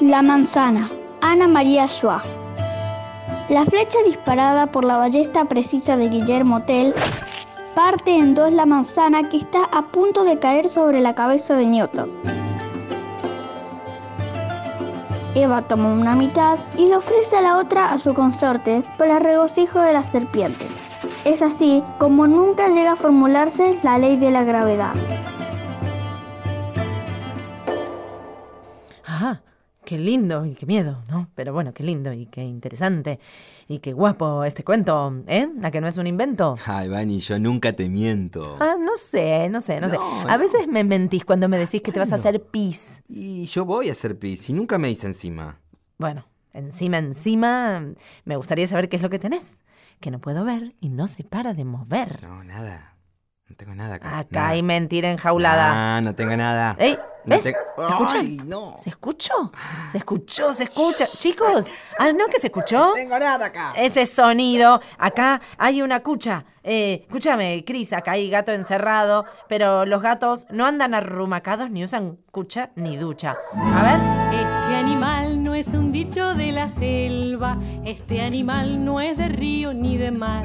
La 0.00 0.22
manzana, 0.22 0.90
Ana 1.20 1.46
María 1.46 1.86
Schwa. 1.88 2.22
La 3.48 3.64
flecha 3.64 3.98
disparada 4.04 4.66
por 4.66 4.84
la 4.84 4.96
ballesta 4.96 5.44
precisa 5.44 5.96
de 5.96 6.08
Guillermo 6.08 6.62
Tell 6.62 6.92
parte 7.74 8.16
en 8.16 8.34
dos 8.34 8.52
la 8.52 8.66
manzana 8.66 9.28
que 9.28 9.36
está 9.36 9.64
a 9.64 9.82
punto 9.82 10.24
de 10.24 10.38
caer 10.38 10.68
sobre 10.68 11.00
la 11.00 11.14
cabeza 11.14 11.54
de 11.54 11.66
Newton. 11.66 12.10
Eva 15.36 15.62
toma 15.62 15.92
una 15.92 16.16
mitad 16.16 16.58
y 16.76 16.86
le 16.86 16.96
ofrece 16.96 17.36
a 17.36 17.42
la 17.42 17.58
otra 17.58 17.92
a 17.92 17.98
su 17.98 18.14
consorte 18.14 18.82
para 18.98 19.20
regocijo 19.20 19.80
de 19.80 19.92
la 19.92 20.02
serpiente. 20.02 20.66
Es 21.24 21.40
así 21.40 21.82
como 21.98 22.26
nunca 22.26 22.68
llega 22.68 22.92
a 22.92 22.96
formularse 22.96 23.78
la 23.82 23.98
ley 23.98 24.16
de 24.16 24.30
la 24.30 24.44
gravedad. 24.44 24.92
Qué 29.84 29.98
lindo 29.98 30.44
y 30.46 30.54
qué 30.54 30.66
miedo, 30.66 31.04
¿no? 31.08 31.28
Pero 31.34 31.52
bueno, 31.52 31.72
qué 31.72 31.82
lindo 31.82 32.12
y 32.12 32.26
qué 32.26 32.42
interesante 32.42 33.20
y 33.68 33.78
qué 33.78 33.92
guapo 33.92 34.44
este 34.44 34.64
cuento, 34.64 35.22
¿eh? 35.26 35.48
¿A 35.62 35.70
que 35.70 35.80
no 35.80 35.86
es 35.86 35.96
un 35.96 36.06
invento? 36.06 36.54
Ay, 36.66 36.88
Vani, 36.88 37.20
yo 37.20 37.38
nunca 37.38 37.72
te 37.74 37.88
miento. 37.88 38.56
Ah, 38.60 38.76
no 38.78 38.96
sé, 38.96 39.48
no 39.48 39.60
sé, 39.60 39.80
no, 39.80 39.88
sé. 39.88 39.96
A 39.96 40.32
no. 40.32 40.38
veces 40.38 40.66
me 40.66 40.84
mentís 40.84 41.24
cuando 41.24 41.48
me 41.48 41.58
decís 41.58 41.82
que 41.82 41.92
te 41.92 41.98
vas 41.98 42.12
a 42.12 42.16
hacer 42.16 42.42
pis. 42.42 43.02
Y 43.08 43.46
yo 43.46 43.64
voy 43.64 43.88
a 43.88 43.92
hacer 43.92 44.18
pis 44.18 44.48
y 44.48 44.52
nunca 44.52 44.78
me 44.78 44.90
hice 44.90 45.06
encima. 45.06 45.60
Bueno, 45.98 46.26
encima, 46.52 46.98
encima, 46.98 47.84
me 48.24 48.36
gustaría 48.36 48.66
saber 48.66 48.88
qué 48.88 48.96
es 48.96 49.02
lo 49.02 49.10
que 49.10 49.18
tenés. 49.18 49.62
Que 50.00 50.10
no 50.10 50.18
puedo 50.18 50.44
ver 50.44 50.74
y 50.80 50.88
no 50.88 51.06
se 51.06 51.24
para 51.24 51.54
de 51.54 51.64
mover. 51.64 52.22
No, 52.22 52.42
nada. 52.42 52.96
No 53.48 53.56
tengo 53.56 53.74
nada 53.74 53.96
acá. 53.96 54.18
Acá 54.18 54.40
nada. 54.40 54.48
hay 54.48 54.62
mentira 54.62 55.12
enjaulada. 55.12 55.96
Ah, 55.96 56.00
no 56.00 56.14
tengo 56.14 56.36
nada. 56.36 56.76
¡Ey! 56.78 56.98
No 57.24 57.36
¿Ves? 57.36 57.42
¿Se 57.42 57.50
escucha? 57.50 58.22
No. 58.44 58.74
¿Se 58.76 58.90
escuchó? 58.90 59.52
¿Se 59.90 59.98
escuchó? 59.98 60.52
¿Se 60.52 60.64
escucha? 60.64 61.06
Chicos, 61.06 61.72
ah, 61.98 62.12
¿no 62.12 62.26
que 62.26 62.38
se 62.38 62.48
escuchó? 62.48 62.78
No 62.78 62.92
tengo 62.92 63.18
nada 63.18 63.46
acá. 63.46 63.72
Ese 63.76 64.04
sonido, 64.04 64.80
acá 64.98 65.40
hay 65.56 65.80
una 65.80 66.00
cucha. 66.00 66.44
Eh, 66.62 67.00
escúchame, 67.02 67.64
Cris, 67.66 67.92
acá 67.92 68.12
hay 68.12 68.28
gato 68.28 68.52
encerrado, 68.52 69.24
pero 69.48 69.86
los 69.86 70.02
gatos 70.02 70.46
no 70.50 70.66
andan 70.66 70.94
arrumacados 70.94 71.70
ni 71.70 71.84
usan 71.84 72.18
cucha 72.30 72.70
ni 72.74 72.96
ducha. 72.96 73.36
A 73.54 73.82
ver. 73.82 74.00
Este 74.34 74.76
animal 74.76 75.42
no 75.42 75.54
es 75.54 75.68
un 75.68 75.92
bicho 75.92 76.34
de 76.34 76.52
la 76.52 76.68
selva, 76.68 77.58
este 77.84 78.20
animal 78.20 78.84
no 78.84 79.00
es 79.00 79.16
de 79.16 79.28
río 79.28 79.72
ni 79.72 79.96
de 79.96 80.10
mar. 80.10 80.44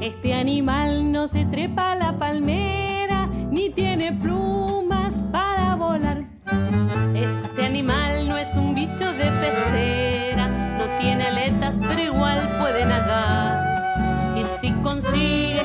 Este 0.00 0.34
animal 0.34 1.12
no 1.12 1.28
se 1.28 1.44
trepa 1.46 1.92
a 1.92 1.96
la 1.96 2.18
palmera, 2.18 3.26
ni 3.26 3.70
tiene 3.70 4.12
plumas 4.12 4.99
para 5.30 5.74
volar. 5.76 6.24
Este 7.14 7.64
animal 7.64 8.28
no 8.28 8.36
es 8.36 8.56
un 8.56 8.74
bicho 8.74 9.12
de 9.12 9.30
pecera, 9.42 10.48
no 10.78 10.84
tiene 11.00 11.24
aletas, 11.26 11.76
pero 11.86 12.00
igual 12.02 12.38
puede 12.58 12.84
nadar. 12.84 14.36
Y 14.36 14.44
si 14.60 14.72
consigue 14.82 15.59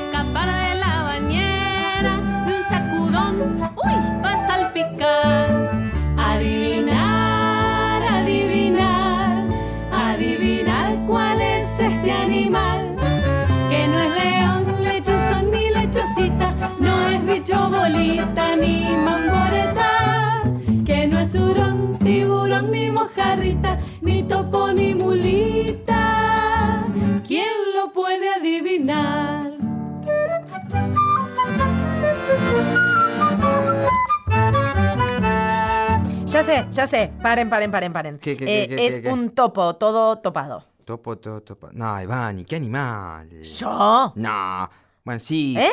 sé, 36.62 36.68
ya 36.70 36.86
sé. 36.86 37.12
Paren, 37.22 37.50
paren, 37.50 37.70
paren, 37.70 37.92
paren. 37.92 38.18
¿Qué, 38.18 38.36
qué, 38.36 38.62
Eh, 38.64 38.68
qué, 38.68 38.86
es 38.86 39.04
un 39.06 39.30
topo, 39.30 39.76
todo 39.76 40.18
topado. 40.18 40.64
Topo, 40.84 41.18
topo, 41.18 41.42
topo. 41.42 41.68
No, 41.72 42.00
Ivani, 42.00 42.44
qué 42.44 42.56
animal. 42.56 43.42
¿Yo? 43.42 44.12
No. 44.14 44.70
Bueno, 45.04 45.20
sí. 45.20 45.56
¿Eh? 45.58 45.70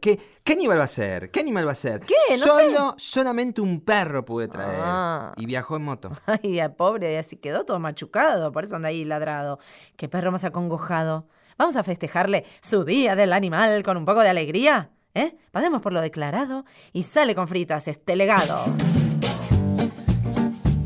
¿Qué, 0.00 0.18
¿Qué 0.44 0.52
animal 0.52 0.78
va 0.78 0.84
a 0.84 0.88
ser? 0.88 1.30
¿Qué 1.30 1.40
animal 1.40 1.66
va 1.66 1.72
a 1.72 1.76
ser? 1.76 2.00
¿Qué? 2.00 2.14
No 2.38 2.44
Solo, 2.44 2.94
solamente 2.96 3.60
un 3.60 3.80
perro 3.80 4.24
pude 4.24 4.48
traer. 4.48 4.80
Ah. 4.80 5.32
Y 5.36 5.46
viajó 5.46 5.76
en 5.76 5.82
moto. 5.82 6.10
Ay, 6.26 6.60
pobre, 6.76 7.18
así 7.18 7.36
quedó 7.36 7.64
todo 7.64 7.78
machucado, 7.78 8.52
por 8.52 8.64
eso 8.64 8.76
anda 8.76 8.88
ahí 8.88 9.04
ladrado. 9.04 9.58
Qué 9.96 10.08
perro 10.08 10.30
más 10.30 10.44
acongojado. 10.44 11.26
Vamos 11.58 11.76
a 11.76 11.82
festejarle 11.82 12.44
su 12.60 12.84
día 12.84 13.16
del 13.16 13.32
animal 13.32 13.82
con 13.82 13.96
un 13.96 14.04
poco 14.04 14.20
de 14.20 14.28
alegría, 14.28 14.90
¿eh? 15.14 15.36
Pasemos 15.50 15.82
por 15.82 15.92
lo 15.92 16.00
declarado 16.00 16.64
y 16.92 17.02
sale 17.02 17.34
con 17.34 17.48
fritas 17.48 17.86
este 17.88 18.16
legado. 18.16 18.64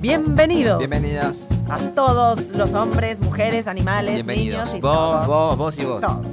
Bienvenidos. 0.08 0.80
Bienvenidos. 0.80 1.46
A 1.70 1.78
todos 1.94 2.50
los 2.50 2.74
hombres, 2.74 3.20
mujeres, 3.20 3.66
animales, 3.66 4.16
Bienvenidos. 4.16 4.66
niños 4.66 4.74
y 4.74 4.80
Vos, 4.82 4.92
todos. 4.92 5.26
vos, 5.26 5.56
vos 5.56 5.78
y 5.78 5.84
vos. 5.86 6.00
todos. 6.02 6.26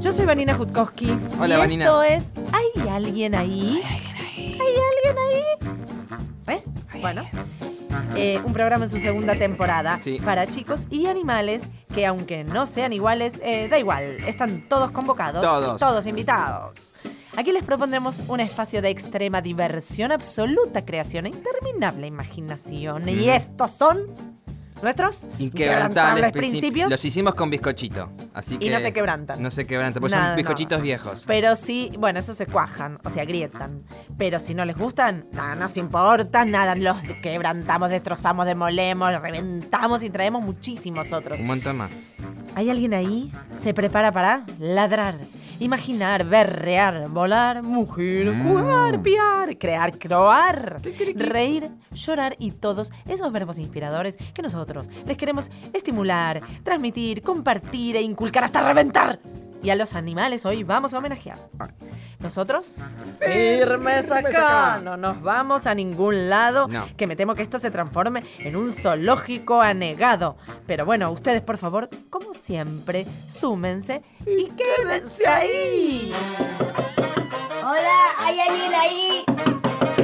Yo 0.00 0.10
soy 0.10 0.24
Vanina 0.24 0.54
Jutkowski. 0.54 1.14
Hola, 1.38 1.56
y 1.56 1.58
Vanina. 1.58 1.84
Esto 1.84 2.02
es 2.02 2.32
¿Hay 2.50 2.88
alguien 2.88 3.34
ahí? 3.34 3.82
¿Hay 4.38 4.56
alguien 4.56 5.18
ahí? 5.28 6.56
¿Eh? 6.56 6.62
Bueno. 7.02 7.24
eh, 8.16 8.40
un 8.42 8.54
programa 8.54 8.84
en 8.86 8.90
su 8.90 8.98
segunda 9.00 9.34
temporada 9.34 9.98
Sí. 10.00 10.18
para 10.24 10.46
chicos 10.46 10.86
y 10.88 11.08
animales 11.08 11.64
que 11.94 12.06
aunque 12.06 12.42
no 12.42 12.64
sean 12.64 12.94
iguales, 12.94 13.34
eh, 13.44 13.68
da 13.70 13.78
igual, 13.78 14.24
están 14.26 14.66
todos 14.70 14.90
convocados, 14.92 15.42
Todos. 15.42 15.78
todos 15.78 16.06
invitados. 16.06 16.94
Aquí 17.36 17.50
les 17.50 17.64
propondremos 17.64 18.22
un 18.28 18.40
espacio 18.40 18.82
de 18.82 18.90
extrema 18.90 19.40
diversión, 19.40 20.12
absoluta 20.12 20.84
creación 20.84 21.26
e 21.26 21.30
interminable 21.30 22.06
imaginación. 22.06 23.08
Y 23.08 23.30
estos 23.30 23.70
son 23.70 24.14
nuestros 24.82 25.24
Inquebrantables 25.38 26.32
principios. 26.32 26.90
Los 26.90 27.04
hicimos 27.04 27.34
con 27.34 27.48
bizcochito. 27.48 28.10
Así 28.34 28.56
Y 28.56 28.58
que 28.58 28.70
no 28.70 28.80
se 28.80 28.92
quebrantan. 28.92 29.40
No 29.40 29.50
se 29.50 29.66
quebrantan, 29.66 30.00
porque 30.00 30.14
son 30.14 30.36
bizcochitos 30.36 30.78
no. 30.78 30.84
viejos. 30.84 31.24
Pero 31.26 31.56
sí, 31.56 31.92
bueno, 31.98 32.18
eso 32.18 32.34
se 32.34 32.46
cuajan, 32.46 32.98
o 33.04 33.10
sea, 33.10 33.24
grietan. 33.24 33.84
Pero 34.18 34.38
si 34.38 34.54
no 34.54 34.64
les 34.64 34.76
gustan, 34.76 35.26
nada, 35.32 35.54
nos 35.54 35.76
importa, 35.76 36.44
nada, 36.44 36.74
los 36.74 36.98
quebrantamos, 37.22 37.88
destrozamos, 37.88 38.44
demolemos, 38.44 39.10
reventamos 39.22 40.02
y 40.02 40.10
traemos 40.10 40.42
muchísimos 40.42 41.12
otros. 41.12 41.40
Un 41.40 41.46
montón 41.46 41.78
más. 41.78 41.94
¿Hay 42.54 42.68
alguien 42.68 42.92
ahí? 42.92 43.32
Se 43.56 43.72
prepara 43.72 44.12
para 44.12 44.44
ladrar, 44.58 45.14
imaginar, 45.60 46.24
berrear, 46.24 47.08
volar, 47.08 47.62
mugir, 47.62 48.32
jugar, 48.42 49.02
piar, 49.02 49.56
crear, 49.58 49.98
croar, 49.98 50.80
reír, 51.14 51.70
llorar 51.92 52.36
y 52.38 52.52
todos 52.52 52.92
esos 53.06 53.32
verbos 53.32 53.58
inspiradores 53.58 54.16
que 54.34 54.42
nosotros 54.42 54.90
les 55.06 55.16
queremos 55.16 55.50
estimular, 55.72 56.40
transmitir, 56.62 57.22
compartir 57.22 57.96
e 57.96 58.02
inculcar 58.02 58.44
hasta 58.44 58.62
reventar. 58.62 59.18
Y 59.62 59.70
a 59.70 59.76
los 59.76 59.94
animales 59.94 60.44
hoy 60.44 60.64
vamos 60.64 60.92
a 60.92 60.98
homenajear. 60.98 61.38
Nosotros, 62.18 62.76
firmes 63.20 64.10
acá, 64.10 64.80
no 64.82 64.96
nos 64.96 65.20
vamos 65.22 65.66
a 65.66 65.74
ningún 65.74 66.28
lado, 66.28 66.68
No. 66.68 66.86
que 66.96 67.06
me 67.06 67.14
temo 67.16 67.34
que 67.34 67.42
esto 67.42 67.58
se 67.58 67.70
transforme 67.70 68.22
en 68.38 68.56
un 68.56 68.72
zoológico 68.72 69.60
anegado. 69.60 70.36
Pero 70.66 70.84
bueno, 70.84 71.10
ustedes 71.12 71.42
por 71.42 71.58
favor, 71.58 71.88
como 72.10 72.32
siempre, 72.34 73.06
súmense 73.28 74.02
y 74.26 74.48
quédense 74.50 75.26
ahí. 75.26 76.12
Hola, 77.64 77.98
¿hay 78.18 78.40
alguien 78.40 78.74
ahí? 78.74 79.24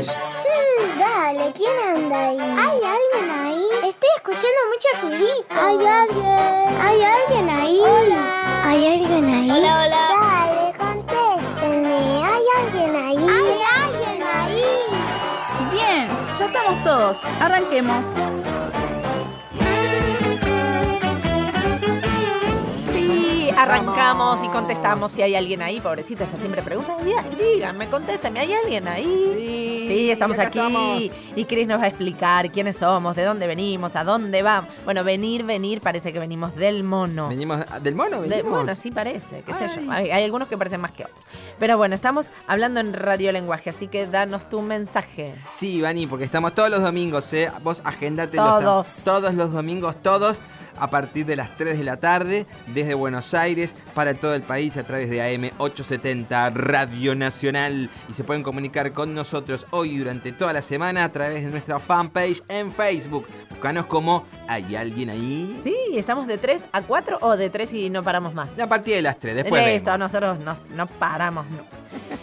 Sí, 0.01 0.89
dale, 0.99 1.53
¿quién 1.53 1.77
anda 1.97 2.29
ahí? 2.29 2.39
¿Hay 2.39 2.81
alguien 2.85 3.31
ahí? 3.41 3.65
Estoy 3.89 4.11
escuchando 4.17 4.59
mucho 4.71 4.89
ruidito. 5.03 5.55
¿Hay 5.61 5.87
alguien? 5.87 6.81
¿Hay 6.81 7.03
alguien 7.03 7.51
ahí? 7.51 7.81
Hola. 7.81 8.48
¿Hay 8.69 8.87
alguien 8.87 9.25
ahí? 9.25 9.51
Hola, 9.51 9.83
hola. 9.83 10.09
Dale, 10.21 10.75
contéstenme. 10.77 12.23
¿Hay 12.23 12.45
alguien 12.59 12.97
ahí? 12.97 13.17
¿Hay 13.17 13.61
alguien 13.83 14.23
ahí? 14.23 14.63
Bien, 15.73 16.09
ya 16.39 16.45
estamos 16.45 16.83
todos. 16.83 17.17
Arranquemos. 17.41 18.07
Arrancamos 23.63 24.43
y 24.45 24.49
contestamos 24.49 25.13
si 25.13 25.23
hay 25.23 25.35
alguien 25.35 25.63
ahí, 25.63 25.81
pobrecita, 25.81 26.25
ella 26.25 26.39
siempre 26.39 26.63
pregunta, 26.63 26.97
"Dí- 27.05 27.15
díganme, 27.55 27.89
contéstame, 27.89 28.41
¿hay 28.41 28.53
alguien 28.53 28.87
ahí? 28.89 29.33
Sí. 29.35 29.85
Sí, 29.89 30.11
estamos 30.11 30.39
aquí 30.39 30.59
estamos. 30.59 31.03
y 31.35 31.45
Chris 31.47 31.67
nos 31.67 31.81
va 31.81 31.85
a 31.85 31.89
explicar 31.89 32.51
quiénes 32.53 32.77
somos, 32.77 33.17
de 33.17 33.25
dónde 33.25 33.47
venimos, 33.47 33.97
a 33.97 34.05
dónde 34.05 34.43
vamos. 34.43 34.71
Bueno, 34.85 35.03
venir, 35.03 35.45
venir, 35.45 35.81
parece 35.81 36.13
que 36.13 36.19
venimos 36.19 36.55
del 36.55 36.85
mono. 36.85 37.29
Venimos 37.29 37.61
del 37.83 37.95
mono, 37.95 38.21
venimos. 38.21 38.51
bueno, 38.53 38.75
sí 38.75 38.91
parece, 38.91 39.43
qué 39.47 39.53
sé 39.55 39.67
yo. 39.69 39.81
Ay. 39.91 40.05
Hay, 40.05 40.11
hay 40.11 40.25
algunos 40.25 40.47
que 40.49 40.59
parecen 40.59 40.81
más 40.83 40.93
que 40.93 41.05
otros. 41.05 41.19
Pero 41.59 41.77
bueno, 41.79 41.95
estamos 41.95 42.31
hablando 42.47 42.81
en 42.81 42.93
radiolenguaje, 42.93 43.71
así 43.71 43.89
que 43.89 44.07
danos 44.07 44.49
tu 44.51 44.61
mensaje. 44.61 45.35
Sí, 45.53 45.81
Vani, 45.81 46.07
porque 46.07 46.25
estamos 46.25 46.55
todos 46.55 46.69
los 46.71 46.83
domingos, 46.83 47.33
¿eh? 47.33 47.51
Vos 47.63 47.81
agendate 47.85 48.37
Todos. 48.37 49.05
todos 49.05 49.33
los 49.35 49.53
domingos, 49.53 49.97
todos, 50.03 50.41
a 50.81 50.91
partir 50.91 51.27
de 51.27 51.37
las 51.37 51.57
3 51.57 51.79
de 51.79 51.85
la 51.85 51.99
tarde, 51.99 52.47
desde 52.67 52.95
Buenos 52.95 53.35
Aires, 53.35 53.75
para 53.95 54.15
todo 54.15 54.35
el 54.35 54.43
país, 54.43 54.77
a 54.77 54.83
través 54.85 55.11
de 55.11 55.23
AM 55.23 55.51
870 55.59 56.51
Radio 56.51 57.15
Nacional. 57.15 57.91
Y 58.09 58.15
se 58.15 58.25
pueden 58.25 58.43
comunicar 58.43 58.93
con 58.93 59.15
nosotros 59.15 59.67
hoy 59.71 59.91
y 59.93 59.99
durante 59.99 60.33
toda 60.33 60.53
la 60.53 60.63
semana 60.63 61.05
a 61.05 61.13
través 61.13 61.45
de 61.45 61.51
nuestra 61.51 61.79
fanpage 61.79 62.43
en 62.49 62.73
Facebook. 62.73 63.27
Búscanos 63.51 63.87
como 63.87 64.25
¿Hay 64.51 64.75
alguien 64.77 65.11
ahí? 65.11 65.61
Sí, 65.63 65.77
estamos 65.95 66.27
de 66.27 66.39
3 66.39 66.67
a 66.73 66.83
4 66.83 67.19
o 67.21 67.37
de 67.37 67.51
3 67.51 67.75
y 67.75 67.91
no 67.91 68.03
paramos 68.03 68.33
más. 68.33 68.59
A 68.59 68.67
partir 68.69 68.95
de 68.95 69.03
las 69.03 69.19
3, 69.19 69.35
después 69.35 69.63
Listo, 69.67 69.91
vemos. 69.91 69.99
nosotros 69.99 70.39
nos- 70.41 70.67
no 70.71 70.87
paramos 70.87 71.45
nunca. 71.51 71.65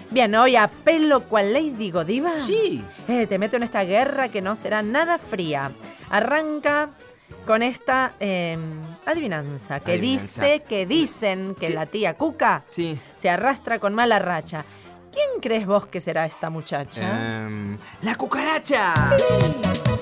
Bien, 0.10 0.34
hoy 0.34 0.56
a 0.56 0.68
pelo 0.68 1.25
cual 1.28 1.54
Lady 1.54 1.92
Godiva. 1.92 2.31
Sí. 2.40 2.84
Eh, 3.08 3.28
te 3.28 3.38
meto 3.38 3.58
en 3.58 3.63
esta 3.63 3.84
guerra 3.84 4.30
que 4.30 4.42
no 4.42 4.56
será 4.56 4.81
nada 4.81 5.18
fría. 5.19 5.72
Arranca 6.10 6.90
con 7.45 7.63
esta 7.63 8.13
eh, 8.19 8.57
adivinanza 9.06 9.80
que 9.80 9.94
Adivinanza. 9.94 10.42
dice 10.45 10.63
que 10.68 10.86
dicen 10.86 11.56
que 11.60 11.68
¿Qué? 11.68 11.74
la 11.74 11.86
tía 11.86 12.16
Cuca 12.16 12.63
Sí. 12.68 13.00
se 13.16 13.30
arrastra 13.30 13.80
con 13.80 13.94
mala 13.94 14.19
racha. 14.19 14.66
¿Quién 15.12 15.39
crees 15.42 15.66
vos 15.66 15.86
que 15.88 16.00
será 16.01 16.25
esta 16.25 16.50
muchacha? 16.50 17.01
Em, 17.45 17.77
¡La 18.01 18.16
cucaracha! 18.16 18.94
La 19.62 19.95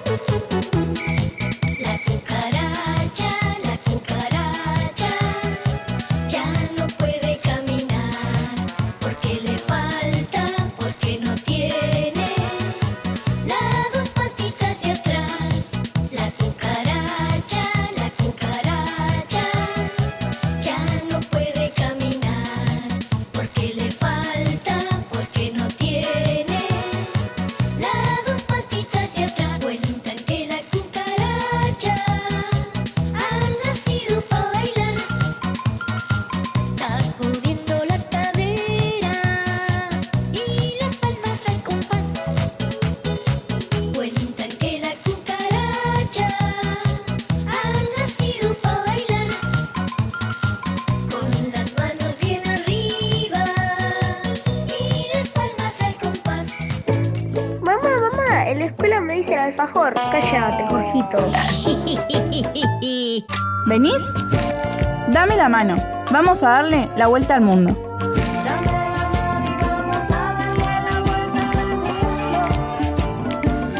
mano. 65.53 65.75
Vamos 66.09 66.41
a 66.41 66.49
darle 66.49 66.89
la 66.95 67.05
vuelta 67.05 67.35
al 67.35 67.41
mundo. 67.41 67.77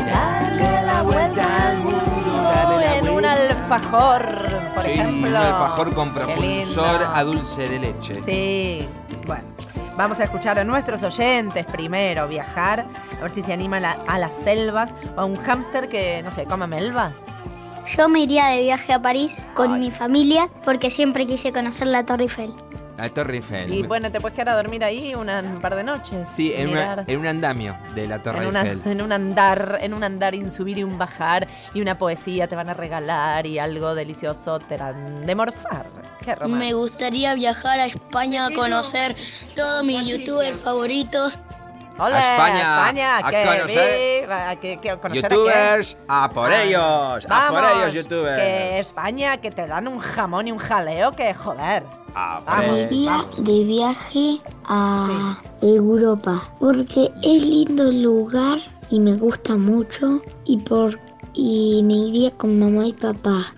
Dale 0.06 0.84
la 0.86 1.02
vuelta 1.02 1.70
al 1.70 1.78
mundo 1.80 2.82
en 2.96 3.10
un 3.10 3.26
alfajor, 3.26 4.22
por 4.76 4.84
sí, 4.84 4.92
ejemplo. 4.92 5.30
un 5.30 5.36
alfajor 5.36 5.94
con 5.96 6.14
propulsor 6.14 7.10
a 7.12 7.24
dulce 7.24 7.68
de 7.68 7.80
leche. 7.80 8.22
Sí, 8.22 8.88
bueno. 9.26 9.42
Vamos 9.98 10.20
a 10.20 10.26
escuchar 10.26 10.60
a 10.60 10.64
nuestros 10.64 11.02
oyentes 11.02 11.66
primero 11.66 12.28
viajar, 12.28 12.86
a 13.18 13.22
ver 13.22 13.32
si 13.32 13.42
se 13.42 13.52
animan 13.52 13.84
a, 13.86 13.98
a 14.08 14.20
las 14.20 14.36
selvas 14.36 14.94
o 15.16 15.22
a 15.22 15.26
un 15.26 15.38
hámster 15.38 15.90
que, 15.90 16.22
no 16.24 16.30
sé, 16.30 16.46
coma 16.46 16.68
melva. 16.68 17.14
Yo 17.98 18.08
me 18.10 18.22
iría 18.22 18.48
de 18.48 18.62
viaje 18.62 18.94
a 18.94 19.02
París 19.02 19.46
con 19.54 19.74
Ay, 19.74 19.80
mi 19.82 19.92
familia 19.92 20.50
porque 20.66 20.90
siempre 20.90 21.26
quise 21.28 21.52
conocer 21.52 21.88
la 21.88 22.06
Torre 22.06 22.24
Eiffel. 22.24 22.54
La 22.98 23.10
Torre 23.10 23.36
Eiffel. 23.38 23.74
Y 23.74 23.82
bueno, 23.84 24.12
te 24.12 24.22
puedes 24.22 24.36
quedar 24.36 24.50
a 24.50 24.56
dormir 24.56 24.84
ahí 24.84 25.16
una- 25.16 25.40
un 25.42 25.60
par 25.60 25.76
de 25.76 25.84
noches. 25.84 26.30
sí, 26.30 26.54
en, 26.56 26.70
una- 26.70 26.80
mirar. 26.82 27.04
en 27.08 27.20
un 27.20 27.28
andamio 27.28 27.78
de 27.96 28.08
la 28.08 28.22
Torre 28.22 28.44
en, 28.44 28.48
una- 28.50 28.62
Eiffel. 28.62 28.82
en 28.92 29.02
un 29.02 29.12
andar, 29.12 29.80
en 29.82 29.94
un 29.94 30.04
andar 30.04 30.36
y 30.36 30.40
un 30.44 30.52
subir 30.52 30.78
y 30.78 30.84
un 30.84 30.98
bajar 30.98 31.48
y 31.74 31.82
una 31.82 31.98
poesía 31.98 32.48
te 32.48 32.56
van 32.56 32.70
a 32.70 32.74
regalar 32.74 33.46
y 33.48 33.60
algo 33.60 33.96
delicioso 33.96 34.60
te 34.60 34.76
harán 34.76 35.26
de 35.26 35.36
morfar. 35.36 35.88
Qué 36.24 36.36
romántico. 36.36 36.60
Me 36.66 36.74
gustaría 36.74 37.34
viajar 37.36 37.80
a 37.80 37.88
España 37.88 38.46
a 38.46 38.52
conocer 38.54 39.16
todos 39.56 39.84
mis 39.84 40.06
youtubers 40.08 40.58
favoritos. 40.60 41.40
Hola, 41.98 42.18
A 42.18 42.20
España, 42.34 42.62
España, 42.62 43.18
a 43.18 43.30
que 43.30 43.44
conocer- 43.46 44.22
viva, 44.22 44.50
a 44.50 44.56
que, 44.56 44.78
que 44.78 44.90
a 44.90 44.98
conocer 45.00 45.26
a 45.26 45.30
youtubers, 45.30 45.98
a 46.08 46.30
por 46.34 46.52
Ah, 46.52 46.64
ellos, 46.64 47.26
a 47.30 47.50
por 47.50 47.62
vamos, 47.62 47.82
ellos, 47.84 47.94
youtubers. 47.94 48.38
Que 48.42 48.80
España, 48.80 49.38
que 49.38 49.52
te 49.52 49.68
dan 49.68 49.88
un 49.88 50.00
jamón 50.00 50.48
y 50.48 50.52
un 50.52 50.58
jaleo, 50.58 51.12
que 51.12 51.34
joder. 51.36 51.84
A 52.16 52.40
por 52.40 52.46
Vamos. 52.56 52.80
Iría 52.92 53.18
de 53.38 53.64
viaje 53.66 54.38
a 54.68 55.36
Sí. 55.62 55.68
Europa 55.68 56.44
porque 56.60 57.12
es 57.24 57.44
lindo 57.46 57.84
el 57.90 58.02
lugar 58.04 58.60
y 58.90 59.00
me 59.00 59.14
gusta 59.14 59.56
mucho 59.56 60.22
y 60.46 60.58
por 60.58 61.00
y 61.36 61.82
me 61.84 61.94
iría 61.94 62.32
con 62.32 62.60
mamá 62.60 62.86
y 62.88 62.94
papá. 62.94 63.54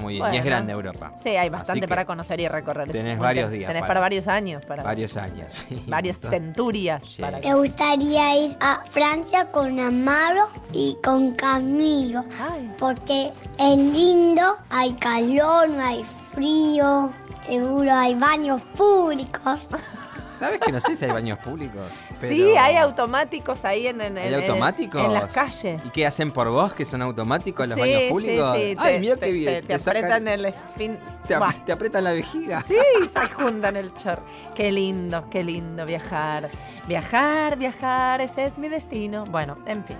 Está 0.00 0.02
muy 0.02 0.14
bien. 0.14 0.34
Y 0.34 0.36
es 0.38 0.44
grande 0.44 0.72
Europa. 0.72 1.12
Sí, 1.16 1.30
hay 1.30 1.48
bastante 1.48 1.86
para 1.88 2.04
conocer 2.04 2.40
y 2.40 2.48
recorrer. 2.48 2.88
Tenés 2.90 3.18
varios 3.18 3.50
días 3.50 3.68
Tenés 3.68 3.82
para- 3.82 3.88
para, 3.88 4.00
varios 4.00 4.28
años. 4.28 4.64
Para 4.64 4.82
Varios 4.82 5.16
años. 5.16 5.64
sí. 5.68 5.82
Varias 5.88 6.18
centurias. 6.18 7.04
Sí. 7.04 7.22
Para 7.22 7.38
Me 7.38 7.54
gustaría 7.54 8.36
ir 8.44 8.56
a 8.60 8.82
Francia 8.84 9.50
con 9.50 9.78
Amaro 9.78 10.48
y 10.72 10.96
con 11.02 11.34
Camilo 11.34 12.24
Ay, 12.50 12.70
porque 12.78 13.30
es 13.58 13.76
lindo, 13.78 14.42
hay 14.70 14.92
calor, 14.94 15.68
no 15.68 15.82
hay 15.84 16.02
frío, 16.04 17.12
seguro 17.40 17.92
hay 17.92 18.14
baños 18.14 18.62
públicos. 18.76 19.68
¿Sabes 20.40 20.58
que 20.58 20.72
no 20.72 20.80
sé 20.80 20.96
si 20.96 21.04
hay 21.04 21.10
baños 21.12 21.38
públicos? 21.38 21.82
Pero- 22.20 22.34
Sí, 22.34 22.42
hay 22.56 22.76
automáticos 22.76 23.64
ahí 23.64 23.86
en, 23.86 24.00
en, 24.00 24.16
¿Hay 24.18 24.28
en- 24.32 24.40
automáticos? 24.40 25.04
en 25.04 25.12
las 25.12 25.26
calles. 25.26 25.84
¿Y 25.84 25.90
qué 25.90 26.06
hacen 26.06 26.32
por 26.32 26.48
vos 26.50 26.72
que 26.72 26.84
son 26.86 27.02
automáticos 27.02 27.68
los 27.68 27.74
sí, 27.76 27.80
baños 27.80 28.02
públicos? 28.08 28.56
Sí, 28.56 28.60
sí, 28.72 28.76
Ay, 28.78 28.94
te- 28.94 29.00
mira 29.00 29.16
qué 29.16 29.32
bien. 29.32 29.54
Te, 29.60 29.62
te 29.68 29.78
sacan- 29.78 30.04
apretan 30.04 30.28
el 30.28 30.54
fin. 30.76 30.98
te, 31.28 31.34
ap- 31.34 31.64
te 31.64 31.72
apretan 31.72 32.04
la 32.04 32.12
vejiga. 32.14 32.62
Sí, 32.62 32.74
se 33.12 33.26
juntan 33.34 33.76
el 33.76 33.94
chor. 33.94 34.20
Qué 34.54 34.72
lindo, 34.72 35.28
qué 35.30 35.44
lindo 35.44 35.84
viajar. 35.84 36.48
Viajar, 36.88 37.56
viajar, 37.58 38.20
ese 38.22 38.46
es 38.46 38.58
mi 38.58 38.68
destino. 38.68 39.24
Bueno, 39.26 39.58
en 39.66 39.84
fin. 39.84 39.98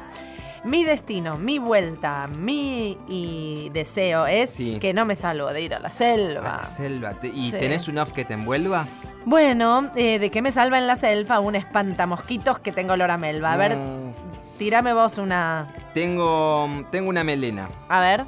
Mi 0.65 0.85
destino, 0.85 1.39
mi 1.39 1.59
vuelta, 1.59 2.27
mi 2.27 2.99
y 3.09 3.71
deseo 3.73 4.27
es 4.27 4.51
Sí. 4.51 4.79
que 4.79 4.93
no 4.93 5.05
me 5.07 5.15
salgo 5.15 5.51
de 5.53 5.63
ir 5.63 5.75
a 5.75 5.79
la 5.79 5.89
selva. 5.89 6.61
Ah, 6.65 6.67
selva. 6.67 7.15
Te- 7.15 7.29
¿Y 7.29 7.51
Sí. 7.51 7.57
tenés 7.59 7.89
un 7.89 7.97
off 7.99 8.13
que 8.13 8.25
te 8.27 8.35
envuelva? 8.35 8.87
Bueno, 9.25 9.91
eh, 9.97 10.19
¿de 10.19 10.31
qué 10.31 10.43
me 10.43 10.51
salva 10.51 10.79
en 10.79 10.87
la 10.87 10.97
selva? 10.97 11.41
Un 11.41 11.55
espantamosquitos 11.55 12.59
que 12.61 12.73
tengo 12.73 12.95
olor 12.95 13.11
a 13.11 13.19
melva. 13.19 13.53
A 13.53 13.57
ver, 13.57 13.77
No. 13.77 14.15
tírame 14.59 14.93
vos 14.93 15.19
una. 15.19 15.69
Tengo, 15.95 16.69
tengo 16.91 17.09
una 17.11 17.23
melena. 17.25 17.69
A 17.89 18.01
ver. 18.01 18.25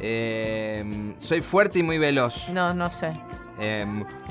Eh, 0.00 1.14
soy 1.18 1.40
fuerte 1.42 1.78
y 1.78 1.82
muy 1.82 1.98
veloz. 1.98 2.48
No, 2.50 2.74
no 2.74 2.90
sé. 2.90 3.12
Eh, 3.60 3.86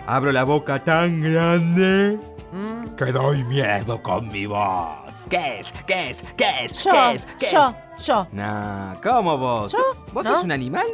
abro 0.07 0.31
la 0.31 0.43
boca 0.43 0.83
tan 0.83 1.21
grande 1.21 2.19
Mm. 2.51 2.95
que 2.97 3.05
doy 3.05 3.43
miedo 3.45 4.03
con 4.03 4.27
mi 4.27 4.45
voz. 4.45 5.25
¿Qué 5.29 5.59
es? 5.59 5.71
¿Qué 5.87 6.09
es? 6.09 6.21
¿Qué 6.35 6.65
es? 6.65 6.83
Yo, 6.83 6.91
¿Qué 6.91 7.11
es? 7.13 7.25
¿Qué 7.39 7.47
yo, 7.49 7.73
es? 7.97 8.05
yo. 8.05 8.27
Nah, 8.33 8.95
¿cómo 9.01 9.37
vos? 9.37 9.71
¿Yo? 9.71 9.79
¿Vos 10.11 10.25
¿No? 10.25 10.31
sos 10.35 10.43
un 10.43 10.51
animal? 10.51 10.85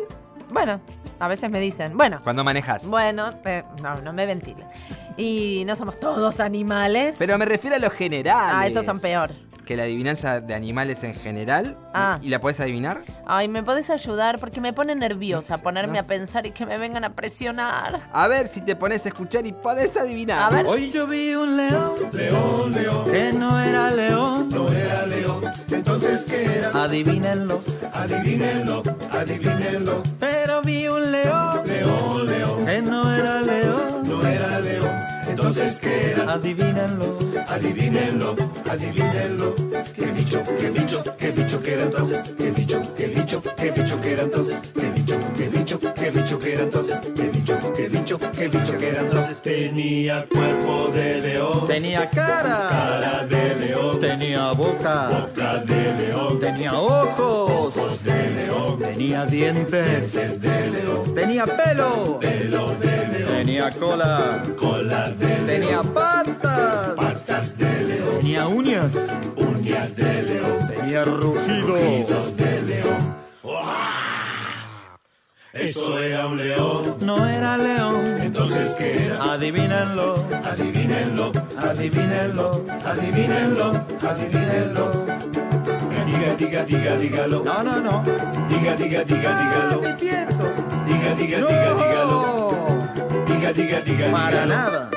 Bueno, 0.51 0.79
a 1.19 1.27
veces 1.27 1.49
me 1.49 1.59
dicen, 1.59 1.97
bueno, 1.97 2.19
Cuando 2.23 2.43
manejas. 2.43 2.87
bueno, 2.87 3.31
eh, 3.45 3.63
no, 3.81 4.01
no 4.01 4.13
me 4.13 4.25
ventiles. 4.25 4.67
Y 5.17 5.63
no 5.65 5.75
somos 5.75 5.99
todos 5.99 6.39
animales. 6.39 7.15
Pero 7.19 7.37
me 7.37 7.45
refiero 7.45 7.75
a 7.75 7.79
lo 7.79 7.89
general. 7.89 8.51
Ah, 8.53 8.67
esos 8.67 8.85
son 8.85 8.99
peor. 8.99 9.31
Que 9.67 9.75
la 9.75 9.83
adivinanza 9.83 10.39
de 10.39 10.55
animales 10.55 11.03
en 11.03 11.13
general. 11.13 11.77
Ah. 11.93 12.19
¿Y 12.21 12.29
la 12.29 12.39
puedes 12.39 12.59
adivinar? 12.61 13.01
Ay, 13.25 13.49
¿me 13.49 13.61
podés 13.63 13.89
ayudar? 13.89 14.39
Porque 14.39 14.61
me 14.61 14.71
pone 14.71 14.95
nerviosa 14.95 15.55
No 15.55 15.57
sé, 15.57 15.63
ponerme 15.63 15.95
no 15.95 15.99
a 15.99 16.03
pensar 16.03 16.45
y 16.45 16.51
que 16.51 16.65
me 16.65 16.77
vengan 16.77 17.03
a 17.03 17.13
presionar. 17.13 18.07
A 18.13 18.27
ver 18.27 18.47
si 18.47 18.61
te 18.61 18.77
pones 18.77 19.05
a 19.05 19.09
escuchar 19.09 19.45
y 19.45 19.51
podés 19.51 19.97
adivinar. 19.97 20.41
A 20.41 20.55
ver. 20.55 20.65
Hoy 20.65 20.89
yo 20.89 21.05
vi 21.05 21.35
un 21.35 21.57
león, 21.57 21.95
león, 22.13 22.71
león, 22.71 23.11
que 23.11 23.33
no 23.33 23.59
era 23.59 23.91
león, 23.91 24.47
no 24.49 24.69
era 24.71 25.05
león. 25.05 25.43
Entonces 25.69 26.23
qué 26.23 26.45
era? 26.45 26.69
Adivínenlo, 26.69 27.61
adivínenlo, 27.91 28.83
adivínenlo. 29.11 30.03
Pero 30.17 30.61
vi 30.61 30.87
un 30.87 31.11
león, 31.11 31.67
león, 31.67 32.25
león, 32.25 32.65
que 32.65 32.81
no 32.81 33.13
era 33.13 33.41
león. 33.41 33.86
Entonces 35.47 35.79
qué 35.79 36.11
era? 36.11 36.33
Adivínenlo, 36.33 37.17
adivínenlo, 37.47 38.35
adivínenlo. 38.69 39.55
Qué 39.95 40.05
bicho, 40.07 40.43
qué 40.59 40.69
bicho, 40.71 41.03
qué 41.17 41.31
bicho 41.31 41.61
que 41.61 41.73
era 41.73 41.83
entonces, 41.83 42.33
qué 42.37 42.51
bicho, 42.51 42.81
qué 42.97 43.07
bicho, 43.07 43.41
qué 43.55 43.71
bicho 43.71 44.01
que 44.01 44.11
era 44.11 44.23
entonces, 44.23 44.61
qué 44.75 44.89
bicho, 44.91 45.17
qué 45.37 45.47
bicho, 45.47 45.79
qué 45.79 46.11
bicho 46.11 46.39
que 46.39 46.53
era 46.53 46.63
entonces, 46.63 46.99
qué 47.15 47.29
bicho, 47.29 47.46
qué 47.75 47.89
bicho, 47.89 48.19
qué 48.37 48.47
bicho 48.47 48.77
que 48.77 48.89
era 48.89 49.01
entonces. 49.01 49.41
Tenía 49.41 50.25
cuerpo 50.25 50.89
de 50.93 51.21
león, 51.21 51.67
tenía 51.67 52.09
cara, 52.09 52.67
cara 52.69 53.25
de 53.27 53.55
león, 53.55 53.99
tenía 53.99 54.51
boca, 54.51 55.09
boca 55.09 55.57
de 55.57 55.93
león, 55.93 56.39
tenía 56.39 56.73
ojos, 56.73 57.75
ojos 57.77 58.03
de 58.03 58.29
león, 58.31 58.79
tenía 58.79 59.25
dientes, 59.25 60.13
dientes 60.13 60.41
de 60.41 60.69
león, 60.71 61.13
tenía 61.13 61.45
pelo, 61.45 62.19
pelo 62.19 62.73
de 62.75 63.07
león, 63.07 63.31
tenía 63.37 63.71
cola, 63.71 64.43
cola 64.57 65.09
de 65.09 65.27
león, 65.27 65.47
tenía 65.47 65.83
patas, 65.83 66.95
patas 66.95 67.57
de 67.57 67.83
león, 67.83 68.17
tenía 68.19 68.47
uñas, 68.47 68.93
uñas 69.35 69.95
de 69.95 70.23
león, 70.23 70.59
tenía 70.67 71.05
rugidos, 71.05 71.67
rugidos 71.67 72.36
Eso 75.69 75.99
era 75.99 76.27
un 76.27 76.37
león. 76.37 76.95
No 77.01 77.27
era 77.27 77.57
león. 77.57 78.21
Entonces, 78.21 78.69
¿qué 78.77 79.07
era? 79.07 79.33
Adivínenlo. 79.33 80.15
Adivínenlo. 80.45 81.31
Adivínenlo. 81.57 82.63
Adivínenlo. 82.85 83.85
Adivínenlo. 84.09 85.05
Diga, 86.07 86.35
diga, 86.37 86.63
diga, 86.63 86.95
dígalo. 86.95 87.43
No, 87.43 87.63
no, 87.63 87.81
no. 87.81 88.03
Diga, 88.47 88.75
diga, 88.77 89.03
diga, 89.03 89.31
dígalo. 89.39 89.81
¿Qué 89.81 89.93
pienso? 89.99 90.43
Diga, 90.85 91.13
diga, 91.15 91.37
diga, 91.39 91.73
dígalo. 91.73 92.23
Diga, 93.27 93.53
diga, 93.53 93.81
diga, 93.81 94.11
Para 94.11 94.45
nada. 94.45 94.96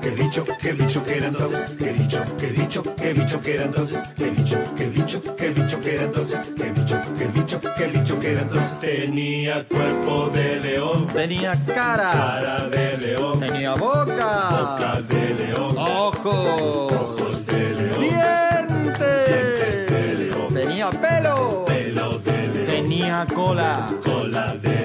¿Qué 0.00 0.10
bicho, 0.10 0.44
qué 0.60 0.72
bicho, 0.72 0.72
qué 0.72 0.72
bicho 0.72 1.04
que 1.04 1.16
era 1.16 1.26
entonces? 1.28 1.70
¿Qué 1.78 1.92
bicho, 1.92 2.22
qué 2.38 2.46
bicho, 2.48 2.82
qué 2.96 3.12
bicho 3.12 3.40
que 3.42 3.54
era 3.54 3.64
entonces? 3.64 3.98
¿Qué 4.16 4.30
bicho, 4.30 4.58
qué 4.76 4.86
bicho, 4.86 5.22
qué 5.36 5.48
bicho 5.50 5.80
que 5.80 5.94
era 5.94 6.02
entonces? 6.04 6.40
¿Qué 6.56 6.70
bicho, 6.70 7.00
qué 7.18 7.26
bicho, 7.26 7.60
qué 7.76 7.86
bicho 7.86 8.18
que 8.20 8.32
era 8.32 8.40
entonces? 8.42 8.80
Tenía 8.80 9.66
cuerpo 9.66 10.30
de 10.30 10.60
león, 10.60 11.06
tenía 11.08 11.52
cara, 11.66 12.12
cara 12.12 12.68
de 12.68 12.98
león, 12.98 13.40
tenía 13.40 13.74
boca, 13.74 14.48
boca 14.50 15.02
de 15.08 15.34
león, 15.34 15.76
ojos, 15.76 16.92
ojos 16.92 17.46
de 17.46 17.74
león, 17.74 18.00
dientes, 18.00 19.28
dientes 19.28 19.86
de 19.90 20.14
león, 20.14 20.54
tenía 20.54 20.90
pelo, 20.90 21.64
pelo 21.66 22.18
de 22.18 22.48
león, 22.48 22.66
tenía 22.66 23.26
cola, 23.34 23.88
cola 24.04 24.54
de 24.54 24.68
león, 24.68 24.81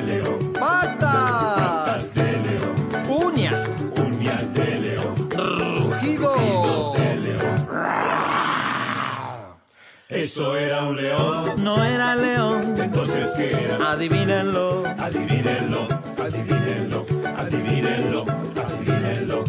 Eso 10.23 10.57
era 10.57 10.83
un 10.83 10.97
león. 10.97 11.53
No 11.59 11.83
era 11.83 12.15
león. 12.15 12.73
Entonces, 12.77 13.27
¿qué 13.37 13.51
era? 13.51 13.91
Adivínenlo. 13.91 14.83
Adivínenlo. 14.97 15.87
Adivínenlo. 16.19 17.05
Adivínenlo. 17.37 18.25
Adivínenlo. 18.65 19.43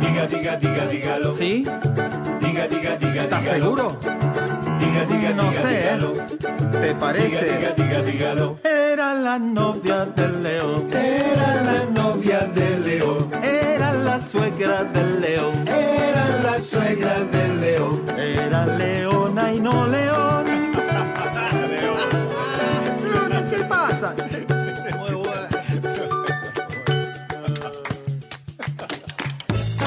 Diga, 0.00 0.26
diga, 0.26 0.56
diga, 0.56 0.86
dígalo. 0.86 1.32
¿Sí? 1.34 1.64
Diga, 2.40 2.66
diga, 2.66 2.96
diga, 2.96 3.22
¿Estás 3.24 3.44
seguro? 3.44 3.98
Diga, 4.78 5.04
diga, 5.04 5.30
no 5.36 5.42
diga, 5.50 5.62
sé. 5.62 5.80
dígalo. 5.80 6.12
¿Te 6.80 6.94
parece? 6.94 7.44
Diga, 7.44 7.72
diga, 7.72 7.72
diga, 7.76 8.02
dígalo. 8.02 8.58
Era 8.64 9.14
la 9.14 9.38
novia 9.38 10.06
del 10.06 10.42
león. 10.42 10.88
Era 10.92 11.62
la 11.62 11.84
novia 12.02 12.40
del 12.54 12.84
león. 12.86 13.28
Era 13.42 13.92
la 13.92 14.18
suegra 14.20 14.84
del 14.84 15.20
león. 15.20 15.68
Era 15.68 16.40
la 16.42 16.58
suegra 16.58 17.20
del 17.24 17.60
león. 17.60 18.02
Era 18.18 18.66
leona 18.66 19.11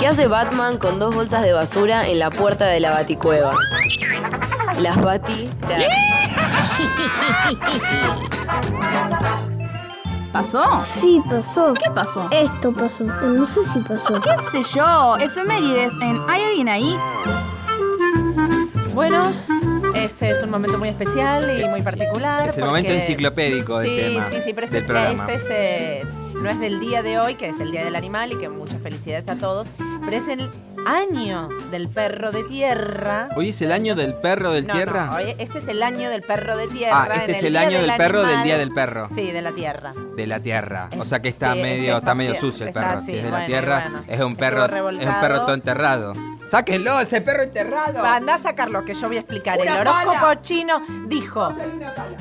¿Qué 0.05 0.09
hace 0.09 0.27
Batman 0.27 0.77
con 0.77 1.00
dos 1.00 1.15
bolsas 1.15 1.41
de 1.41 1.51
basura 1.51 2.07
en 2.07 2.19
la 2.19 2.29
puerta 2.29 2.67
de 2.67 2.79
la 2.79 2.91
baticueva? 2.91 3.50
Las 4.77 5.01
bati... 5.01 5.50
¿Pasó? 10.31 10.63
Sí, 10.85 11.24
pasó. 11.27 11.74
¿Qué 11.74 11.89
pasó? 11.89 12.27
Esto 12.29 12.71
pasó. 12.71 13.07
pero 13.19 13.29
No 13.29 13.47
sé 13.47 13.63
si 13.63 13.79
pasó. 13.79 14.21
¿Qué 14.21 14.38
sé 14.51 14.62
yo? 14.75 15.17
Efemérides 15.17 15.95
en 16.00 16.21
¿Hay 16.29 16.43
alguien 16.43 16.69
ahí? 16.69 16.95
Bueno, 18.93 19.33
este 19.95 20.29
es 20.29 20.43
un 20.43 20.51
momento 20.51 20.77
muy 20.77 20.89
especial 20.89 21.59
y 21.59 21.67
muy 21.67 21.81
particular. 21.81 22.50
Es 22.50 22.59
el 22.59 22.65
momento 22.65 22.91
enciclopédico 22.91 23.79
del 23.79 23.89
sí, 23.89 23.97
tema, 23.97 24.29
Sí, 24.29 24.35
sí, 24.43 24.53
pero 24.53 24.65
este, 24.65 24.75
del 24.75 24.83
es, 24.83 24.88
programa. 24.88 25.33
este 25.33 25.33
es, 25.33 25.45
eh, 25.50 26.03
no 26.35 26.50
es 26.51 26.59
del 26.59 26.79
día 26.79 27.01
de 27.01 27.17
hoy, 27.17 27.33
que 27.35 27.50
es 27.50 27.59
el 27.59 27.71
Día 27.71 27.83
del 27.83 27.95
Animal 27.95 28.31
y 28.33 28.38
que 28.38 28.50
muchas 28.50 28.79
felicidades 28.79 29.27
a 29.29 29.35
todos, 29.35 29.67
pero 30.05 30.17
es 30.17 30.27
el 30.27 30.50
año 30.85 31.50
del 31.71 31.89
perro 31.89 32.31
de 32.31 32.43
tierra. 32.43 33.29
Hoy 33.35 33.50
es 33.50 33.62
el 33.62 33.71
año 33.71 33.95
del 33.95 34.13
perro 34.13 34.51
del 34.51 34.67
No, 34.67 34.74
tierra. 34.74 35.05
no, 35.07 35.15
hoy- 35.15 35.35
este 35.39 35.57
es 35.57 35.67
el 35.67 35.81
año 35.81 36.09
del 36.12 36.21
perro 36.21 36.57
de 36.57 36.67
tierra. 36.67 37.07
Ah, 37.09 37.13
este 37.15 37.31
es 37.31 37.43
el 37.43 37.57
año 37.57 37.81
del 37.81 37.95
perro 37.95 38.21
del. 38.24 38.43
Día 38.43 38.57
del 38.59 38.71
perro. 38.71 39.07
Sí, 39.07 39.31
de 39.31 39.41
la 39.41 39.51
tierra. 39.51 39.93
De 40.15 40.27
la 40.27 40.39
tierra. 40.39 40.89
O 41.00 41.05
sea 41.05 41.21
que 41.21 41.29
está 41.29 41.53
Sí, 41.53 41.62
medio, 41.62 41.97
está 41.97 42.12
es 42.12 42.17
medio 42.17 42.35
sucio 42.35 42.63
el 42.65 42.69
está 42.69 42.81
perro. 42.81 42.93
así, 43.00 43.12
si 43.12 43.17
es 43.17 43.24
de 43.24 43.29
bueno, 43.29 43.38
la 43.39 43.45
tierra, 43.47 43.89
bueno. 43.89 44.05
es 44.07 44.19
un 44.21 44.35
perro, 44.35 44.65
es 44.65 45.05
un 45.07 45.19
perro 45.21 45.41
todo 45.41 45.53
enterrado. 45.55 46.13
¡Sáquenlo! 46.47 46.99
¡Ese 46.99 47.21
perro 47.21 47.43
enterrado! 47.43 48.03
Anda 48.03 48.35
a 48.35 48.37
sacarlo, 48.37 48.85
que 48.85 48.93
yo 48.93 49.07
voy 49.07 49.17
a 49.17 49.21
explicar. 49.21 49.59
¡Una 49.59 49.75
el 49.75 49.81
horóscopo 49.81 50.19
pala! 50.21 50.41
chino 50.41 50.81
dijo: 51.07 51.53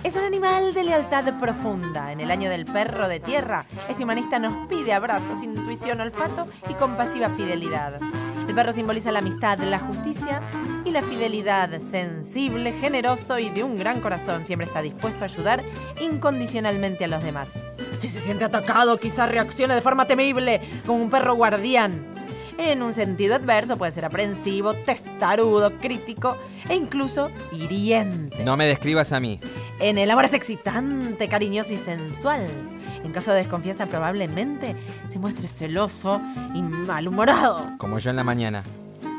Es 0.02 0.16
un 0.16 0.25
animal 0.25 0.73
de 0.73 0.85
lealtad 0.85 1.38
profunda. 1.38 2.11
En 2.11 2.21
el 2.21 2.31
año 2.31 2.49
del 2.49 2.64
perro 2.64 3.09
de 3.09 3.21
tierra, 3.21 3.66
este 3.88 4.04
humanista 4.04 4.38
nos 4.38 4.66
pide 4.69 4.93
abrazos, 4.93 5.43
intuición, 5.43 6.00
olfato 6.00 6.47
y 6.69 6.75
compasiva 6.75 7.28
fidelidad. 7.28 8.00
El 8.49 8.54
perro 8.54 8.73
simboliza 8.73 9.11
la 9.11 9.19
amistad, 9.19 9.59
la 9.59 9.78
justicia 9.78 10.40
y 10.85 10.90
la 10.90 11.02
fidelidad. 11.02 11.78
Sensible, 11.81 12.73
generoso 12.73 13.38
y 13.38 13.50
de 13.50 13.62
un 13.62 13.78
gran 13.78 14.00
corazón. 14.00 14.45
Siempre 14.45 14.66
está 14.66 14.81
dispuesto 14.81 15.25
a 15.25 15.26
ayudar 15.26 15.62
incondicionalmente 16.00 17.04
a 17.04 17.09
los 17.09 17.23
demás. 17.23 17.52
Si 17.97 18.11
se 18.11 18.21
siente 18.21 18.45
atacado, 18.45 18.99
quizás 18.99 19.28
reaccione 19.28 19.75
de 19.75 19.81
forma 19.81 20.07
temible, 20.07 20.61
como 20.87 21.02
un 21.02 21.11
perro 21.11 21.35
guardián. 21.35 22.14
En 22.59 22.83
un 22.83 22.95
sentido 22.95 23.35
adverso 23.35 23.77
puede 23.77 23.91
ser 23.91 24.05
aprensivo, 24.05 24.75
testarudo, 24.75 25.79
crítico 25.79 26.37
e 26.69 26.75
incluso 26.75 27.31
hiriente. 27.53 28.45
No 28.45 28.57
me 28.57 28.67
describas 28.67 29.13
a 29.13 29.21
mí. 29.21 29.41
En 29.81 29.99
el 29.99 30.11
amor 30.11 30.27
es 30.27 30.35
excitante, 30.35 31.29
cariñoso 31.29 31.75
y 31.75 31.77
sensual. 31.77 32.47
En 33.03 33.13
caso 33.13 33.33
de 33.33 33.39
desconfianza 33.39 33.87
probablemente 33.87 34.77
se 35.07 35.19
muestre 35.19 35.49
celoso 35.49 36.21
y 36.55 36.63
malhumorado. 36.63 37.73
Como 37.79 37.99
yo 37.99 38.11
en 38.11 38.17
la 38.17 38.25
mañana. 38.25 38.63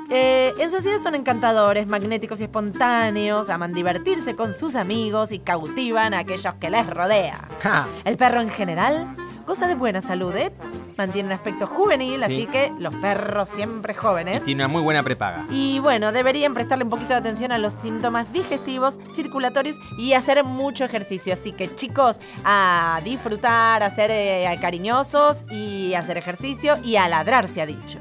Eh, 0.10 0.54
en 0.60 0.70
sociedad 0.70 0.98
son 0.98 1.15
encantadores, 1.15 1.88
magnéticos 1.88 2.39
y 2.39 2.44
espontáneos, 2.44 3.50
aman 3.50 3.74
divertirse 3.74 4.36
con 4.36 4.54
sus 4.54 4.75
amigos 4.75 5.32
y 5.32 5.39
cautivan 5.39 6.13
a 6.13 6.20
aquellos 6.20 6.54
que 6.56 6.70
les 6.70 6.88
rodean. 6.88 7.42
¡Ja! 7.60 7.88
El 8.06 8.15
perro 8.15 8.39
en 8.39 8.50
general 8.50 9.15
goza 9.46 9.68
de 9.68 9.75
buena 9.75 10.01
salud, 10.01 10.36
¿eh? 10.36 10.51
Mantiene 10.97 11.27
un 11.27 11.33
aspecto 11.33 11.67
juvenil, 11.67 12.19
Sí. 12.19 12.23
así 12.23 12.45
que 12.47 12.71
los 12.79 12.95
perros 12.95 13.49
siempre 13.49 13.93
jóvenes. 13.93 14.43
Tiene 14.45 14.63
una 14.63 14.71
muy 14.71 14.81
buena 14.81 15.03
prepaga. 15.03 15.45
Y 15.49 15.79
bueno, 15.79 16.11
deberían 16.11 16.53
prestarle 16.53 16.83
un 16.85 16.89
poquito 16.89 17.09
de 17.09 17.15
atención 17.19 17.51
a 17.51 17.57
los 17.57 17.73
síntomas 17.73 18.31
digestivos, 18.31 18.99
circulatorios 19.11 19.77
y 19.97 20.13
hacer 20.13 20.43
mucho 20.43 20.85
ejercicio. 20.85 21.33
Así 21.33 21.51
que 21.51 21.73
chicos, 21.75 22.21
a 22.43 23.01
disfrutar, 23.03 23.83
a 23.83 23.89
ser 23.89 24.09
eh, 24.11 24.57
cariñosos 24.61 25.45
y 25.51 25.93
a 25.95 25.99
hacer 25.99 26.17
ejercicio 26.17 26.77
y 26.83 26.95
a 26.95 27.07
ladrar 27.07 27.47
se 27.47 27.61
ha 27.61 27.65
dicho. 27.65 27.99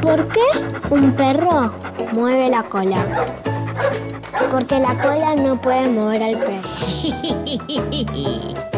¿Por 0.00 0.28
qué 0.28 0.40
un 0.90 1.12
perro 1.12 1.72
mueve 2.12 2.48
la 2.48 2.62
cola? 2.64 2.96
Porque 4.50 4.78
la 4.78 4.94
cola 5.00 5.34
no 5.34 5.60
puede 5.60 5.88
mover 5.88 6.22
al 6.22 6.38
perro. 6.38 6.68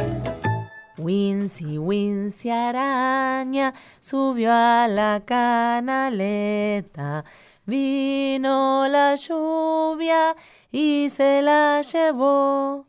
Wincy, 1.09 1.79
Wincy 1.79 2.51
araña 2.51 3.73
subió 3.99 4.53
a 4.53 4.87
la 4.89 5.23
canaleta. 5.25 7.25
Vino 7.65 8.87
la 8.87 9.15
lluvia 9.15 10.37
y 10.71 11.09
se 11.09 11.41
la 11.41 11.81
llevó. 11.81 12.85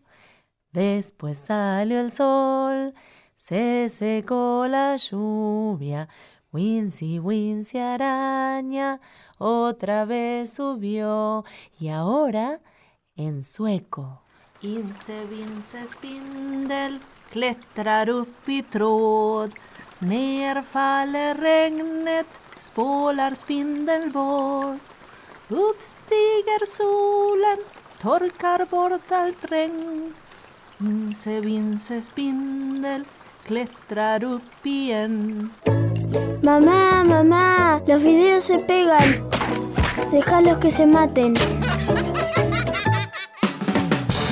Después 0.73 1.37
salió 1.37 2.01
el 2.01 2.11
sol, 2.11 2.93
se 3.35 3.87
secó 3.87 4.65
la 4.67 4.97
lluvia. 4.97 6.09
Wincy, 6.51 7.19
Wincy 7.19 7.77
araña 7.77 8.99
otra 9.37 10.03
vez 10.03 10.51
subió. 10.51 11.45
Y 11.79 11.87
ahora 11.87 12.59
en 13.15 13.45
sueco. 13.45 14.23
Inse, 14.61 15.25
vinse, 15.27 15.87
spindel, 15.87 16.99
klättrar 17.31 18.09
upp 18.09 18.49
i 18.49 18.61
tråd. 18.61 19.51
Ner 19.99 20.61
faller 20.61 21.35
regnet, 21.35 22.27
spålar 22.59 23.35
spindeln 23.35 24.11
bort. 24.11 24.81
Upp 25.49 25.83
stiger 25.83 26.65
solen, 26.65 27.57
torkar 28.01 28.65
bort 28.69 29.11
allt 29.11 29.45
regn. 29.51 30.13
Inse, 30.79 31.39
vinse, 31.41 32.01
spindel, 32.01 33.03
klättrar 33.45 34.23
upp 34.23 34.65
igen. 34.65 35.49
Mamá, 36.43 37.03
mamá, 37.03 37.81
los 37.87 38.01
videos 38.01 38.45
se 38.45 38.59
pegan. 38.59 39.29
Déjalos 40.11 40.57
que 40.57 40.71
se 40.71 40.85
maten. 40.85 41.35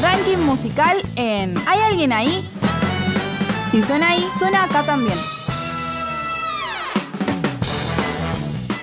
Ranking 0.01 0.45
musical 0.45 1.01
en 1.15 1.57
¿Hay 1.67 1.79
alguien 1.79 2.13
ahí? 2.13 2.47
Si 3.77 3.83
suena 3.83 4.09
ahí, 4.09 4.27
suena 4.39 4.63
acá 4.63 4.81
también. 4.81 5.15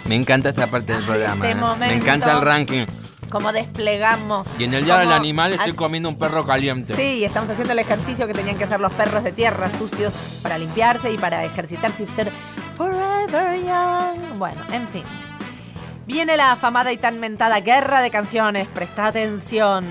Me 0.04 0.14
encanta 0.14 0.50
esta 0.50 0.68
parte 0.68 0.92
del 0.92 1.02
programa. 1.02 1.34
este 1.34 1.50
¿eh? 1.50 1.60
momento. 1.60 1.96
Me 1.96 2.00
encanta 2.00 2.30
el 2.30 2.42
ranking. 2.42 2.86
Como 3.28 3.52
desplegamos. 3.52 4.54
Y 4.56 4.62
en 4.62 4.74
el 4.74 4.84
Día 4.84 4.98
del 4.98 5.10
Animal 5.10 5.54
estoy 5.54 5.72
comiendo 5.72 6.08
un 6.08 6.16
perro 6.16 6.44
caliente. 6.44 6.94
Sí, 6.94 7.24
estamos 7.24 7.50
haciendo 7.50 7.72
el 7.72 7.80
ejercicio 7.80 8.28
que 8.28 8.34
tenían 8.34 8.56
que 8.56 8.62
hacer 8.62 8.78
los 8.78 8.92
perros 8.92 9.24
de 9.24 9.32
tierra 9.32 9.68
sucios 9.68 10.14
para 10.42 10.58
limpiarse 10.58 11.10
y 11.10 11.18
para 11.18 11.44
ejercitarse 11.44 12.04
y 12.04 12.06
ser 12.06 12.30
forever 12.76 13.60
young. 13.64 14.38
Bueno, 14.38 14.60
en 14.70 14.86
fin. 14.86 15.02
Viene 16.06 16.36
la 16.36 16.52
afamada 16.52 16.92
y 16.92 16.98
tan 16.98 17.18
mentada 17.18 17.58
guerra 17.58 18.00
de 18.00 18.12
canciones. 18.12 18.68
Presta 18.68 19.06
atención. 19.06 19.84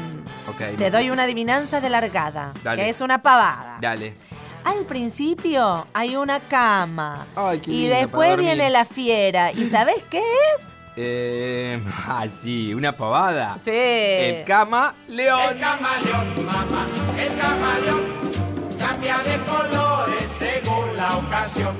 Ok. 0.47 0.77
Te 0.77 0.91
doy 0.91 1.09
una 1.09 1.23
adivinanza 1.23 1.81
de 1.81 1.89
largada, 1.89 2.53
Dale. 2.63 2.83
que 2.83 2.89
es 2.89 3.01
una 3.01 3.21
pavada. 3.21 3.79
Dale. 3.81 4.15
Al 4.63 4.85
principio 4.85 5.87
hay 5.93 6.15
una 6.15 6.39
cama. 6.39 7.25
Ay, 7.35 7.59
qué 7.59 7.71
y 7.71 7.81
lindo, 7.81 7.95
después 7.97 8.37
viene 8.37 8.69
la 8.69 8.85
fiera. 8.85 9.51
¿Y 9.51 9.65
sabes 9.65 10.03
qué 10.09 10.23
es? 10.55 10.75
Eh, 10.95 11.81
ah, 12.07 12.25
sí, 12.33 12.73
una 12.73 12.91
pavada. 12.91 13.57
Sí. 13.57 13.71
El 13.73 14.43
cama 14.45 14.93
león. 15.07 15.41
El 15.51 15.59
camaleón, 15.59 16.45
mamá, 16.45 16.85
el 17.19 17.37
camaleón 17.37 18.01
cambia 18.77 19.17
de 19.19 19.37
colores 19.39 20.25
según 20.37 20.95
la 20.95 21.17
ocasión. 21.17 21.77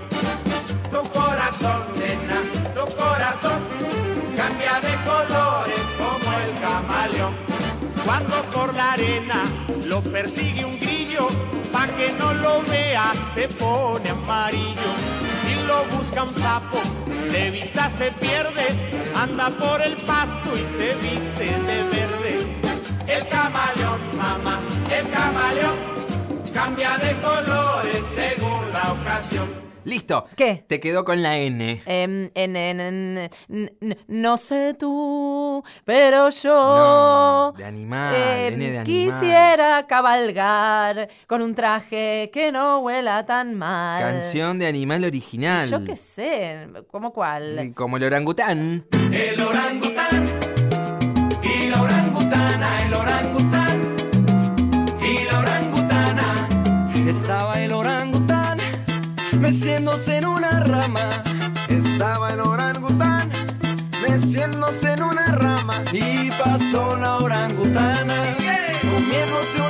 Tu 0.91 1.09
corazón, 1.09 1.83
nena, 1.95 2.41
tu 2.73 2.95
corazón 2.95 3.61
cambia 4.35 4.79
de 4.79 4.95
colores 5.05 5.79
como 5.97 6.37
el 6.37 6.59
camaleón. 6.59 7.35
Cuando 8.03 8.41
por 8.51 8.73
la 8.73 8.93
arena 8.93 9.43
lo 9.85 10.01
persigue 10.01 10.65
un 10.65 10.79
grillo, 10.79 11.27
pa' 11.73 11.87
que 11.97 12.11
no 12.19 12.33
lo 12.35 12.61
vea 12.71 13.11
se 13.33 13.47
pone 13.47 14.09
amarillo. 14.09 14.91
Si 15.43 15.53
lo 15.67 15.77
busca 15.97 16.23
un 16.23 16.35
sapo, 16.35 16.79
de 17.31 17.51
vista 17.51 17.89
se 17.89 18.11
pierde, 18.11 18.67
anda 19.15 19.49
por 19.49 19.81
el 19.81 19.95
pasto 20.11 20.49
y 20.55 20.65
se 20.77 20.89
viste 21.03 21.45
de 21.69 21.77
verde. 21.93 22.33
El 23.07 23.27
camaleón, 23.27 24.01
mamá, 24.15 24.59
el 24.97 25.05
camaleón 25.09 25.77
cambia 26.53 26.97
de 26.97 27.11
colores 27.21 28.03
según 28.15 28.71
la 28.71 28.85
ocasión. 28.93 29.62
Listo. 29.85 30.27
¿Qué? 30.35 30.63
Te 30.67 30.79
quedó 30.79 31.03
con 31.05 31.21
la 31.21 31.37
N. 31.37 31.81
Em, 31.85 32.29
en- 32.33 32.55
en- 32.55 32.79
en- 32.79 33.29
n- 33.49 33.73
n- 33.81 33.97
no 34.07 34.37
sé 34.37 34.73
tú, 34.79 35.63
pero 35.85 36.29
yo 36.29 36.53
No, 36.53 37.51
de 37.57 37.65
animal, 37.65 38.15
em, 38.15 38.53
N 38.53 38.71
de 38.71 38.79
animal. 38.79 38.83
quisiera 38.85 39.85
cabalgar 39.87 41.09
con 41.27 41.41
un 41.41 41.53
traje 41.55 42.29
que 42.33 42.51
no 42.51 42.79
huela 42.79 43.25
tan 43.25 43.55
mal. 43.55 44.01
Canción 44.01 44.59
de 44.59 44.67
animal 44.67 45.03
original. 45.03 45.69
Yo 45.69 45.83
qué 45.83 45.95
sé, 45.95 46.67
¿cómo 46.91 47.11
cuál? 47.13 47.73
Como 47.75 47.97
el 47.97 48.03
orangután. 48.03 48.85
El 49.11 49.41
orangután 49.41 50.39
y 51.43 51.69
la 51.69 51.81
orangutana, 51.81 52.85
el 52.85 52.93
orangután 52.93 53.52
meciéndose 59.43 60.19
en 60.19 60.25
una 60.25 60.61
rama. 60.61 61.09
Estaba 61.67 62.29
el 62.29 62.39
orangután 62.39 63.29
meciéndose 64.07 64.93
en 64.93 65.03
una 65.03 65.25
rama. 65.25 65.83
Y 65.91 66.29
pasó 66.31 66.95
la 66.97 67.17
orangutana 67.17 68.37
comiéndose 68.81 69.62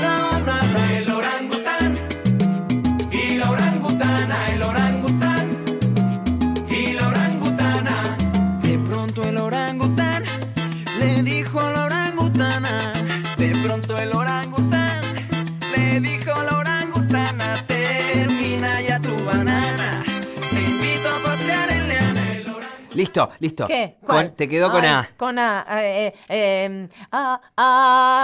Listo, 23.14 23.30
listo. 23.42 23.68
¿Qué? 23.68 23.98
Con- 24.04 24.32
te 24.32 24.50
quedó 24.50 24.72
con 24.72 24.84
Ay, 24.84 24.90
A. 24.90 25.10
Con 25.18 25.38
A. 25.38 25.66
eh, 25.84 26.16
eh, 26.30 26.90
a- 27.12 27.40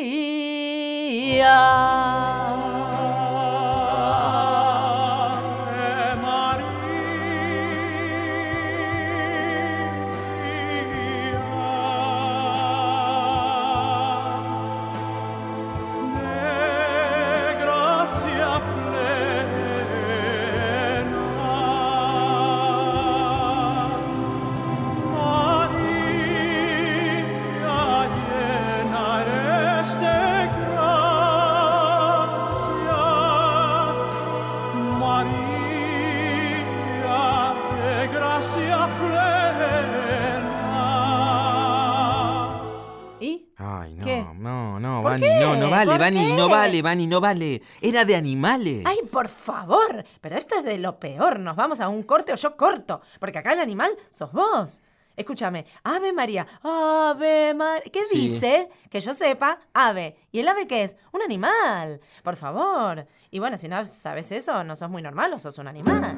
Vani, 45.22 45.26
qué? 45.28 45.40
no, 45.40 45.56
no 45.56 45.70
vale, 45.70 45.92
¿Por 45.92 46.00
Vani, 46.00 46.34
no 46.34 46.50
vale, 46.50 46.82
Vani, 46.82 47.08
no 47.08 47.22
vale. 47.22 47.62
Era 47.82 48.06
de 48.06 48.16
animales. 48.16 48.84
Ay, 48.86 48.98
por 49.12 49.28
favor, 49.30 50.04
pero 50.22 50.38
esto 50.38 50.56
es 50.56 50.64
de 50.64 50.78
lo 50.78 51.00
peor. 51.00 51.40
Nos 51.40 51.56
vamos 51.56 51.80
a 51.80 51.90
un 51.90 52.04
corte 52.04 52.34
o 52.34 52.36
yo 52.36 52.56
corto, 52.58 53.02
porque 53.20 53.38
acá 53.40 53.54
el 53.54 53.60
animal 53.60 53.92
sos 54.10 54.32
vos. 54.32 54.82
Escúchame, 55.16 55.66
Ave 55.84 56.12
María, 56.12 56.48
Ave 56.64 57.54
María. 57.54 57.84
¿Qué 57.92 58.04
Sí. 58.06 58.18
dice? 58.18 58.70
Que 58.90 59.00
yo 59.00 59.14
sepa, 59.14 59.60
ave. 59.72 60.18
¿Y 60.32 60.40
el 60.40 60.48
ave 60.48 60.66
qué 60.66 60.82
es? 60.84 60.98
Un 61.12 61.22
animal. 61.22 62.02
Por 62.24 62.36
favor. 62.36 63.06
Y 63.30 63.38
bueno, 63.38 63.56
si 63.58 63.68
no 63.68 63.86
sabes 63.86 64.32
eso, 64.32 64.64
no 64.64 64.76
sos 64.76 64.90
muy 64.90 65.04
normal 65.04 65.32
o 65.34 65.38
sos 65.38 65.58
un 65.60 65.68
animal. 65.68 66.18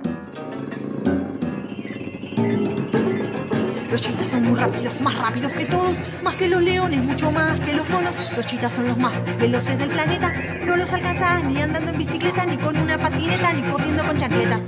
Los 3.95 4.01
chitas 4.01 4.29
son 4.29 4.43
muy 4.43 4.59
rápidos, 4.59 4.99
más 4.99 5.17
rápidos 5.17 5.53
que 5.53 5.63
todos, 5.63 5.95
más 6.21 6.35
que 6.35 6.49
los 6.49 6.61
leones, 6.61 7.01
mucho 7.01 7.31
más 7.31 7.57
que 7.61 7.71
los 7.71 7.89
monos. 7.89 8.17
Los 8.35 8.45
chitas 8.45 8.73
son 8.73 8.89
los 8.89 8.97
más 8.97 9.23
veloces 9.37 9.79
del 9.79 9.87
planeta. 9.87 10.33
No 10.65 10.75
los 10.75 10.91
alcanzas 10.91 11.45
ni 11.45 11.61
andando 11.61 11.91
en 11.91 11.97
bicicleta, 11.97 12.45
ni 12.45 12.57
con 12.57 12.75
una 12.75 12.97
patineta, 12.97 13.53
ni 13.53 13.61
corriendo 13.61 14.03
con 14.03 14.17
chancletas. 14.17 14.63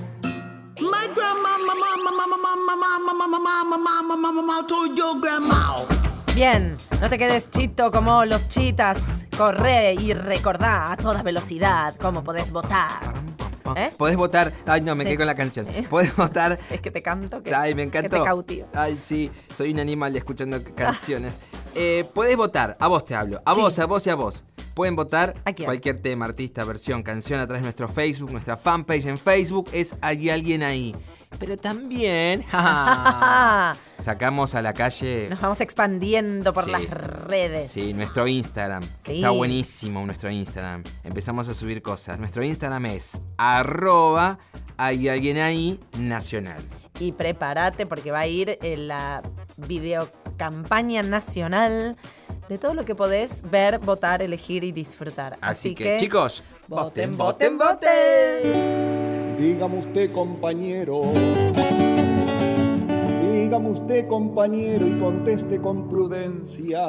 My 0.79 1.13
grandma, 1.13 1.57
mama, 1.57 1.73
my 1.97 2.77
mama, 2.77 3.77
mama, 3.77 4.15
mama, 4.15 4.31
mama, 4.31 4.65
to 4.65 4.95
your 4.95 5.19
grandma. 5.19 5.75
Bien, 6.33 6.77
no 7.01 7.09
te 7.09 7.17
quedes 7.17 7.51
chito 7.51 7.91
como 7.91 8.23
los 8.23 8.47
chitas. 8.47 9.27
Corre 9.37 9.95
y 9.95 10.13
recordá 10.13 10.93
a 10.93 10.95
toda 10.95 11.21
velocidad 11.21 11.95
cómo 11.99 12.23
podés 12.23 12.51
votar. 12.51 13.01
¿Eh? 13.75 13.91
Podés 13.97 14.15
votar. 14.15 14.53
Ay, 14.65 14.81
no, 14.81 14.95
me 14.95 15.03
Sí. 15.03 15.09
quedé 15.09 15.17
con 15.17 15.27
la 15.27 15.35
canción. 15.35 15.65
Podés 15.89 16.15
votar. 16.15 16.59
Es 16.69 16.79
que 16.81 16.91
te 16.91 17.01
canto 17.01 17.41
que, 17.43 17.53
Ay, 17.53 17.73
me 17.75 17.81
que 17.89 17.97
encantó. 17.99 18.17
te 18.19 18.23
cautivo. 18.23 18.67
Ay, 18.73 18.97
sí, 19.01 19.31
soy 19.55 19.71
un 19.71 19.79
animal 19.79 20.15
escuchando 20.15 20.59
canciones. 20.75 21.37
Eh, 21.75 22.05
podés 22.13 22.35
votar, 22.37 22.75
a 22.79 22.87
vos 22.87 23.05
te 23.05 23.15
hablo, 23.15 23.41
a 23.45 23.53
Sí. 23.53 23.61
vos, 23.61 23.77
a 23.79 23.85
vos 23.85 24.05
y 24.07 24.09
a 24.09 24.15
vos. 24.15 24.43
Pueden 24.73 24.95
votar 24.95 25.33
cualquier 25.65 25.99
tema, 25.99 26.25
artista, 26.25 26.63
versión, 26.63 27.01
canción 27.01 27.39
a 27.39 27.47
través 27.47 27.61
de 27.61 27.65
nuestro 27.65 27.87
Facebook, 27.89 28.31
nuestra 28.31 28.57
fanpage 28.57 29.05
en 29.07 29.17
Facebook 29.17 29.67
es 29.73 29.95
Hay 30.01 30.29
alguien 30.29 30.61
ahí. 30.61 30.95
Pero 31.39 31.57
también 31.57 32.41
jaja, 32.49 33.77
sacamos 33.99 34.55
a 34.55 34.61
la 34.61 34.73
calle 34.73 35.27
Nos 35.29 35.41
vamos 35.41 35.61
expandiendo 35.61 36.53
por 36.53 36.63
Sí. 36.65 36.71
las 36.71 36.89
redes. 36.89 37.69
Sí, 37.71 37.93
nuestro 37.93 38.27
Instagram. 38.27 38.83
Sí. 38.99 39.15
Está 39.17 39.29
buenísimo 39.31 40.05
nuestro 40.05 40.29
Instagram. 40.31 40.83
Empezamos 41.03 41.47
a 41.49 41.53
subir 41.53 41.81
cosas. 41.81 42.17
Nuestro 42.19 42.43
Instagram 42.43 42.85
es 42.87 43.21
arroba 43.37 44.39
hay 44.77 45.07
alguien 45.09 45.37
ahí 45.37 45.79
nacional. 45.97 46.61
Y 46.99 47.11
prepárate 47.11 47.85
porque 47.85 48.11
va 48.11 48.19
a 48.21 48.27
ir 48.27 48.57
en 48.61 48.87
la 48.87 49.21
videocampaña 49.57 51.03
nacional 51.03 51.97
de 52.49 52.57
todo 52.57 52.73
lo 52.73 52.85
que 52.85 52.95
podés 52.95 53.41
ver, 53.49 53.79
votar, 53.79 54.21
elegir 54.21 54.63
y 54.63 54.71
disfrutar. 54.71 55.37
Así, 55.41 55.75
que, 55.75 55.97
chicos, 55.97 56.43
voten, 56.67 57.17
voten, 57.17 57.57
voten. 57.57 59.37
Dígame 59.37 59.79
usted, 59.79 60.11
compañero. 60.11 61.03
Dígame 63.21 63.69
usted, 63.69 64.07
compañero, 64.07 64.87
y 64.87 64.99
conteste 64.99 65.61
con 65.61 65.87
prudencia. 65.87 66.87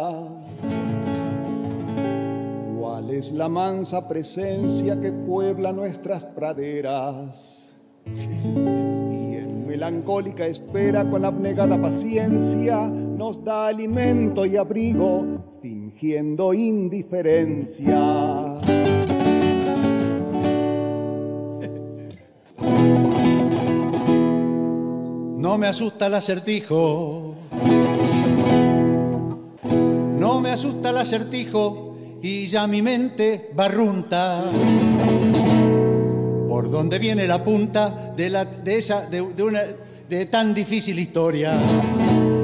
¿Cuál 2.79 3.11
es 3.11 3.33
la 3.33 3.49
mansa 3.49 4.09
presencia 4.09 5.01
que 5.01 5.13
puebla 5.13 5.73
nuestras 5.73 6.25
praderas? 6.25 7.73
Y 8.07 9.37
en 9.37 9.67
melancólica 9.67 10.47
espera 10.47 11.09
con 11.09 11.25
abnegada 11.25 11.81
paciencia 11.81 12.89
nos 12.89 13.45
da 13.45 13.69
alimento 13.69 14.45
y 14.47 14.57
abrigo, 14.57 15.25
fingiendo 15.61 16.55
indiferencia. 16.55 18.58
No 25.49 25.57
me 25.57 25.67
asusta 25.67 26.09
el 26.09 26.15
acertijo. 26.15 27.35
No 30.19 30.41
me 30.43 30.51
asusta 30.51 30.91
el 30.91 30.99
acertijo 30.99 31.97
y 32.23 32.47
ya 32.49 32.67
mi 32.67 32.83
mente 32.83 33.49
barrunta. 33.55 34.45
¿Por 36.51 36.71
dónde 36.71 36.99
viene 36.99 37.27
la 37.27 37.43
punta 37.43 38.13
de, 38.15 38.47
esa, 38.67 39.09
de 39.09 40.27
tan 40.27 40.53
difícil 40.53 40.99
historia? 40.99 41.59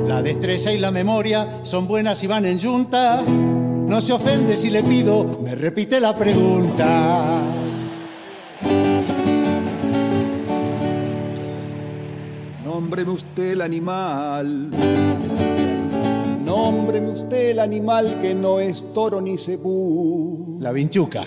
La 0.09 0.23
destreza 0.23 0.73
y 0.73 0.79
la 0.79 0.91
memoria 0.91 1.61
son 1.63 1.87
buenas 1.87 2.25
y 2.25 2.27
van 2.27 2.47
en 2.47 2.59
yunta. 2.59 3.21
No 3.21 4.01
se 4.01 4.15
ofende 4.15 4.57
si 4.57 4.71
le 4.71 4.83
pido, 4.83 5.41
me 5.43 5.55
repite 5.55 6.01
la 6.01 6.17
pregunta. 6.17 7.34
Nómbreme 12.95 13.13
usted 13.13 13.51
el 13.51 13.61
animal. 13.61 14.71
Nómbreme 16.45 17.11
usted 17.11 17.51
el 17.51 17.59
animal 17.59 18.21
que 18.23 18.37
no 18.37 18.61
es 18.61 18.85
toro 18.95 19.21
ni 19.21 19.37
cebú. 19.37 20.59
La 20.61 20.71
vinchuca. 20.71 21.25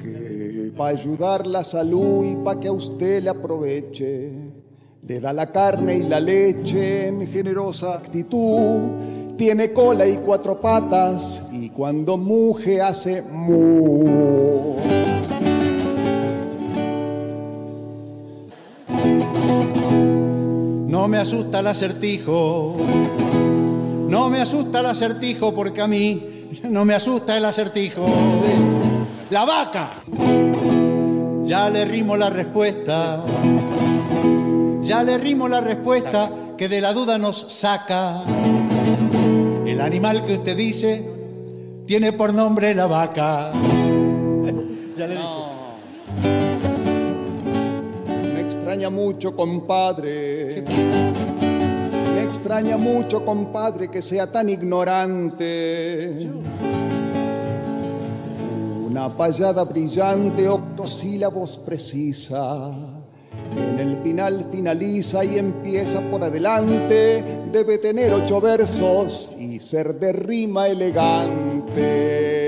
Que 0.00 0.70
para 0.76 0.90
ayudar 0.90 1.48
la 1.48 1.64
salud 1.64 2.24
y 2.24 2.36
para 2.36 2.60
que 2.60 2.68
a 2.68 2.72
usted 2.72 3.24
le 3.24 3.30
aproveche, 3.30 4.30
le 5.04 5.18
da 5.18 5.32
la 5.32 5.50
carne 5.50 5.94
y 5.94 6.04
la 6.04 6.20
leche 6.20 7.08
en 7.08 7.26
generosa 7.26 7.94
actitud. 7.94 9.34
Tiene 9.36 9.72
cola 9.72 10.06
y 10.06 10.18
cuatro 10.18 10.60
patas 10.60 11.44
y 11.50 11.70
cuando 11.70 12.16
muge 12.16 12.80
hace 12.80 13.20
mu. 13.22 14.76
No 21.08 21.12
me 21.12 21.20
asusta 21.20 21.60
el 21.60 21.66
acertijo. 21.68 22.76
No 24.10 24.28
me 24.28 24.42
asusta 24.42 24.80
el 24.80 24.86
acertijo 24.86 25.54
porque 25.54 25.80
a 25.80 25.86
mí 25.86 26.50
no 26.64 26.84
me 26.84 26.92
asusta 26.92 27.34
el 27.34 27.46
acertijo. 27.46 28.04
La 29.30 29.46
vaca. 29.46 30.02
Ya 31.44 31.70
le 31.70 31.86
rimo 31.86 32.14
la 32.14 32.28
respuesta. 32.28 33.24
Ya 34.82 35.02
le 35.02 35.16
rimo 35.16 35.48
la 35.48 35.62
respuesta 35.62 36.28
que 36.58 36.68
de 36.68 36.82
la 36.82 36.92
duda 36.92 37.16
nos 37.16 37.38
saca. 37.54 38.24
El 39.64 39.80
animal 39.80 40.26
que 40.26 40.34
usted 40.34 40.58
dice 40.58 41.10
tiene 41.86 42.12
por 42.12 42.34
nombre 42.34 42.74
la 42.74 42.86
vaca. 42.86 43.52
Ya 44.94 45.06
le 45.06 45.14
dije. 45.14 45.47
Extraña 48.68 48.90
mucho, 48.90 49.34
compadre. 49.34 50.62
Me 52.14 52.22
extraña 52.22 52.76
mucho, 52.76 53.24
compadre, 53.24 53.88
que 53.88 54.02
sea 54.02 54.30
tan 54.30 54.50
ignorante. 54.50 56.28
Una 58.86 59.16
payada 59.16 59.64
brillante, 59.64 60.46
octosílabos 60.46 61.56
precisa. 61.56 62.70
En 63.56 63.80
el 63.80 64.02
final 64.02 64.44
finaliza 64.52 65.24
y 65.24 65.38
empieza 65.38 66.02
por 66.02 66.22
adelante. 66.24 67.24
Debe 67.50 67.78
tener 67.78 68.12
ocho 68.12 68.38
versos 68.38 69.32
y 69.38 69.60
ser 69.60 69.98
de 69.98 70.12
rima 70.12 70.68
elegante. 70.68 72.47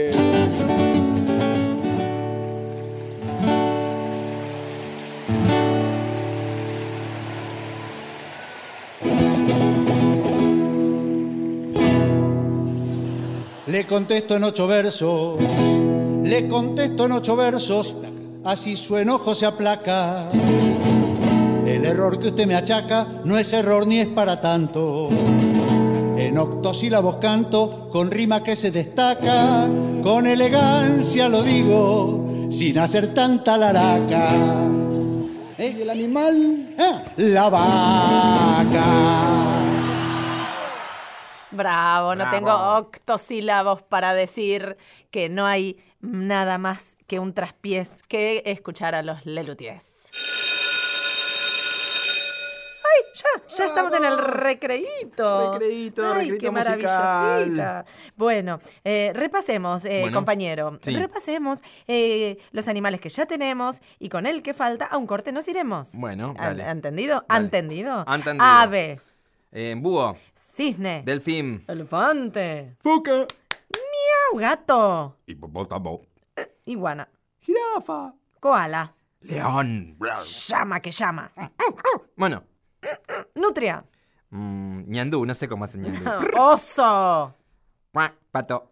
Le 13.81 13.87
contesto 13.87 14.37
en 14.37 14.45
ocho 14.45 14.67
versos, 14.67 15.39
le 16.23 16.49
contesto 16.49 17.07
en 17.07 17.13
ocho 17.13 17.35
versos, 17.35 17.95
así 18.45 18.77
su 18.77 18.99
enojo 18.99 19.35
se 19.35 19.47
aplaca. 19.47 20.29
El 21.65 21.87
error 21.87 22.21
que 22.21 22.29
usted 22.29 22.47
me 22.47 22.57
achaca 22.57 23.07
no 23.25 23.39
es 23.39 23.51
error 23.55 23.87
ni 23.87 24.01
es 24.01 24.09
para 24.09 24.39
tanto. 24.39 25.09
En 26.19 26.37
octosílabos 26.37 27.17
canto 27.17 27.89
con 27.91 28.11
rima 28.11 28.45
que 28.45 28.55
se 28.55 28.71
destaca, 28.71 29.67
con 30.03 30.27
elegancia 30.27 31.31
lo 31.31 31.43
digo, 31.43 32.49
sin 32.51 32.79
hacer 32.81 33.15
tanta 33.15 33.57
laraca. 33.57 34.29
¿Y 35.59 35.81
el 35.81 35.89
animal? 35.89 36.69
Ah, 36.79 37.03
la 37.17 37.49
vaca. 37.49 39.30
Bravo, 41.65 42.15
no 42.15 42.25
Bravo. 42.25 42.37
tengo 42.37 42.53
octosílabos 42.79 43.83
para 43.83 44.15
decir 44.15 44.77
que 45.11 45.29
no 45.29 45.47
hay 45.47 45.77
nada 46.01 46.57
más 46.59 46.97
que 47.07 47.19
un 47.19 47.35
traspiés 47.35 48.03
que 48.09 48.43
escuchar 48.47 48.95
a 48.95 49.03
los 49.03 49.27
Lelutiers. 49.27 49.87
¡Ay! 52.83 53.03
Ya, 53.15 53.57
ya 53.57 53.67
estamos 53.67 53.93
en 53.93 54.05
el 54.05 54.19
recreíto. 54.19 55.53
Recreíto, 55.53 56.03
Ay, 56.07 56.31
recreíto 56.31 56.39
qué 56.41 56.51
musical. 56.51 56.81
maravillosita. 56.81 57.85
Bueno, 58.17 58.61
eh, 58.85 59.13
repasemos, 59.15 59.85
eh, 59.85 60.01
Bueno, 60.03 60.17
compañero. 60.17 60.79
sí. 60.83 60.97
Repasemos 60.97 61.63
eh, 61.87 62.39
los 62.53 62.69
animales 62.69 63.01
que 63.01 63.09
ya 63.11 63.27
tenemos 63.27 63.83
y 63.99 64.09
con 64.09 64.27
el 64.27 64.43
que 64.43 64.55
falta 64.55 64.87
a 64.87 64.97
un 64.97 65.07
corte 65.07 65.31
nos 65.33 65.47
iremos. 65.49 65.95
Bueno, 65.97 66.35
¿Ha- 66.39 66.47
dale. 66.49 66.65
¿Ha 66.65 66.71
entendido? 66.71 67.25
¿Ha 67.29 67.37
entendido? 67.37 68.05
Entendido. 68.13 68.45
Ave, 68.47 69.01
búho, 69.77 70.17
cisne, 70.55 71.03
delfín, 71.05 71.65
elefante, 71.69 72.77
foca, 72.81 73.13
miau, 73.13 74.41
gato, 74.41 75.17
hipopótamo, 75.27 76.01
iguana, 76.67 77.09
jirafa, 77.41 78.15
koala, 78.41 78.93
león. 79.21 79.97
llama 80.49 80.81
que 80.81 80.91
llama, 80.91 81.31
Bueno, 82.17 82.43
nutria, 83.35 83.85
mm, 84.31 84.83
ñandú, 84.91 85.25
no 85.25 85.35
sé 85.35 85.49
cómo 85.49 85.65
hace 85.65 85.79
ñandú. 85.79 86.05
oso, 86.39 87.35
Pato. 88.33 88.71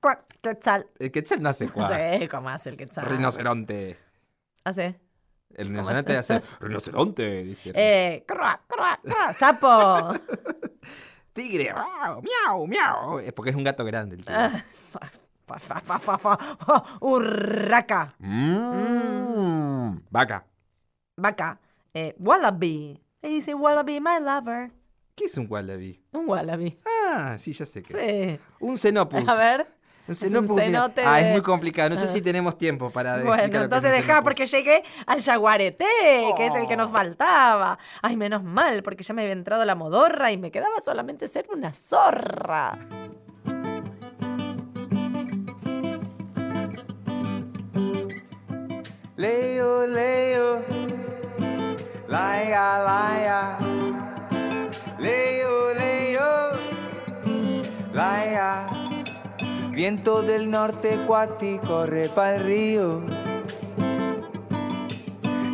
cuac, 0.00 0.24
quetzal. 0.40 0.86
El 0.98 1.10
quetzal 1.10 1.42
no 1.42 1.48
hace 1.50 1.66
No 1.66 1.72
cuac. 1.72 1.90
sé 1.90 2.28
cómo 2.30 2.48
hace 2.48 2.70
el 2.70 2.76
quetzal. 2.76 3.04
Rinoceronte. 3.06 3.98
Hace. 4.64 4.98
El 5.54 5.68
rinoceronte 5.68 6.16
hace 6.16 6.42
rinoceronte, 6.60 7.42
dice. 7.42 7.72
Eh, 7.74 8.24
croa, 8.26 8.60
croa, 8.68 8.98
croa, 9.02 9.32
sapo. 9.32 10.12
Tigre, 11.32 11.72
miau, 11.72 12.66
miau. 12.66 13.18
Es 13.20 13.32
porque 13.32 13.50
es 13.50 13.56
un 13.56 13.64
gato 13.64 13.84
grande 13.84 14.16
el 14.16 14.24
tigre. 14.24 14.64
Urraca. 17.00 18.14
Mm. 18.18 20.00
Vaca. 20.10 20.44
Vaca. 21.16 21.58
Eh, 21.94 22.14
wallaby. 22.18 23.00
Le 23.22 23.28
dice 23.28 23.54
wallaby, 23.54 24.00
my 24.00 24.20
lover. 24.20 24.70
¿Qué 25.14 25.24
es 25.24 25.36
un 25.36 25.46
wallaby? 25.50 26.00
Un 26.12 26.28
wallaby. 26.28 26.78
Ah, 26.86 27.36
sí, 27.38 27.52
ya 27.52 27.66
sé 27.66 27.82
qué. 27.82 28.38
Sí. 28.38 28.40
Un 28.60 28.78
xenopus. 28.78 29.28
A 29.28 29.34
ver. 29.34 29.66
Un 30.08 30.16
un 30.48 30.56
cenote 30.58 31.02
Ah, 31.06 31.20
es 31.20 31.28
muy 31.30 31.40
complicado. 31.42 31.90
No 31.90 31.96
sé 31.96 32.04
Ah. 32.06 32.08
si 32.08 32.20
tenemos 32.20 32.58
tiempo 32.58 32.90
para 32.90 33.22
Bueno, 33.22 33.42
entonces 33.62 33.94
xenopus. 33.94 34.24
porque 34.24 34.46
llegué 34.46 34.82
al 35.06 35.22
jaguarete, 35.22 35.86
que 36.36 36.46
es 36.46 36.54
el 36.56 36.66
que 36.66 36.76
nos 36.76 36.90
faltaba. 36.90 37.78
Ay, 38.02 38.16
menos 38.16 38.42
mal, 38.42 38.82
porque 38.82 39.04
ya 39.04 39.14
me 39.14 39.22
había 39.22 39.32
entrado 39.34 39.64
la 39.64 39.74
modorra 39.76 40.32
y 40.32 40.36
me 40.38 40.50
quedaba 40.50 40.80
solamente 40.84 41.28
ser 41.28 41.46
una 41.52 41.72
zorra. 41.72 42.76
Leo, 49.16 49.86
Leo, 49.86 50.62
laia, 52.08 52.78
laia. 52.88 53.58
Leo, 54.98 55.74
Leo, 55.74 56.52
laia. 57.92 58.79
Viento 59.72 60.22
del 60.22 60.50
norte 60.50 60.98
cuati 61.06 61.58
corre 61.58 62.08
pa'l 62.08 62.40
río. 62.40 63.02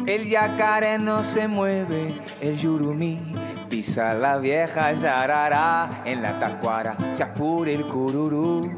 El 0.07 0.29
yacaré 0.29 0.99
no 0.99 1.25
se 1.25 1.49
mueve, 1.49 2.13
el 2.41 2.57
yurumí 2.57 3.37
pisa 3.77 4.15
la 4.15 4.39
vieja 4.39 4.93
yarará. 4.93 6.03
En 6.05 6.23
la 6.23 6.39
tacuara 6.39 6.97
se 7.13 7.23
apura 7.23 7.71
el 7.71 7.87
cururú. 7.87 8.73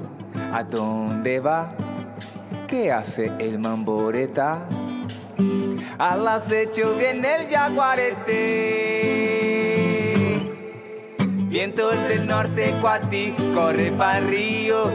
¿A 0.52 0.64
dónde 0.64 1.40
va? 1.40 1.72
¿Qué 2.66 2.90
hace 2.92 3.30
el 3.38 3.58
mamboreta? 3.60 4.66
Al 5.98 6.26
acecho 6.26 6.94
viene 6.96 7.36
el 7.36 7.46
jaguarete. 7.48 8.34
Viento 11.48 11.90
del 11.90 12.26
norte 12.26 12.74
cuati 12.80 13.34
corre 13.54 13.92
pa'l 13.92 14.28
río. 14.28 14.90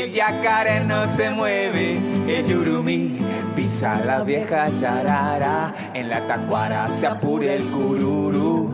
El 0.00 0.12
yacaré 0.12 0.80
no 0.80 1.06
se 1.14 1.28
mueve, 1.28 1.98
el 2.26 2.46
yurumí 2.46 3.18
pisa 3.54 4.00
la 4.06 4.22
vieja 4.22 4.70
yarara. 4.70 5.74
En 5.92 6.08
la 6.08 6.20
tacuara 6.26 6.88
se 6.88 7.06
apura 7.06 7.52
el 7.52 7.64
cururu. 7.70 8.72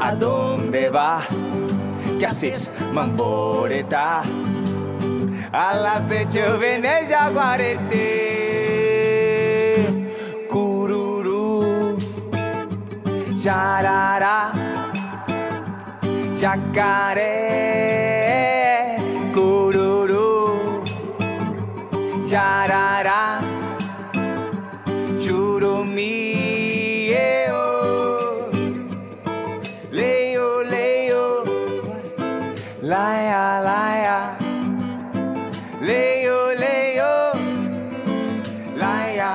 ¿A 0.00 0.14
dónde 0.14 0.88
va? 0.88 1.22
¿Qué 2.20 2.26
haces, 2.26 2.72
mamboreta? 2.92 4.22
Al 5.50 5.84
acecho 5.84 6.58
viene 6.60 7.00
el 7.00 7.08
jaguarete. 7.08 7.96
Cururu, 10.48 11.98
yarara, 13.40 14.52
yacaré. 16.38 18.17
Yarara, 22.28 23.40
yurumí. 25.18 27.10
eh, 27.10 27.46
oh. 27.50 28.50
Leo, 29.90 30.62
leo, 30.62 31.44
laia, 32.82 33.60
laia. 33.68 34.18
Leo, 35.80 36.52
leo, 36.54 37.32
laia. 38.76 39.32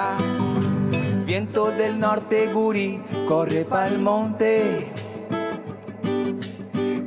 Viento 1.26 1.72
del 1.72 2.00
norte, 2.00 2.48
gurí, 2.54 3.02
corre 3.28 3.66
pa'l 3.66 3.98
monte. 3.98 4.92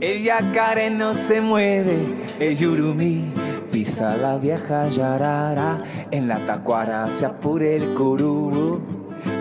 El 0.01 0.23
yacaré 0.23 0.91
no 0.91 1.15
se 1.15 1.41
mueve, 1.41 1.97
el 2.41 2.57
yurumí 2.57 3.46
pisa 3.87 4.17
la 4.17 4.37
vieja 4.37 4.89
yarara. 4.89 5.79
En 6.11 6.29
la 6.29 6.39
tacuara 6.39 7.09
se 7.09 7.27
apure 7.27 7.77
el 7.77 7.95
cururu. 7.95 8.81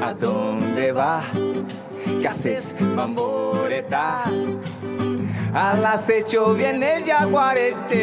¿A 0.03 0.13
dónde 0.13 0.91
va? 0.91 1.23
¿Qué 2.21 2.27
haces, 2.27 2.75
mamboreta? 2.79 4.25
Al 5.53 5.86
acecho 5.86 6.53
viene 6.53 6.97
el 6.97 7.05
jaguarete. 7.05 8.01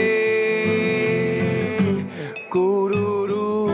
Cururu, 2.51 3.71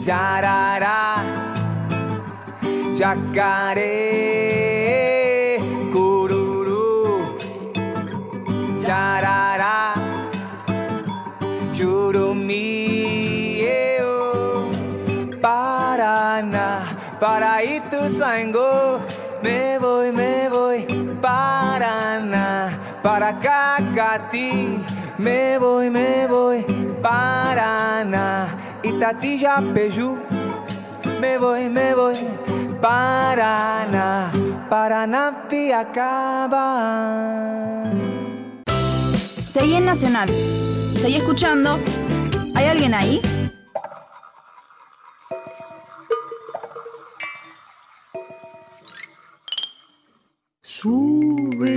yarara, 0.00 1.16
yacaré. 2.94 4.69
Paraná, 17.20 17.58
Paraítuzaingó, 17.58 19.00
me 19.42 19.78
voy, 19.78 20.10
me 20.10 20.48
voy, 20.48 20.86
Paraná, 21.20 22.78
para 23.02 23.38
Cacatí, 23.38 24.82
me 25.18 25.58
voy, 25.58 25.90
me 25.90 26.26
voy, 26.26 26.64
Paraná, 27.02 28.48
Itatilla, 28.82 29.62
Pejú, 29.74 30.18
me 31.20 31.36
voy, 31.36 31.68
me 31.68 31.94
voy, 31.94 32.16
Paraná, 32.80 34.32
Paraná, 34.70 35.44
Piacaba. 35.48 36.70
Seguí 39.50 39.74
en 39.74 39.84
Nacional. 39.84 40.28
Seguí 40.96 41.16
escuchando. 41.16 41.78
¿Hay 42.54 42.66
alguien 42.66 42.94
ahí? 42.94 43.20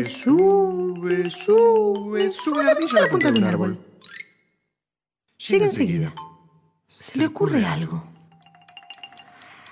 Sube, 0.06 1.30
sube, 1.30 1.30
sube, 1.30 2.32
sube 2.32 2.64
la 2.64 2.72
a 2.72 3.02
la 3.02 3.10
punta 3.10 3.32
de 3.32 3.40
un 3.40 3.46
árbol. 3.46 3.78
Llega 5.48 5.66
enseguida. 5.66 6.14
Se 6.88 7.18
le 7.18 7.28
ocurre 7.28 7.66
algo. 7.66 8.04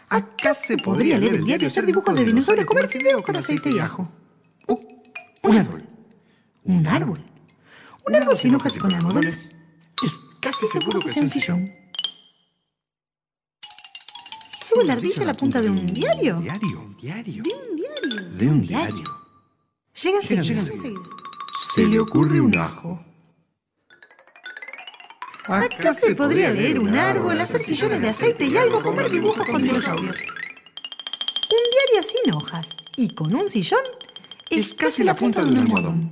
Acá 0.10 0.54
se 0.54 0.78
podría 0.78 1.18
leer 1.18 1.36
el 1.36 1.46
diario, 1.46 1.68
hacer 1.68 1.86
dibujos 1.86 2.14
de 2.16 2.26
dinosaurios, 2.26 2.66
comer 2.66 2.90
fideos 2.90 3.22
con 3.22 3.36
aceite 3.36 3.70
y 3.72 3.80
ajo. 3.80 4.10
Oh, 4.68 4.82
un 5.44 5.58
árbol. 5.58 5.84
Un 6.66 6.86
árbol. 6.88 7.24
Un 8.06 8.16
árbol 8.16 8.38
sin 8.38 8.56
hojas 8.56 8.76
y 8.76 8.80
con 8.80 8.94
almohadones. 8.94 9.52
Es 10.04 10.20
casi 10.42 10.68
seguro 10.68 11.00
que 11.00 11.10
sea 11.10 11.24
un 11.24 11.30
sillón. 11.30 11.74
¿Sube 14.66 14.84
la 14.84 14.94
ardilla 14.94 15.24
a 15.24 15.28
la 15.28 15.34
punta 15.34 15.62
de 15.62 15.70
un 15.70 15.86
diario? 15.86 16.40
Diario, 16.40 16.82
un 16.82 16.98
diario. 16.98 17.44
De 17.44 17.54
un 17.54 17.76
diario. 17.76 18.38
De 18.38 18.48
un 18.48 18.62
diario. 18.62 19.21
Llega 19.94 20.18
enseguida. 20.18 20.42
Llega 20.42 20.42
llega 20.44 20.60
enseguida. 20.62 20.88
enseguida. 20.90 21.10
Se 21.76 21.82
le 21.84 22.00
ocurre 22.00 22.42
un 22.42 22.58
ajo. 22.58 23.04
Acá 25.48 25.94
se 25.94 26.16
podría 26.16 26.52
leer 26.52 26.80
un 26.80 26.96
árbol, 26.96 27.40
hacer 27.42 27.62
sillones 27.62 28.02
de 28.02 28.10
aceite 28.10 28.46
y 28.46 28.56
algo, 28.58 28.82
comer 28.82 29.10
dibujos 29.12 29.46
con 29.48 29.62
dinosaurios. 29.62 30.18
Un 30.22 31.72
diario 31.72 32.04
sin 32.10 32.34
hojas 32.34 32.70
y 32.96 33.14
con 33.14 33.34
un 33.36 33.50
sillón 33.50 33.82
es 34.50 34.74
casi 34.74 35.04
la 35.04 35.16
punta 35.16 35.44
de 35.44 35.52
un 35.52 35.58
almohadón. 35.58 36.12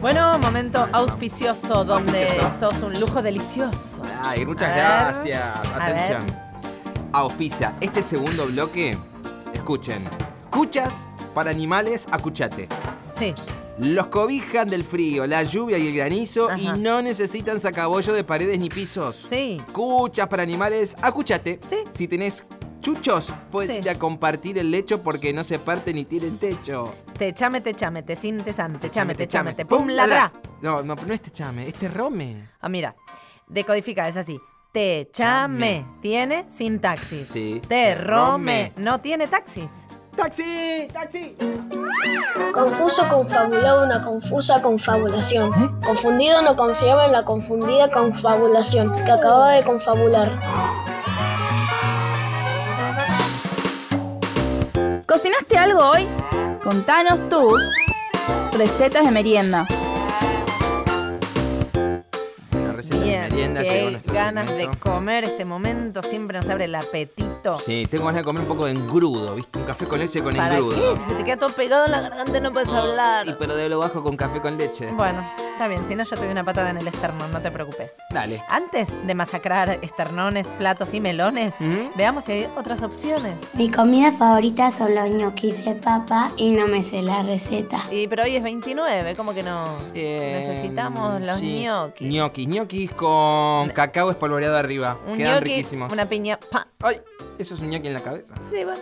Bueno, 0.00 0.38
momento 0.38 0.88
auspicioso 0.92 1.84
donde 1.84 2.22
Auspicioso. 2.28 2.70
sos 2.70 2.82
un 2.82 2.98
lujo 3.00 3.22
delicioso. 3.22 4.02
Ay, 4.22 4.44
muchas 4.46 4.70
A 4.70 4.74
ver. 4.74 4.84
gracias. 5.14 5.42
A 5.42 5.84
Atención. 5.84 6.36
Auspicia 7.12 7.74
este 7.80 8.02
segundo 8.02 8.46
bloque. 8.46 8.96
Escuchen. 9.66 10.08
Cuchas 10.48 11.08
para 11.34 11.50
animales, 11.50 12.06
acuchate. 12.12 12.68
Sí. 13.10 13.34
Los 13.78 14.06
cobijan 14.06 14.68
del 14.68 14.84
frío, 14.84 15.26
la 15.26 15.42
lluvia 15.42 15.76
y 15.76 15.88
el 15.88 15.96
granizo 15.96 16.48
Ajá. 16.48 16.56
y 16.56 16.68
no 16.78 17.02
necesitan 17.02 17.58
sacabollo 17.58 18.12
de 18.12 18.22
paredes 18.22 18.60
ni 18.60 18.68
pisos. 18.68 19.16
Sí. 19.16 19.60
Cuchas 19.72 20.28
para 20.28 20.44
animales, 20.44 20.94
acuchate. 21.02 21.58
Sí. 21.66 21.78
Si 21.92 22.06
tenés 22.06 22.44
chuchos, 22.80 23.34
puedes 23.50 23.72
Sí. 23.72 23.78
ir 23.80 23.90
a 23.90 23.98
compartir 23.98 24.56
el 24.56 24.70
lecho 24.70 25.02
porque 25.02 25.32
no 25.32 25.42
se 25.42 25.58
parte 25.58 25.92
ni 25.92 26.04
tira 26.04 26.26
el 26.28 26.38
techo. 26.38 26.94
Te 27.18 27.34
chame, 27.34 27.60
te 27.60 27.74
chame, 27.74 28.04
te 28.04 28.14
sin, 28.14 28.44
te 28.44 28.52
san, 28.52 28.78
te 28.78 28.88
chame, 28.88 29.16
te 29.16 29.26
chame, 29.26 29.52
te 29.54 29.66
pum, 29.66 29.88
ladra. 29.88 30.32
No, 30.62 30.84
no, 30.84 30.94
no 30.94 31.12
es 31.12 31.20
te 31.22 31.32
chame, 31.32 31.66
es 31.66 31.74
te 31.74 31.88
rome. 31.88 32.50
Ah, 32.60 32.68
mira. 32.68 32.94
Decodifica, 33.48 34.06
es 34.06 34.16
así. 34.16 34.38
Te 34.76 35.08
chame 35.10 35.86
tiene 36.02 36.44
sintaxis. 36.48 37.28
Sí. 37.28 37.62
Te 37.66 37.94
rome 37.94 38.74
no 38.76 39.00
tiene 39.00 39.26
taxis. 39.26 39.86
¡Taxi! 40.14 40.86
¡Taxi! 40.92 41.34
Confuso 42.52 43.08
confabulaba 43.08 43.86
una 43.86 44.02
confusa 44.02 44.60
confabulación. 44.60 45.80
Confundido 45.80 46.42
no 46.42 46.56
confiaba 46.56 47.06
en 47.06 47.12
la 47.12 47.24
confundida 47.24 47.90
confabulación 47.90 48.92
que 49.06 49.12
acababa 49.12 49.52
de 49.52 49.62
confabular. 49.62 50.28
¿Cocinaste 55.06 55.56
algo 55.56 55.80
hoy? 55.80 56.06
Contanos 56.62 57.26
tus 57.30 57.62
recetas 58.52 59.06
de 59.06 59.10
merienda. 59.10 59.66
Bien, 63.20 63.30
merienda 63.52 63.62
llegó 63.62 63.86
qué 63.86 63.90
nuestro 63.92 64.14
ganas 64.14 64.48
de 64.56 64.68
comer. 64.78 65.24
Este 65.24 65.44
momento 65.44 66.02
siempre 66.02 66.38
nos 66.38 66.48
abre 66.48 66.64
el 66.64 66.74
apetito. 66.74 67.58
Sí, 67.58 67.86
tengo 67.90 68.06
ganas 68.06 68.22
de 68.22 68.24
comer 68.24 68.42
un 68.42 68.48
poco 68.48 68.64
de 68.66 68.72
engrudo, 68.72 69.34
¿viste? 69.34 69.58
Un 69.58 69.64
café 69.64 69.86
con 69.86 69.98
leche 69.98 70.22
con 70.22 70.34
¿Para 70.36 70.56
engrudo. 70.58 70.94
qué? 70.94 71.00
Se 71.00 71.14
te 71.14 71.24
queda 71.24 71.36
todo 71.36 71.50
pegado 71.50 71.86
en 71.86 71.92
la 71.92 72.00
garganta 72.00 72.36
y 72.36 72.40
no 72.40 72.52
puedes 72.52 72.68
hablar. 72.72 73.26
Y 73.28 73.32
pero 73.38 73.54
de 73.56 73.68
lo 73.68 73.78
bajo 73.78 74.02
con 74.02 74.16
café 74.16 74.40
con 74.40 74.56
leche. 74.58 74.90
Bueno, 74.92 75.20
está 75.52 75.68
bien. 75.68 75.86
Si 75.86 75.94
no, 75.94 76.02
yo 76.04 76.10
te 76.10 76.16
doy 76.22 76.28
una 76.30 76.44
patada 76.44 76.70
en 76.70 76.78
el 76.78 76.88
esternón, 76.88 77.32
no 77.32 77.40
te 77.40 77.50
preocupes. 77.50 77.94
Dale. 78.10 78.42
Antes 78.48 78.96
de 79.06 79.14
masacrar 79.14 79.78
esternones, 79.82 80.50
platos 80.52 80.92
y 80.94 81.00
melones, 81.00 81.56
veamos 81.96 82.24
si 82.24 82.32
hay 82.32 82.48
otras 82.56 82.82
opciones. 82.82 83.34
Mi 83.54 83.70
comida 83.70 84.12
favorita 84.12 84.70
son 84.70 84.94
los 84.94 85.08
ñoquis 85.10 85.64
de 85.64 85.74
papa 85.74 86.32
y 86.36 86.50
no 86.50 86.66
me 86.66 86.82
sé 86.82 87.02
la 87.02 87.22
receta. 87.22 87.82
Y 87.90 88.06
pero 88.08 88.24
hoy 88.24 88.36
es 88.36 88.42
29, 88.42 89.14
¿cómo 89.16 89.32
que 89.34 89.42
no? 89.42 89.66
Necesitamos 89.94 91.20
los 91.22 91.36
Sí. 91.38 91.62
ñoquis. 91.64 92.08
Ñoquis, 92.12 92.48
ñoquis 92.48 92.90
con 93.06 93.70
cacao 93.70 94.10
espolvoreado 94.10 94.56
arriba. 94.56 94.98
Un 95.06 95.16
Quedan 95.16 95.42
riquísimos. 95.42 95.92
una 95.92 96.08
piña. 96.08 96.38
pa. 96.50 96.66
¡Ay! 96.82 96.96
Eso 97.38 97.54
es 97.54 97.60
un 97.60 97.70
ñoqui 97.70 97.86
en 97.88 97.94
la 97.94 98.00
cabeza. 98.02 98.34
Sí, 98.50 98.64
bueno. 98.64 98.80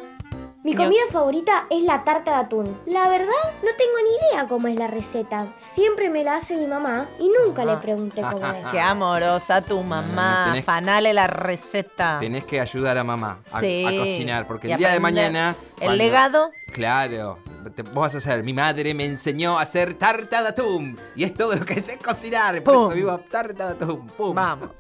Mi 0.63 0.75
comida 0.75 1.03
favorita 1.13 1.67
es 1.69 1.83
la 1.83 2.05
tarta 2.05 2.31
de 2.31 2.37
atún. 2.47 2.79
La 2.87 3.07
verdad, 3.11 3.35
no 3.63 3.69
tengo 3.77 3.97
ni 4.03 4.29
idea 4.33 4.47
cómo 4.49 4.67
es 4.69 4.77
la 4.77 4.87
receta. 4.87 5.53
Siempre 5.59 6.09
me 6.09 6.25
la 6.25 6.37
hace 6.37 6.57
mi 6.57 6.67
mamá 6.67 7.07
y 7.21 7.29
nunca 7.29 7.67
le 7.67 7.77
pregunté 7.77 8.23
cómo 8.23 8.47
es. 8.53 8.67
Qué 8.69 8.81
amorosa 8.81 9.61
tu 9.61 9.83
mamá. 9.83 10.47
tenés- 10.51 10.65
Fanale 10.65 11.13
la 11.13 11.27
receta. 11.27 12.17
Tenés 12.19 12.45
que 12.47 12.61
ayudar 12.63 12.97
a 12.97 13.05
mamá 13.05 13.41
a, 13.53 13.61
Sí. 13.61 13.85
a 13.87 13.91
cocinar, 14.01 14.47
porque 14.47 14.69
Y 14.69 14.73
el 14.73 14.79
día 14.79 14.89
de 14.89 14.97
aprender. 14.97 15.15
mañana... 15.33 15.57
El 15.77 15.77
cuando- 15.89 15.97
legado. 16.03 16.51
Claro. 16.73 17.39
Te- 17.71 17.83
vos 17.83 17.95
vas 17.95 18.15
a 18.15 18.19
hacer, 18.19 18.43
mi 18.45 18.53
madre 18.53 18.95
me 18.95 19.05
enseñó 19.07 19.59
a 19.59 19.63
hacer 19.63 19.95
tarta 19.95 20.43
de 20.43 20.49
atún. 20.49 20.99
Y 21.17 21.25
es 21.25 21.35
todo 21.35 21.55
lo 21.55 21.65
que 21.65 21.81
sé 21.81 21.99
cocinar. 21.99 22.63
Por 22.63 22.75
Pum. 22.75 22.85
eso 22.87 22.95
vivo 22.95 23.19
tarta 23.31 23.73
de 23.75 23.85
atún. 23.85 24.07
Pum. 24.17 24.35
Vamos. 24.35 24.71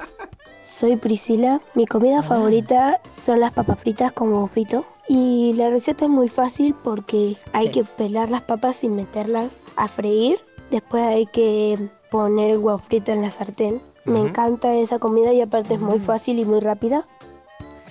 Soy 0.61 0.97
Priscila, 0.97 1.61
mi 1.75 1.87
comida 1.87 2.23
favorita 2.23 3.01
son 3.11 3.41
las 3.41 3.53
papas 3.53 3.79
fritas 3.81 4.13
con 4.13 4.29
huevo 4.33 4.47
frito 4.47 4.87
y 5.09 5.53
la 5.55 5.69
receta 5.69 6.07
es 6.07 6.11
muy 6.11 6.29
fácil 6.29 6.75
porque 6.83 7.37
hay 7.53 7.71
que 7.71 7.85
pelar 7.85 8.31
las 8.31 8.43
papas 8.43 8.83
y 8.83 8.89
meterlas 8.89 9.51
a 9.77 9.89
freír, 9.89 10.39
después 10.71 11.03
hay 11.03 11.27
que 11.27 11.91
poner 12.11 12.53
el 12.53 12.59
huevo 12.59 12.79
frito 12.79 13.13
en 13.13 13.21
la 13.21 13.31
sartén. 13.31 13.83
Me 14.07 14.21
Ujú. 14.21 14.29
encanta 14.29 14.75
esa 14.75 14.99
comida 14.99 15.33
y 15.35 15.41
aparte 15.43 15.75
es 15.75 15.81
muy 15.81 15.99
fácil 15.99 16.39
y 16.39 16.45
muy 16.47 16.61
rápida. 16.61 17.07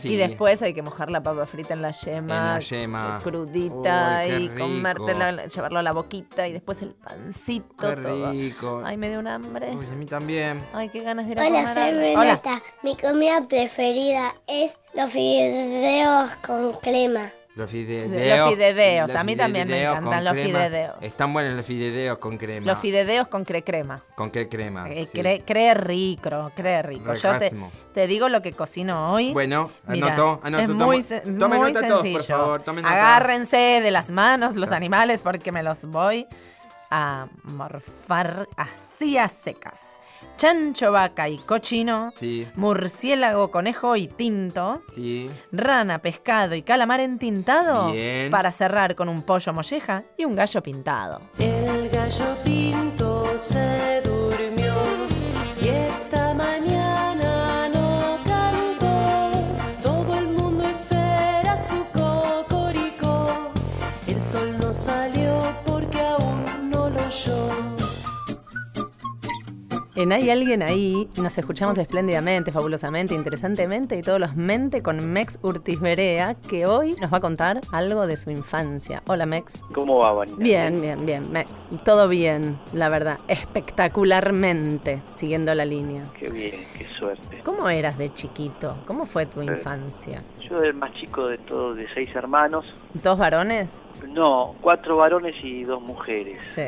Y 0.04 0.16
después 0.16 0.62
hay 0.64 0.74
que 0.74 0.82
mojar 0.82 1.10
la 1.12 1.22
papa 1.22 1.46
frita 1.46 1.74
en 1.74 1.82
la 1.82 1.92
yema. 1.92 2.36
En 2.36 2.48
la 2.48 2.60
yema. 2.60 3.18
eh, 3.20 3.24
Crudita 3.24 4.22
Uy, 4.24 4.28
qué 4.30 4.40
y 4.40 4.48
rico. 4.50 4.60
comértela, 4.60 5.46
llevarlo 5.46 5.80
a 5.80 5.84
la 5.84 5.92
boquita 5.92 6.48
y 6.48 6.54
después 6.54 6.82
el 6.82 6.96
pancito. 6.96 7.66
Qué 7.96 7.96
todo. 8.02 8.32
rico. 8.32 8.82
Ay, 8.84 8.98
me 8.98 9.10
dio 9.10 9.20
un 9.20 9.28
hambre. 9.28 9.76
Uy, 9.76 9.86
a 9.86 9.96
mí 9.96 10.06
también. 10.06 10.64
Ay, 10.74 10.90
qué 10.90 11.02
ganas 11.02 11.26
de 11.28 11.34
ir 11.34 11.40
a 11.40 11.48
Hola, 11.48 11.60
comer 11.64 11.74
soy. 11.94 12.16
Renata. 12.16 12.62
Mi 12.82 12.98
comida 12.98 13.48
preferida 13.48 14.34
es 14.48 14.80
los 14.94 15.12
fideos 15.12 16.30
con 16.46 16.74
crema. 16.80 17.32
Los 17.56 17.66
Los 17.66 17.70
fideos. 17.72 18.50
fideos, 18.50 19.08
los 19.08 19.16
a 19.16 19.24
mí 19.24 19.36
también 19.36 19.68
me 19.68 19.84
encantan 19.84 20.24
los 20.24 20.34
crema. 20.34 20.60
fideos. 20.66 20.96
Están 21.02 21.34
buenos 21.34 21.54
los 21.54 21.64
fideos 21.66 22.18
con 22.18 22.38
crema. 22.40 22.66
Los 22.66 22.80
fideos 22.80 23.28
con 23.28 23.46
cre 23.46 23.64
crema. 23.64 24.02
¿Con 24.16 24.32
qué 24.32 24.50
crema? 24.50 24.90
Eh, 24.90 25.04
Ah, 25.04 25.10
Sí. 25.12 25.20
cree, 25.20 25.44
cree 25.46 25.74
rico, 25.76 26.52
cree 26.56 26.82
rico. 26.82 27.14
Yo 27.14 27.38
te, 27.38 27.52
te 27.94 28.08
digo 28.08 28.28
lo 28.28 28.42
que 28.42 28.54
cocino 28.54 29.14
hoy. 29.14 29.34
Bueno, 29.34 29.70
Mira, 29.88 30.08
anotó, 30.08 30.40
anotó. 30.44 30.64
es 30.64 30.70
muy, 30.70 31.04
muy 31.60 31.72
nota 31.72 31.88
todos, 31.88 32.02
sencillo. 32.02 32.18
por 32.18 32.24
favor, 32.26 32.64
tome 32.64 32.82
nota. 32.82 32.94
Agárrense 32.94 33.58
de 33.84 33.92
las 33.92 34.10
manos 34.10 34.56
los 34.56 34.72
animales 34.72 35.22
porque 35.22 35.52
me 35.52 35.62
los 35.62 35.86
voy 35.86 36.26
a 36.90 37.28
morfar 37.44 38.48
así 38.58 39.18
a 39.18 39.28
secas. 39.28 40.00
Chancho, 40.38 40.92
vaca 40.92 41.30
y 41.30 41.38
cochino. 41.38 42.12
Sí, 42.16 42.48
Murciélago, 42.56 43.52
conejo 43.52 43.96
y 43.96 44.08
tinto. 44.08 44.82
sí. 44.88 45.30
Rana, 45.52 46.00
pescado 46.00 46.56
y 46.56 46.62
calamar 46.64 47.00
entintado. 47.00 47.92
Bien. 47.92 48.30
Para 48.32 48.52
cerrar 48.52 48.96
con 48.96 49.10
un 49.10 49.22
pollo 49.22 49.54
molleja 49.54 50.04
y 50.18 50.26
un 50.26 50.36
gallo 50.36 50.62
pintado. 50.62 51.22
El 51.40 51.90
gallo 51.90 52.26
pinto 52.44 53.26
se 53.38 54.02
durmió 54.04 54.74
y 55.62 55.68
esta 55.70 56.23
En 69.96 70.12
Hay 70.12 70.32
Alguien 70.32 70.64
Ahí 70.64 71.08
nos 71.22 71.38
escuchamos 71.38 71.78
espléndidamente, 71.78 72.52
fabulosamente, 72.52 73.14
interesantemente 73.14 73.96
y 73.96 74.02
todos 74.02 74.20
los 74.20 74.36
mente 74.36 74.82
con 74.82 75.14
Mex 75.14 75.38
Urtiz 75.44 75.80
Berea, 75.80 76.34
que 76.34 76.66
hoy 76.66 76.96
nos 77.00 77.14
va 77.14 77.18
a 77.18 77.22
contar 77.22 77.62
algo 77.72 78.08
de 78.08 78.18
su 78.18 78.32
infancia. 78.32 79.04
Hola 79.06 79.28
Mex. 79.28 79.62
¿Cómo 79.72 80.00
va, 80.00 80.14
Vanina? 80.14 80.38
Bien, 80.40 80.82
bien, 80.82 81.06
bien, 81.06 81.32
Mex. 81.32 81.68
Todo 81.86 82.08
bien, 82.08 82.58
la 82.74 82.90
verdad. 82.90 83.20
Espectacularmente, 83.28 85.04
siguiendo 85.12 85.54
la 85.54 85.66
línea. 85.66 86.02
Qué 86.20 86.28
bien, 86.32 86.66
qué 86.76 86.88
suerte. 86.98 87.42
¿Cómo 87.44 87.70
eras 87.70 88.00
de 88.00 88.12
chiquito? 88.12 88.78
¿Cómo 88.88 89.06
fue 89.06 89.28
tu 89.28 89.44
infancia? 89.44 90.24
Yo 90.50 90.64
el 90.64 90.74
más 90.74 90.92
chico 90.96 91.28
de 91.28 91.38
todos, 91.38 91.78
de 91.78 91.88
seis 91.94 92.10
hermanos. 92.16 92.66
¿Dos 92.96 93.20
varones? 93.20 93.84
No, 94.08 94.56
cuatro 94.60 94.98
varones 94.98 95.36
y 95.44 95.66
dos 95.66 95.84
mujeres. 95.84 96.48
Sí. 96.48 96.64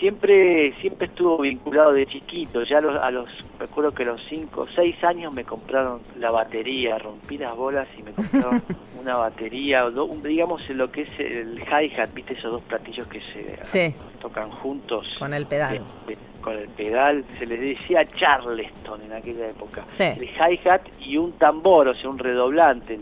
Siempre, 0.00 0.74
siempre 0.80 1.06
estuvo 1.06 1.38
vinculado 1.38 1.92
de 1.92 2.06
chiquito. 2.06 2.62
Ya 2.64 2.78
a 2.78 2.80
los, 2.80 2.96
a 2.96 3.10
los, 3.10 3.28
recuerdo 3.58 3.92
que 3.92 4.02
a 4.02 4.06
los 4.06 4.20
cinco 4.28 4.62
o 4.62 4.66
seis 4.68 5.02
años 5.02 5.32
me 5.32 5.44
compraron 5.44 6.00
la 6.18 6.30
batería. 6.30 6.98
Rompí 6.98 7.38
las 7.38 7.56
bolas 7.56 7.88
y 7.98 8.02
me 8.02 8.12
compraron 8.12 8.62
una 9.00 9.16
batería, 9.16 9.82
do- 9.90 10.04
un- 10.04 10.22
digamos 10.22 10.68
lo 10.70 10.90
que 10.90 11.02
es 11.02 11.18
el 11.18 11.60
hi-hat, 11.60 12.12
¿viste? 12.12 12.34
Esos 12.34 12.52
dos 12.52 12.62
platillos 12.62 13.06
que 13.06 13.20
se 13.20 13.58
Sí. 13.62 13.94
tocan 14.20 14.50
juntos. 14.50 15.06
Con 15.18 15.32
el 15.32 15.46
pedal. 15.46 15.80
de- 16.06 16.14
de- 16.14 16.18
con 16.42 16.56
el 16.58 16.68
pedal, 16.68 17.24
se 17.40 17.46
les 17.46 17.58
decía 17.60 18.04
Charleston 18.04 19.02
en 19.02 19.12
aquella 19.14 19.48
época. 19.48 19.82
Sí. 19.86 20.04
El 20.04 20.24
hi-hat 20.24 20.82
y 21.00 21.16
un 21.16 21.32
tambor, 21.32 21.88
o 21.88 21.94
sea, 21.94 22.08
un 22.08 22.18
redoblante, 22.18 23.00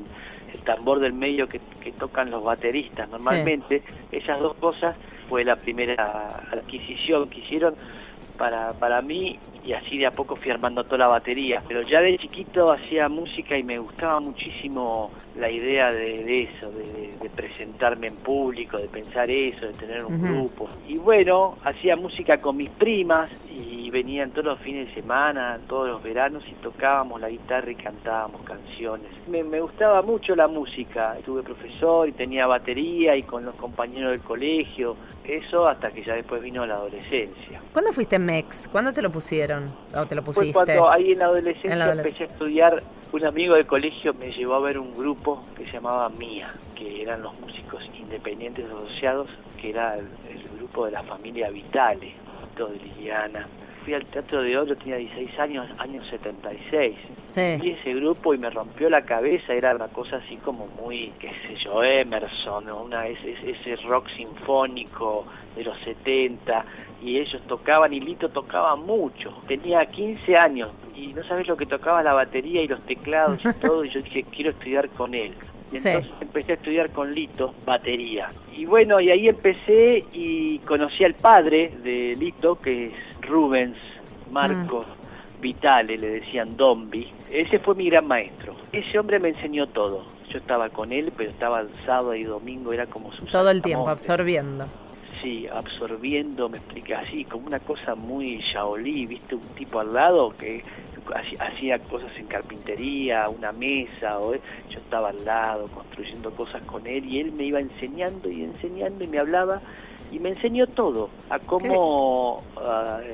el 0.55 0.61
tambor 0.61 1.01
del 1.01 1.13
medio 1.13 1.47
que, 1.49 1.61
que 1.83 1.93
tocan 1.93 2.31
los 2.31 2.43
bateristas 2.43 3.09
normalmente. 3.09 3.83
Esas 4.11 4.41
dos 4.41 4.55
cosas 4.55 4.97
fue 5.29 5.45
la 5.45 5.57
primera 5.57 6.41
adquisición 6.53 7.29
que 7.29 7.41
hicieron 7.41 7.75
para, 8.37 8.73
para 8.73 9.01
mí 9.03 9.39
y 9.65 9.73
así 9.73 9.99
de 9.99 10.07
a 10.07 10.11
poco 10.11 10.37
fui 10.37 10.51
armando 10.51 10.85
toda 10.85 10.99
la 10.99 11.07
batería. 11.09 11.63
Pero 11.67 11.83
ya 11.83 12.01
de 12.01 12.19
chiquito 12.19 12.71
hacía 12.71 13.09
música 13.09 13.57
y 13.57 13.63
me 13.63 13.79
gustaba 13.79 14.21
muchísimo 14.21 15.11
la 15.37 15.51
idea 15.51 15.93
de, 15.93 16.25
de 16.25 16.43
eso, 16.43 16.71
de, 16.71 17.31
presentarme 17.35 18.09
en 18.09 18.17
público, 18.17 18.79
de 18.79 18.87
pensar 18.87 19.31
eso, 19.31 19.67
de 19.67 19.73
tener 19.73 20.05
un 20.05 20.21
grupo. 20.21 20.69
Y 20.87 20.99
bueno, 20.99 21.57
hacía 21.65 21.97
música 21.97 22.39
con 22.39 22.57
mis 22.57 22.71
primas 22.71 23.31
y 23.51 23.91
venían 23.91 24.31
todos 24.31 24.45
los 24.45 24.59
fines 24.61 24.89
de 24.89 24.95
semana, 24.95 25.59
todos 25.69 25.89
los 25.89 26.03
veranos 26.03 26.45
y 26.49 26.53
tocábamos 26.55 27.21
la 27.21 27.29
guitarra 27.29 27.71
y 27.71 27.75
cantábamos 27.75 28.43
canciones. 28.43 29.09
Me, 29.29 29.43
me 29.43 29.61
gustaba 29.61 30.03
mucho 30.03 30.37
la 30.37 30.49
música, 30.49 31.17
tuve 31.25 31.43
profesor 31.43 32.09
y 32.09 32.13
tenía 32.13 32.47
batería 32.47 33.17
y 33.17 33.23
con 33.23 33.45
los 33.45 33.55
compañeros 33.55 34.13
del 34.13 34.21
colegio, 34.21 34.97
eso 35.25 35.67
hasta 35.67 35.91
que 35.91 36.03
ya 36.05 36.15
después 36.15 36.43
vino 36.43 36.67
la 36.67 36.75
adolescencia. 36.75 37.61
¿Cuándo 37.73 37.93
fuiste 37.93 38.19
Mex? 38.25 38.69
¿Cuándo 38.73 38.93
te 38.93 39.03
lo 39.03 39.11
pusieron? 39.11 39.73
¿O 39.97 40.07
te 40.07 40.15
lo 40.15 40.23
Fue 40.23 40.35
pusiste? 40.35 40.53
cuando 40.55 40.91
ahí 40.91 41.13
en 41.13 41.19
la 41.21 41.27
adolescencia 41.27 41.73
En 41.73 41.79
la 41.79 41.87
adolesc- 41.93 42.07
empecé 42.07 42.25
a 42.25 42.27
estudiar, 42.27 42.83
un 43.13 43.25
amigo 43.25 43.55
del 43.55 43.67
colegio 43.67 44.13
me 44.15 44.33
llevó 44.33 44.55
a 44.55 44.61
ver 44.61 44.79
un 44.79 44.95
grupo 44.95 45.41
que 45.57 45.65
se 45.67 45.73
llamaba 45.75 46.09
MIA, 46.09 46.53
que 46.75 47.03
eran 47.03 47.23
los 47.23 47.39
músicos 47.41 47.89
independientes 47.99 48.65
asociados, 48.67 49.29
que 49.61 49.71
era 49.71 49.95
el, 49.97 50.07
el 50.29 50.43
grupo 50.59 50.87
de 50.87 50.93
la 50.93 51.03
familia 51.05 51.51
Vitale, 51.51 52.13
de 52.57 52.79
Liliana. 52.79 53.47
Fui 53.85 53.93
al 53.93 54.05
Teatro 54.07 54.43
de 54.43 54.57
Oro, 54.57 54.75
tenía 54.77 54.97
16 54.97 55.39
años, 55.39 55.67
año 55.79 56.03
76. 56.05 56.95
Sí. 57.25 57.41
Vi 57.61 57.71
ese 57.73 57.93
grupo 57.95 58.33
y 58.33 58.39
me 58.39 58.49
rompió 58.49 58.89
la 58.89 59.03
cabeza, 59.03 59.53
era 59.53 59.75
una 59.75 59.89
cosa 59.89 60.17
así 60.17 60.37
como 60.37 60.67
muy, 60.83 61.13
qué 61.19 61.29
sé 61.47 61.57
yo, 61.63 61.83
Emerson, 61.85 62.65
¿no? 62.67 62.83
una, 62.85 63.07
ese, 63.07 63.33
ese 63.47 63.77
rock 63.87 64.09
sinfónico 64.17 65.27
de 65.57 65.65
los 65.65 65.79
70, 65.83 66.65
y 67.03 67.19
ellos 67.19 67.43
tocaban, 67.47 67.93
y 67.93 68.01
Lito 68.01 68.29
tocaba 68.31 68.77
mucho. 68.77 69.35
Tenía 69.47 69.85
15 69.85 70.37
años, 70.37 70.71
y 70.97 71.09
no 71.09 71.23
sabes 71.25 71.47
lo 71.47 71.57
que 71.57 71.67
tocaba 71.67 72.03
la 72.03 72.15
batería 72.15 72.63
y 72.63 72.69
los 72.69 72.83
teclados 72.87 73.39
y 73.45 73.53
todo, 73.61 73.85
y 73.85 73.91
yo 73.91 74.01
dije, 74.01 74.23
quiero 74.25 74.51
estudiar 74.51 74.89
con 74.91 75.15
él. 75.15 75.35
Y 75.73 75.79
Sí. 75.79 75.89
entonces 75.89 76.13
empecé 76.23 76.53
a 76.53 76.55
estudiar 76.55 76.91
con 76.91 77.13
Lito, 77.13 77.55
batería. 77.67 78.29
Y 78.57 78.65
bueno, 78.65 79.01
y 79.01 79.11
ahí 79.11 79.29
empecé 79.29 80.05
y 80.13 80.59
conocí 80.61 81.05
al 81.05 81.15
padre 81.15 81.73
de 81.83 82.15
Lito, 82.17 82.55
que 82.61 82.87
es 82.87 82.93
Rubens 83.27 83.77
Marcos 84.31 84.87
Vitale, 85.41 85.99
le 85.99 86.09
decían 86.21 86.57
Dombi. 86.57 87.13
Ese 87.31 87.59
fue 87.59 87.75
mi 87.75 87.91
gran 87.91 88.07
maestro. 88.07 88.57
Ese 88.73 88.99
hombre 88.99 89.19
me 89.19 89.29
enseñó 89.31 89.67
todo. 89.67 90.05
Yo 90.31 90.39
estaba 90.39 90.71
con 90.71 90.93
él, 90.93 91.13
pero 91.17 91.31
estaba 91.31 91.61
el 91.61 91.69
sábado 91.85 92.15
y 92.15 92.25
domingo, 92.25 92.73
era 92.73 92.87
como 92.87 93.13
su 93.13 93.27
Todo 93.27 93.51
el 93.51 93.61
tiempo, 93.61 93.89
absorbiendo. 93.89 94.67
Sí, 95.23 95.47
absorbiendo, 95.47 96.49
me 96.49 96.59
explica 96.59 97.01
así, 97.01 97.25
como 97.25 97.47
una 97.47 97.61
cosa 97.61 97.95
muy 97.95 98.39
Shaolí, 98.39 99.07
viste, 99.07 99.35
un 99.35 99.43
tipo 99.55 99.81
al 99.81 99.95
lado 99.95 100.31
que 100.31 100.63
hacía 101.41 101.79
cosas 101.79 102.11
en 102.19 102.27
carpintería, 102.27 103.29
una 103.29 103.53
mesa, 103.53 104.19
o 104.19 104.35
yo 104.35 104.79
estaba 104.79 105.11
al 105.11 105.25
lado 105.25 105.67
construyendo 105.69 106.31
cosas 106.33 106.65
con 106.65 106.87
él 106.87 107.05
y 107.07 107.21
él 107.21 107.33
me 107.33 107.45
iba 107.45 107.61
enseñando 107.61 108.29
y 108.31 108.43
enseñando 108.45 109.05
y 109.05 109.09
me 109.09 109.19
hablaba 109.19 109.61
y 110.11 110.19
me 110.19 110.31
enseñó 110.31 110.67
todo, 110.67 111.11
a 111.31 111.39
cómo 111.39 112.43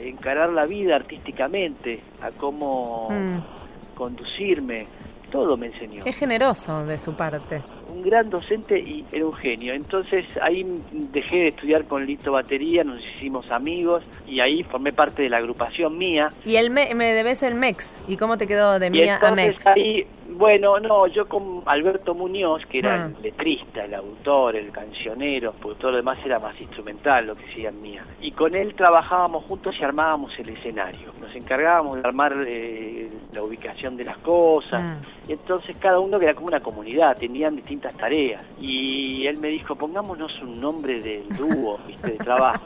encarar 0.03 0.51
la 0.51 0.67
vida 0.67 0.97
artísticamente, 0.97 2.03
a 2.21 2.31
cómo 2.31 3.09
Mm. 3.11 3.39
conducirme, 3.97 4.87
todo 5.31 5.57
me 5.57 5.67
enseñó 5.67 6.03
Qué 6.05 6.13
generoso 6.13 6.85
de 6.85 6.99
su 6.99 7.15
parte. 7.15 7.63
Un 7.91 8.03
gran 8.03 8.31
docente 8.31 8.79
y 8.79 9.05
era 9.13 9.27
un 9.27 9.33
genio. 9.33 9.75
Entonces 9.75 10.25
ahí 10.43 10.67
dejé 10.93 11.37
de 11.37 11.49
estudiar 11.49 11.85
con 11.85 12.07
Lito 12.07 12.33
Batería, 12.33 12.85
nos 12.85 13.01
hicimos 13.15 13.51
amigos 13.51 14.03
y 14.27 14.41
ahí 14.41 14.63
formé 14.63 14.93
parte 14.93 15.23
de 15.23 15.29
la 15.29 15.39
agrupación 15.39 15.99
mía. 15.99 16.33
Y 16.45 16.57
el 16.57 16.71
me, 16.71 16.95
me 16.95 17.13
debes 17.13 17.43
el 17.43 17.55
MEX. 17.55 18.01
¿Y 18.07 18.17
cómo 18.17 18.37
te 18.37 18.47
quedó 18.47 18.79
de 18.79 18.87
y 18.87 18.91
mía 18.91 19.19
a 19.21 19.31
MEX? 19.33 19.67
ahí, 19.67 20.07
bueno, 20.41 20.81
no, 20.81 21.07
yo 21.07 21.29
con 21.29 21.63
Alberto 21.67 22.15
Muñoz, 22.15 22.65
que 22.67 22.79
era 22.81 23.05
Ah. 23.05 23.07
el 23.15 23.23
letrista, 23.23 23.85
el 23.85 23.95
autor, 23.95 24.57
el 24.57 24.73
cancionero, 24.73 25.53
porque 25.61 25.79
todo 25.81 25.91
lo 25.93 25.97
demás 25.99 26.19
era 26.25 26.39
más 26.41 26.61
instrumental 26.61 27.27
lo 27.27 27.35
que 27.37 27.45
hacían 27.45 27.81
mía. 27.81 28.03
Y 28.21 28.33
con 28.33 28.55
él 28.57 28.75
trabajábamos 28.75 29.45
juntos 29.45 29.77
y 29.79 29.85
armábamos 29.85 30.37
el 30.39 30.49
escenario. 30.49 31.13
Nos 31.21 31.33
encargábamos 31.37 32.03
de 32.03 32.09
armar 32.09 32.35
eh, 32.47 33.09
la 33.33 33.43
ubicación 33.43 33.97
de 33.97 34.05
las 34.07 34.19
cosas. 34.19 34.83
Mm. 34.83 35.31
Y 35.31 35.33
entonces 35.35 35.77
cada 35.79 36.01
uno 36.01 36.17
era 36.19 36.35
como 36.35 36.49
una 36.49 36.61
comunidad, 36.61 37.17
tenían 37.17 37.55
distintas 37.55 37.95
tareas. 37.97 38.43
Y 38.61 39.27
él 39.27 39.39
me 39.39 39.49
dijo, 39.49 39.77
pongámonos 39.77 40.41
un 40.43 40.59
nombre 40.61 41.01
del 41.01 41.29
dúo, 41.37 41.79
¿viste? 41.87 42.13
de 42.13 42.17
trabajo. 42.19 42.65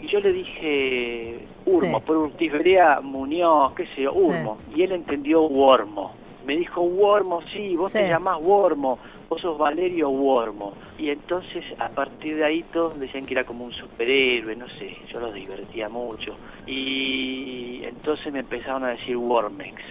Y 0.00 0.06
yo 0.06 0.20
le 0.20 0.32
dije, 0.32 1.44
Urmo, 1.64 1.98
Sí. 1.98 2.04
por 2.06 2.16
Urtifería 2.18 3.00
Muñoz, 3.02 3.72
qué 3.72 3.86
sé 3.88 4.02
yo, 4.02 4.12
Sí. 4.12 4.18
Urmo. 4.20 4.58
Y 4.74 4.82
él 4.84 4.92
entendió 4.92 5.42
Wormo. 5.42 6.12
Me 6.46 6.56
dijo, 6.56 6.80
Wormo, 6.80 7.42
sí, 7.52 7.74
vos 7.74 7.92
te 7.92 8.08
llamás 8.08 8.40
Wormo, 8.40 8.98
vos 9.28 9.40
sos 9.40 9.58
Valerio 9.58 10.08
Wormo. 10.10 10.74
Y 10.96 11.10
entonces 11.10 11.64
a 11.78 11.88
partir 11.88 12.36
de 12.36 12.44
ahí 12.44 12.62
todos 12.72 12.98
decían 13.00 13.26
que 13.26 13.34
era 13.34 13.44
como 13.44 13.64
un 13.64 13.72
superhéroe, 13.72 14.54
no 14.54 14.68
sé, 14.68 14.96
yo 15.12 15.20
los 15.20 15.34
divertía 15.34 15.88
mucho. 15.88 16.36
Y 16.66 17.80
entonces 17.82 18.32
me 18.32 18.40
empezaron 18.40 18.84
a 18.84 18.90
decir 18.90 19.16
Wormex. 19.16 19.82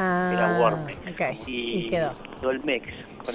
Era 0.00 0.56
Ah, 0.56 0.60
Wormex. 0.60 0.98
ok. 1.12 1.46
Y, 1.48 1.52
Y 1.84 1.86
quedó. 1.88 2.12
Dolmex. 2.40 2.86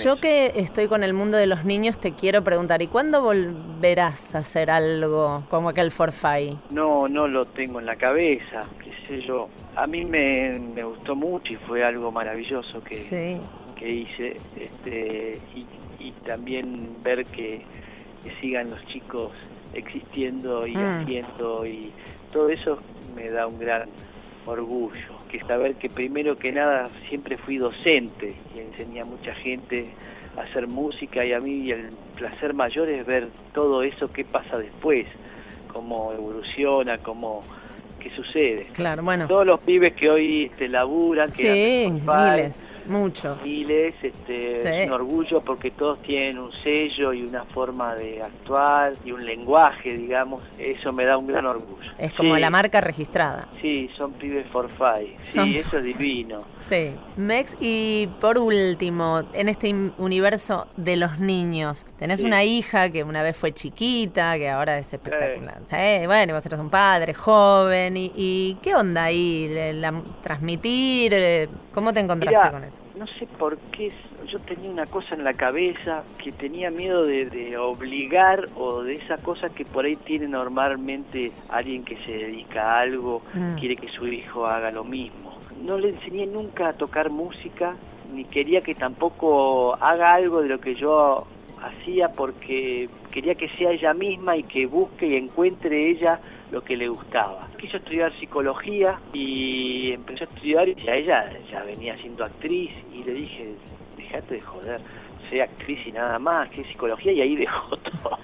Yo 0.03 0.13
eso. 0.13 0.15
que 0.17 0.51
estoy 0.55 0.87
con 0.87 1.03
el 1.03 1.13
mundo 1.13 1.37
de 1.37 1.45
los 1.45 1.63
niños 1.63 1.99
te 1.99 2.11
quiero 2.13 2.43
preguntar, 2.43 2.81
¿y 2.81 2.87
cuándo 2.87 3.21
volverás 3.21 4.33
a 4.33 4.39
hacer 4.39 4.71
algo 4.71 5.43
como 5.49 5.69
aquel 5.69 5.91
Forfait? 5.91 6.57
No, 6.71 7.07
no 7.07 7.27
lo 7.27 7.45
tengo 7.45 7.79
en 7.79 7.85
la 7.85 7.95
cabeza, 7.95 8.63
qué 8.83 8.91
sé 9.07 9.21
yo. 9.27 9.47
A 9.75 9.85
mí 9.85 10.03
me, 10.05 10.59
me 10.73 10.83
gustó 10.83 11.15
mucho 11.15 11.53
y 11.53 11.57
fue 11.57 11.83
algo 11.83 12.11
maravilloso 12.11 12.83
que, 12.83 12.95
Sí. 12.95 13.39
que 13.75 13.89
hice. 13.91 14.37
Este, 14.59 15.39
y, 15.55 15.67
y 16.03 16.11
también 16.25 16.95
ver 17.03 17.25
que, 17.25 17.61
que 18.23 18.35
sigan 18.41 18.71
los 18.71 18.83
chicos 18.87 19.31
existiendo 19.75 20.65
y 20.65 20.75
Mm. 20.75 21.01
haciendo 21.03 21.65
y 21.67 21.91
todo 22.33 22.49
eso 22.49 22.79
me 23.15 23.29
da 23.29 23.45
un 23.45 23.59
gran 23.59 23.87
orgullo. 24.47 25.15
Que 25.35 25.41
saber 25.41 25.75
que 25.75 25.89
primero 25.89 26.37
que 26.37 26.53
nada 26.53 26.89
siempre 27.09 27.37
fui 27.37 27.57
docente 27.57 28.37
y 28.53 28.59
enseñé 28.59 29.01
a 29.01 29.05
mucha 29.05 29.35
gente 29.35 29.93
a 30.37 30.43
hacer 30.43 30.65
música 30.65 31.25
y 31.25 31.33
a 31.33 31.41
mí 31.41 31.69
el 31.71 31.91
placer 32.15 32.53
mayor 32.53 32.87
es 32.87 33.05
ver 33.05 33.31
todo 33.51 33.83
eso 33.83 34.07
que 34.13 34.23
pasa 34.23 34.57
después, 34.57 35.05
cómo 35.67 36.13
evoluciona, 36.13 36.99
cómo 36.99 37.43
qué 38.09 38.15
sucede. 38.15 38.67
Claro, 38.73 39.01
bueno. 39.03 39.27
Todos 39.27 39.45
los 39.47 39.59
pibes 39.61 39.93
que 39.93 40.09
hoy 40.09 40.51
te 40.57 40.67
laburan, 40.67 41.27
que 41.29 41.33
Sí, 41.33 41.83
Spotify, 41.85 42.11
miles, 42.31 42.77
muchos. 42.85 43.43
miles, 43.43 43.95
este, 44.01 44.51
Sí. 44.61 44.67
es 44.67 44.87
un 44.87 44.93
orgullo 44.93 45.41
porque 45.41 45.71
todos 45.71 45.99
tienen 46.03 46.37
un 46.37 46.51
sello 46.63 47.13
y 47.13 47.23
una 47.23 47.43
forma 47.45 47.95
de 47.95 48.21
actuar 48.21 48.93
y 49.03 49.11
un 49.11 49.25
lenguaje, 49.25 49.97
digamos, 49.97 50.43
eso 50.59 50.93
me 50.93 51.03
da 51.05 51.17
un 51.17 51.25
gran 51.27 51.45
orgullo. 51.47 51.91
Es 51.97 52.13
como 52.13 52.35
Sí, 52.35 52.41
la 52.41 52.49
marca 52.51 52.79
registrada. 52.79 53.47
Sí, 53.61 53.89
son 53.97 54.13
pibes 54.13 54.47
for 54.49 54.69
five, 54.69 55.15
sí, 55.21 55.31
Son- 55.39 55.49
eso 55.49 55.77
es 55.79 55.83
divino. 55.83 56.43
Sí. 56.59 56.93
Mex, 57.17 57.57
y 57.59 58.07
por 58.21 58.37
último, 58.37 59.23
en 59.33 59.49
este 59.49 59.73
universo 59.97 60.67
de 60.77 60.95
los 60.97 61.19
niños, 61.19 61.85
tenés 61.97 62.19
Sí. 62.19 62.25
una 62.25 62.43
hija 62.43 62.91
que 62.91 63.03
una 63.03 63.23
vez 63.23 63.35
fue 63.35 63.51
chiquita, 63.51 64.37
que 64.37 64.49
ahora 64.49 64.77
es 64.77 64.93
espectacular. 64.93 65.61
Sí, 65.65 66.05
bueno, 66.05 66.33
vos 66.35 66.45
eres 66.45 66.59
un 66.59 66.69
padre 66.69 67.13
joven, 67.15 67.94
y, 67.97 68.11
y 68.15 68.55
¿qué 68.61 68.75
onda 68.75 69.05
ahí? 69.05 69.47
La- 69.73 70.01
transmitir, 70.21 71.13
eh, 71.13 71.49
¿cómo 71.73 71.93
te 71.93 71.99
encontraste 71.99 72.37
Mirá, 72.39 72.51
con 72.51 72.63
eso? 72.63 72.81
No 72.97 73.05
sé 73.19 73.25
por 73.37 73.57
qué 73.71 73.91
yo 74.31 74.39
tenía 74.39 74.69
una 74.69 74.85
cosa 74.85 75.15
en 75.15 75.23
la 75.23 75.33
cabeza 75.33 76.03
que 76.23 76.31
tenía 76.31 76.71
miedo 76.71 77.03
de, 77.05 77.25
de 77.29 77.57
obligar 77.57 78.49
o 78.55 78.81
de 78.83 78.95
esa 78.95 79.17
cosa 79.17 79.49
que 79.49 79.65
por 79.65 79.85
ahí 79.85 79.95
tiene 79.97 80.27
normalmente 80.27 81.31
alguien 81.49 81.83
que 81.83 81.97
se 82.05 82.11
dedica 82.11 82.63
a 82.63 82.79
algo, 82.81 83.21
Mm. 83.33 83.55
quiere 83.59 83.75
que 83.75 83.87
su 83.89 84.07
hijo 84.07 84.45
haga 84.45 84.71
lo 84.71 84.83
mismo. 84.83 85.39
No 85.61 85.77
le 85.77 85.89
enseñé 85.89 86.25
nunca 86.25 86.69
a 86.69 86.73
tocar 86.73 87.09
música, 87.09 87.75
ni 88.13 88.23
quería 88.25 88.61
que 88.61 88.75
tampoco 88.75 89.75
haga 89.81 90.13
algo 90.13 90.41
de 90.41 90.49
lo 90.49 90.59
que 90.59 90.75
yo 90.75 91.25
hacía 91.67 92.09
porque 92.09 92.87
quería 93.11 93.35
que 93.35 93.49
sea 93.49 93.71
ella 93.71 93.93
misma 93.93 94.37
y 94.37 94.43
que 94.43 94.65
busque 94.65 95.07
y 95.07 95.15
encuentre 95.15 95.89
ella 95.89 96.19
lo 96.51 96.63
que 96.63 96.77
le 96.77 96.87
gustaba. 96.87 97.47
Quiso 97.57 97.77
estudiar 97.77 98.13
psicología 98.13 98.99
y 99.13 99.91
empezó 99.91 100.25
a 100.25 100.27
estudiar 100.27 100.69
y 100.69 100.89
a 100.89 100.95
ella 100.95 101.29
ya 101.51 101.63
venía 101.63 101.97
siendo 101.97 102.23
actriz 102.23 102.71
y 102.93 103.03
le 103.03 103.13
dije, 103.13 103.55
dejate 103.97 104.35
de 104.35 104.41
joder, 104.41 104.81
actriz 105.41 105.79
y 105.87 105.91
nada 105.91 106.17
más, 106.19 106.49
que 106.49 106.61
es 106.61 106.67
psicología 106.67 107.11
y 107.11 107.21
ahí 107.21 107.35
dejó 107.35 107.75
todo. 107.77 108.17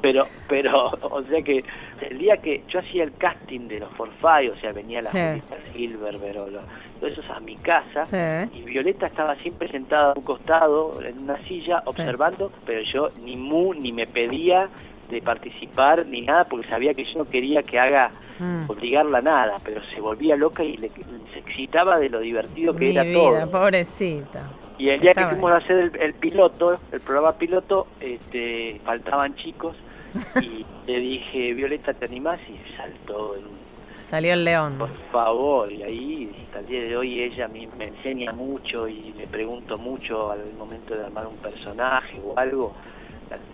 pero, 0.00 0.24
pero, 0.48 0.90
o 1.02 1.22
sea 1.24 1.42
que 1.42 1.64
el 2.02 2.18
día 2.18 2.36
que 2.38 2.62
yo 2.68 2.80
hacía 2.80 3.04
el 3.04 3.12
casting 3.16 3.68
de 3.68 3.80
los 3.80 3.90
Forfait, 3.92 4.50
o 4.52 4.56
sea, 4.56 4.72
venía 4.72 5.00
la 5.02 5.10
Sí. 5.10 5.18
Julita 5.18 5.56
Silver, 5.72 6.16
pero 6.20 6.48
lo- 6.48 6.60
todo 7.00 7.06
eso 7.08 7.22
a 7.34 7.40
mi 7.40 7.56
casa, 7.56 8.04
Sí. 8.06 8.58
y 8.58 8.62
Violeta 8.62 9.06
estaba 9.06 9.34
siempre 9.36 9.68
sentada 9.68 10.12
a 10.12 10.18
un 10.18 10.24
costado 10.24 11.00
en 11.02 11.18
una 11.20 11.36
silla 11.46 11.82
observando, 11.86 12.52
pero 12.66 12.82
yo 12.82 13.08
ni 13.22 13.36
mu 13.36 13.72
ni 13.74 13.92
me 13.92 14.06
pedía 14.06 14.68
de 15.10 15.20
participar 15.22 16.06
ni 16.06 16.22
nada 16.22 16.44
porque 16.44 16.68
sabía 16.68 16.94
que 16.94 17.04
yo 17.04 17.18
no 17.18 17.24
quería 17.28 17.62
que 17.62 17.78
haga 17.78 18.10
Mm. 18.38 18.70
obligarla 18.70 19.18
a 19.18 19.20
nada, 19.22 19.56
pero 19.62 19.82
se 19.82 20.00
volvía 20.00 20.34
loca 20.34 20.64
y 20.64 20.74
le- 20.78 20.90
se 21.32 21.38
excitaba 21.40 21.98
de 21.98 22.08
lo 22.08 22.20
divertido 22.20 22.74
que 22.74 22.86
Mi 22.86 22.90
era 22.92 23.02
vida, 23.02 23.44
todo. 23.44 23.50
pobrecita. 23.50 24.48
Y 24.78 24.88
el 24.88 24.98
día 25.00 25.12
que 25.12 25.26
fuimos 25.26 25.50
a 25.50 25.56
hacer 25.56 25.76
el, 25.78 25.96
el 26.00 26.14
piloto, 26.14 26.78
el 26.90 27.00
programa 27.00 27.32
piloto, 27.36 27.86
este, 28.00 28.80
faltaban 28.82 29.34
chicos 29.36 29.76
y 30.40 30.64
le 30.90 31.00
dije, 31.00 31.52
Violeta, 31.52 31.92
¿te 31.92 32.06
animás? 32.06 32.40
Y 32.48 32.56
saltó 32.78 33.32
un 33.32 33.60
Salió 33.96 34.32
el 34.32 34.42
león. 34.44 34.76
por 34.78 34.90
favor, 35.12 35.70
y 35.70 35.82
ahí 35.82 36.32
hasta 36.46 36.60
el 36.60 36.66
día 36.66 36.80
de 36.82 36.96
hoy 36.96 37.20
ella 37.22 37.46
mí 37.46 37.68
me 37.78 37.84
enseña 37.88 38.32
mucho 38.32 38.88
y 38.88 39.12
le 39.18 39.26
pregunto 39.26 39.76
mucho 39.78 40.32
al 40.32 40.40
momento 40.58 40.96
de 40.96 41.04
armar 41.04 41.26
un 41.26 41.36
personaje 41.36 42.18
o 42.24 42.36
algo. 42.38 42.72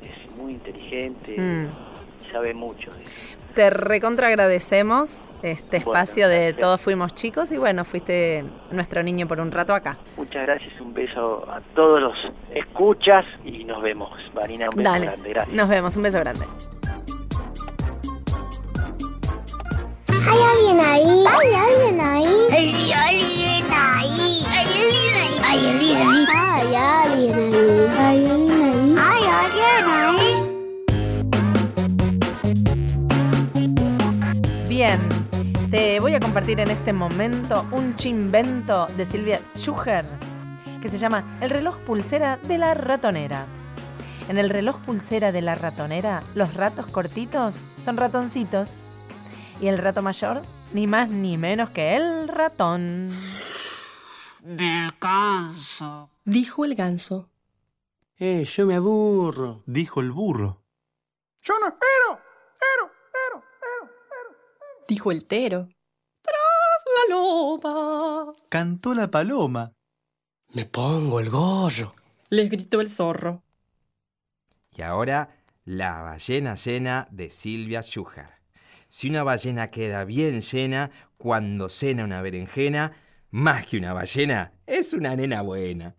Es 0.03 0.31
muy 0.37 0.53
inteligente, 0.53 1.37
Mm. 1.39 1.67
sabe 2.33 2.55
mucho. 2.55 2.91
Te 3.55 3.71
recontra 3.71 4.27
agradecemos 4.27 5.33
este 5.43 5.79
Bueno, 5.79 5.93
espacio 5.93 6.29
de 6.29 6.37
gracias. 6.39 6.59
Todos 6.61 6.81
Fuimos 6.83 7.15
Chicos 7.15 7.53
y 7.53 7.57
bueno, 7.57 7.85
fuiste 7.87 8.45
nuestro 8.71 9.03
niño 9.03 9.27
por 9.27 9.41
un 9.41 9.51
rato 9.51 9.73
acá. 9.75 9.97
Muchas 10.19 10.43
gracias, 10.43 10.79
un 10.81 10.93
beso 10.93 11.51
a 11.51 11.61
todos 11.75 12.03
los 12.03 12.15
escuchas 12.55 13.25
y 13.47 13.65
nos 13.65 13.81
vemos. 13.83 14.11
Marina, 14.35 14.67
un 14.69 14.77
beso 14.77 14.91
Dale, 14.91 15.07
grande, 15.07 15.29
gracias. 15.31 15.57
nos 15.57 15.69
vemos, 15.71 15.97
un 15.97 16.03
beso 16.03 16.19
grande. 16.21 16.45
¿Hay 20.09 20.39
alguien 20.43 20.81
ahí? 20.87 21.25
¿Hay 21.27 21.55
alguien 21.55 22.01
ahí? 22.01 22.27
Hay 22.51 22.93
alguien 22.93 23.67
ahí. 23.71 24.45
Hay 24.53 24.67
alguien 24.67 25.17
ahí. 25.17 25.37
Hay 25.43 25.67
alguien 25.67 25.97
ahí. 25.97 26.27
Hay 26.29 26.77
alguien 26.77 27.37
ahí. 27.39 27.97
¿Hay 27.99 28.27
alguien 28.27 28.61
ahí? 28.61 28.66
Hay 29.39 29.53
alguien 29.61 29.95
ahí. 30.01 30.33
Bien, 34.67 35.01
Te 35.71 36.01
voy 36.01 36.15
a 36.15 36.21
compartir 36.21 36.61
en 36.61 36.71
este 36.71 36.93
momento 36.93 37.67
un 37.73 37.97
chimbento 37.97 38.87
de 38.97 39.05
Silvia 39.05 39.41
Schuher 39.55 40.07
que 40.81 40.89
se 40.89 40.97
llama 40.97 41.39
El 41.41 41.51
reloj 41.51 41.77
pulsera 41.81 42.39
de 42.39 42.57
la 42.57 42.73
ratonera. 42.73 43.47
En 44.29 44.39
el 44.39 44.49
reloj 44.49 44.79
pulsera 44.79 45.33
de 45.33 45.43
la 45.43 45.55
ratonera, 45.55 46.23
los 46.35 46.55
ratos 46.55 46.87
cortitos 46.87 47.63
son 47.85 47.97
ratoncitos. 47.97 48.85
Y 49.61 49.67
el 49.67 49.77
rato 49.79 50.01
mayor, 50.03 50.43
ni 50.73 50.87
más 50.87 51.11
ni 51.11 51.37
menos 51.37 51.71
que 51.71 51.97
el 51.97 52.29
ratón. 52.29 53.11
Me 54.43 54.91
canso. 54.99 56.11
Dijo 56.25 56.65
el 56.65 56.75
ganso. 56.75 57.29
Eh, 58.19 58.45
yo 58.45 58.67
me 58.67 58.77
aburro. 58.77 59.63
Dijo 59.67 60.01
el 60.01 60.11
burro. 60.11 60.63
Yo 61.43 61.55
no 61.61 61.69
espero. 61.69 62.27
Dijo 64.89 65.11
el 65.11 65.27
tero. 65.27 65.69
Tras 66.23 67.09
la 67.09 67.15
loba. 67.15 68.35
Cantó 68.49 68.95
la 68.95 69.11
paloma. 69.11 69.73
Me 70.53 70.65
pongo 70.65 71.21
el 71.21 71.29
gorro. 71.29 71.95
Les 72.31 72.49
gritó 72.49 72.81
el 72.81 72.89
zorro. 72.89 73.43
Y 74.73 74.83
ahora, 74.83 75.37
la 75.65 76.03
ballena 76.03 76.55
llena 76.55 77.09
de 77.11 77.31
Silvia 77.31 77.83
Schuher. 77.83 78.31
Si 78.89 79.11
una 79.11 79.25
ballena 79.25 79.71
queda 79.71 80.05
bien 80.05 80.41
llena 80.41 80.91
cuando 81.19 81.69
cena 81.69 82.05
una 82.05 82.23
berenjena, 82.23 82.93
más 83.31 83.67
que 83.67 83.79
una 83.79 83.93
ballena, 83.93 84.53
es 84.67 84.93
una 84.93 85.17
nena 85.17 85.43
buena. 85.43 85.97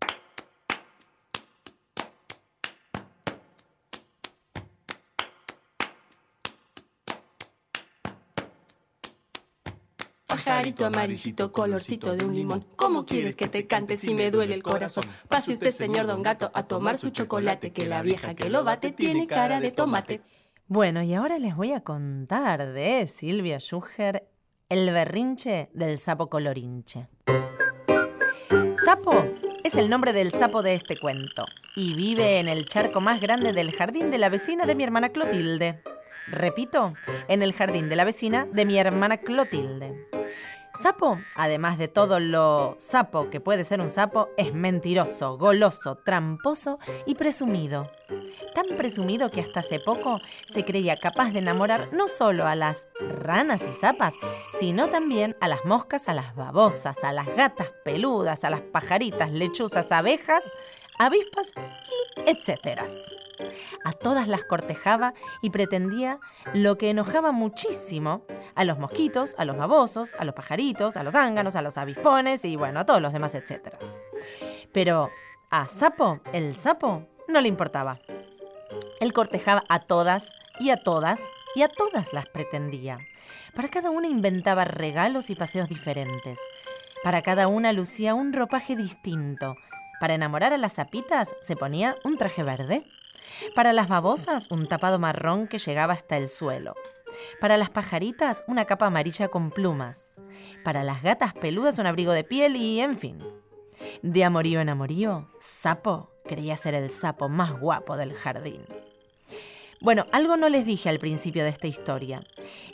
Pajarito 10.48 10.86
amarillito, 10.86 11.52
colorcito 11.52 12.16
de 12.16 12.24
un 12.24 12.34
limón. 12.34 12.66
¿Cómo 12.78 13.06
quieres 13.06 13.36
que 13.36 13.50
te 13.50 13.68
cante 13.68 13.98
si 13.98 14.14
me 14.14 14.32
duele 14.32 14.56
el 14.56 14.64
corazón? 14.64 15.04
Pase 15.28 15.52
usted, 15.52 15.72
señor 15.72 16.08
Don 16.08 16.24
Gato, 16.24 16.52
a 16.54 16.64
tomar 16.64 16.98
su 16.98 17.10
chocolate, 17.10 17.74
que 17.74 17.86
la 17.86 18.02
vieja 18.02 18.34
que 18.34 18.50
lo 18.50 18.64
bate 18.64 18.94
tiene 18.94 19.28
cara 19.28 19.60
de 19.60 19.72
tomate. 19.72 20.22
Bueno, 20.68 21.04
y 21.04 21.14
ahora 21.14 21.38
les 21.38 21.54
voy 21.54 21.74
a 21.74 21.82
contar 21.82 22.72
de 22.72 23.08
Silvia 23.08 23.60
Schuher, 23.60 24.26
el 24.70 24.90
berrinche 24.92 25.70
del 25.74 26.00
sapo 26.00 26.30
colorinche. 26.30 27.10
Sapo 28.86 29.26
es 29.66 29.76
el 29.76 29.90
nombre 29.90 30.14
del 30.14 30.32
sapo 30.32 30.64
de 30.64 30.76
este 30.76 30.98
cuento 30.98 31.44
y 31.76 31.94
vive 31.94 32.40
en 32.40 32.48
el 32.48 32.70
charco 32.70 33.02
más 33.02 33.20
grande 33.20 33.52
del 33.52 33.74
jardín 33.74 34.12
de 34.12 34.18
la 34.18 34.30
vecina 34.30 34.66
de 34.66 34.76
mi 34.76 34.86
hermana 34.86 35.10
Clotilde. 35.10 35.84
Repito, 36.28 36.94
en 37.28 37.44
el 37.44 37.52
jardín 37.52 37.90
de 37.90 37.98
la 37.98 38.06
vecina 38.06 38.48
de 38.52 38.66
mi 38.66 38.78
hermana 38.78 39.18
Clotilde. 39.18 40.08
Sapo, 40.82 41.20
además 41.36 41.80
de 41.80 41.88
todo 41.88 42.20
lo 42.20 42.76
sapo 42.78 43.32
que 43.32 43.40
puede 43.40 43.64
ser 43.64 43.82
un 43.82 43.90
sapo, 43.90 44.30
es 44.38 44.54
mentiroso, 44.54 45.36
goloso, 45.38 45.96
tramposo 45.96 46.78
y 47.08 47.16
presumido. 47.16 47.92
Tan 48.54 48.78
presumido 48.78 49.32
que 49.32 49.42
hasta 49.42 49.62
hace 49.62 49.80
poco 49.80 50.20
se 50.46 50.66
creía 50.66 50.98
capaz 50.98 51.32
de 51.32 51.40
enamorar 51.40 51.90
no 51.94 52.08
solo 52.08 52.46
a 52.46 52.54
las 52.54 52.88
ranas 53.00 53.68
y 53.68 53.72
zapas, 53.72 54.14
sino 54.52 54.88
también 54.90 55.36
a 55.42 55.48
las 55.48 55.66
moscas, 55.66 56.10
a 56.10 56.14
las 56.14 56.36
babosas, 56.36 57.04
a 57.04 57.12
las 57.12 57.28
gatas 57.28 57.72
peludas, 57.84 58.44
a 58.44 58.52
las 58.52 58.62
pajaritas, 58.62 59.32
lechuzas, 59.32 59.92
abejas, 59.92 60.44
avispas 60.98 61.52
y 61.56 62.30
etcétera. 62.30 62.86
A 63.86 63.92
todas 63.92 64.28
las 64.28 64.44
cortejaba 64.44 65.14
y 65.42 65.50
pretendía 65.50 66.20
lo 66.54 66.78
que 66.78 66.90
enojaba 66.90 67.32
muchísimo 67.32 68.26
a 68.56 68.64
los 68.64 68.80
mosquitos, 68.80 69.36
a 69.38 69.46
los 69.46 69.58
babosos, 69.58 70.16
a 70.20 70.26
los 70.26 70.34
pajaritos, 70.34 70.98
a 70.98 71.04
los 71.04 71.16
ánganos, 71.16 71.56
a 71.56 71.62
los 71.62 71.78
avispones 71.78 72.44
y 72.46 72.56
bueno, 72.56 72.80
a 72.80 72.86
todos 72.86 73.02
los 73.02 73.14
demás 73.14 73.36
etcétera. 73.36 73.78
Pero 74.72 75.10
a 75.50 75.66
Sapo, 75.66 76.20
el 76.34 76.56
sapo, 76.56 77.08
no 77.28 77.42
le 77.42 77.48
importaba. 77.48 78.00
Él 79.00 79.14
cortejaba 79.14 79.64
a 79.70 79.80
todas 79.80 80.34
y 80.60 80.72
a 80.72 80.78
todas 80.78 81.24
y 81.56 81.62
a 81.62 81.70
todas 81.70 82.14
las 82.14 82.26
pretendía. 82.28 83.00
Para 83.56 83.70
cada 83.70 83.90
una 83.90 84.08
inventaba 84.08 84.66
regalos 84.66 85.30
y 85.30 85.36
paseos 85.36 85.70
diferentes. 85.70 86.40
Para 87.04 87.22
cada 87.22 87.48
una 87.48 87.74
lucía 87.74 88.14
un 88.14 88.34
ropaje 88.34 88.76
distinto. 88.76 89.56
Para 90.00 90.16
enamorar 90.16 90.54
a 90.54 90.58
las 90.58 90.74
sapitas 90.74 91.36
se 91.42 91.56
ponía 91.56 91.96
un 92.04 92.18
traje 92.18 92.44
verde. 92.44 92.86
Para 93.56 93.74
las 93.74 93.88
babosas, 93.88 94.48
un 94.50 94.68
tapado 94.68 95.00
marrón 95.00 95.48
que 95.48 95.58
llegaba 95.58 95.94
hasta 95.94 96.18
el 96.18 96.30
suelo. 96.30 96.76
Para 97.42 97.58
las 97.58 97.70
pajaritas, 97.70 98.44
una 98.48 98.66
capa 98.66 98.86
amarilla 98.86 99.28
con 99.28 99.52
plumas. 99.52 100.20
Para 100.64 100.84
las 100.84 101.02
gatas 101.02 101.34
peludas, 101.34 101.78
un 101.80 101.88
abrigo 101.88 102.12
de 102.12 102.24
piel 102.24 102.56
y, 102.56 102.80
en 102.80 102.94
fin. 102.94 103.24
De 104.02 104.24
amorío 104.24 104.60
en 104.60 104.70
amorío, 104.70 105.30
Sapo 105.40 106.12
creía 106.26 106.58
ser 106.58 106.74
el 106.74 106.90
sapo 106.90 107.30
más 107.30 107.60
guapo 107.60 107.98
del 107.98 108.14
jardín. 108.14 108.66
Bueno, 109.80 110.08
algo 110.12 110.38
no 110.38 110.50
les 110.50 110.66
dije 110.66 110.90
al 110.90 110.98
principio 110.98 111.44
de 111.44 111.50
esta 111.50 111.68
historia, 111.68 112.24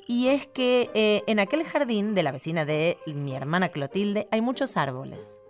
y 0.08 0.30
es 0.30 0.48
que 0.48 0.90
eh, 0.94 1.22
en 1.28 1.40
aquel 1.40 1.66
jardín 1.66 2.16
de 2.16 2.24
la 2.24 2.32
vecina 2.32 2.64
de 2.64 2.98
mi 3.06 3.36
hermana 3.36 3.70
Clotilde 3.70 4.28
hay 4.32 4.40
muchos 4.40 4.78
árboles, 4.78 5.42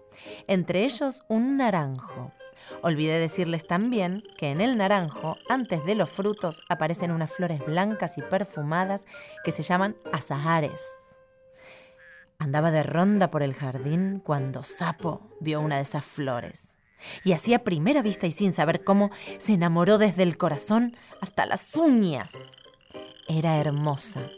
entre 0.48 0.84
ellos 0.84 1.24
un 1.28 1.58
naranjo. 1.58 2.32
Olvidé 2.82 3.20
decirles 3.20 3.68
también 3.68 4.24
que 4.38 4.52
en 4.52 4.62
el 4.62 4.78
naranjo, 4.78 5.38
antes 5.50 5.86
de 5.86 5.96
los 5.96 6.10
frutos, 6.10 6.62
aparecen 6.70 7.12
unas 7.12 7.32
flores 7.32 7.66
blancas 7.66 8.18
y 8.18 8.22
perfumadas 8.22 9.06
que 9.44 9.52
se 9.52 9.64
llaman 9.64 9.96
azahares. 10.12 11.18
Andaba 12.40 12.72
de 12.72 12.84
ronda 12.84 13.30
por 13.30 13.44
el 13.44 13.54
jardín 13.54 14.22
cuando 14.24 14.64
Sapo 14.64 15.22
vio 15.40 15.62
una 15.62 15.78
de 15.78 15.84
esas 15.84 16.06
flores. 16.06 16.80
Y 17.24 17.34
así 17.34 17.54
a 17.54 17.64
primera 17.64 18.02
vista 18.02 18.28
y 18.28 18.32
sin 18.32 18.54
saber 18.54 18.84
cómo, 18.84 19.12
se 19.38 19.54
enamoró 19.54 19.98
desde 19.98 20.24
el 20.24 20.38
corazón 20.38 20.96
hasta 21.22 21.46
las 21.46 21.76
uñas. 21.76 22.34
Era 23.28 23.58
hermosa. 23.58 24.30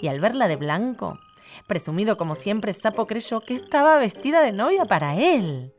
Y 0.00 0.08
al 0.08 0.20
verla 0.20 0.48
de 0.48 0.56
blanco, 0.56 1.18
presumido 1.66 2.16
como 2.16 2.34
siempre, 2.34 2.72
Sapo 2.72 3.06
creyó 3.06 3.40
que 3.40 3.54
estaba 3.54 3.96
vestida 3.98 4.42
de 4.42 4.52
novia 4.52 4.84
para 4.84 5.16
él 5.16 5.72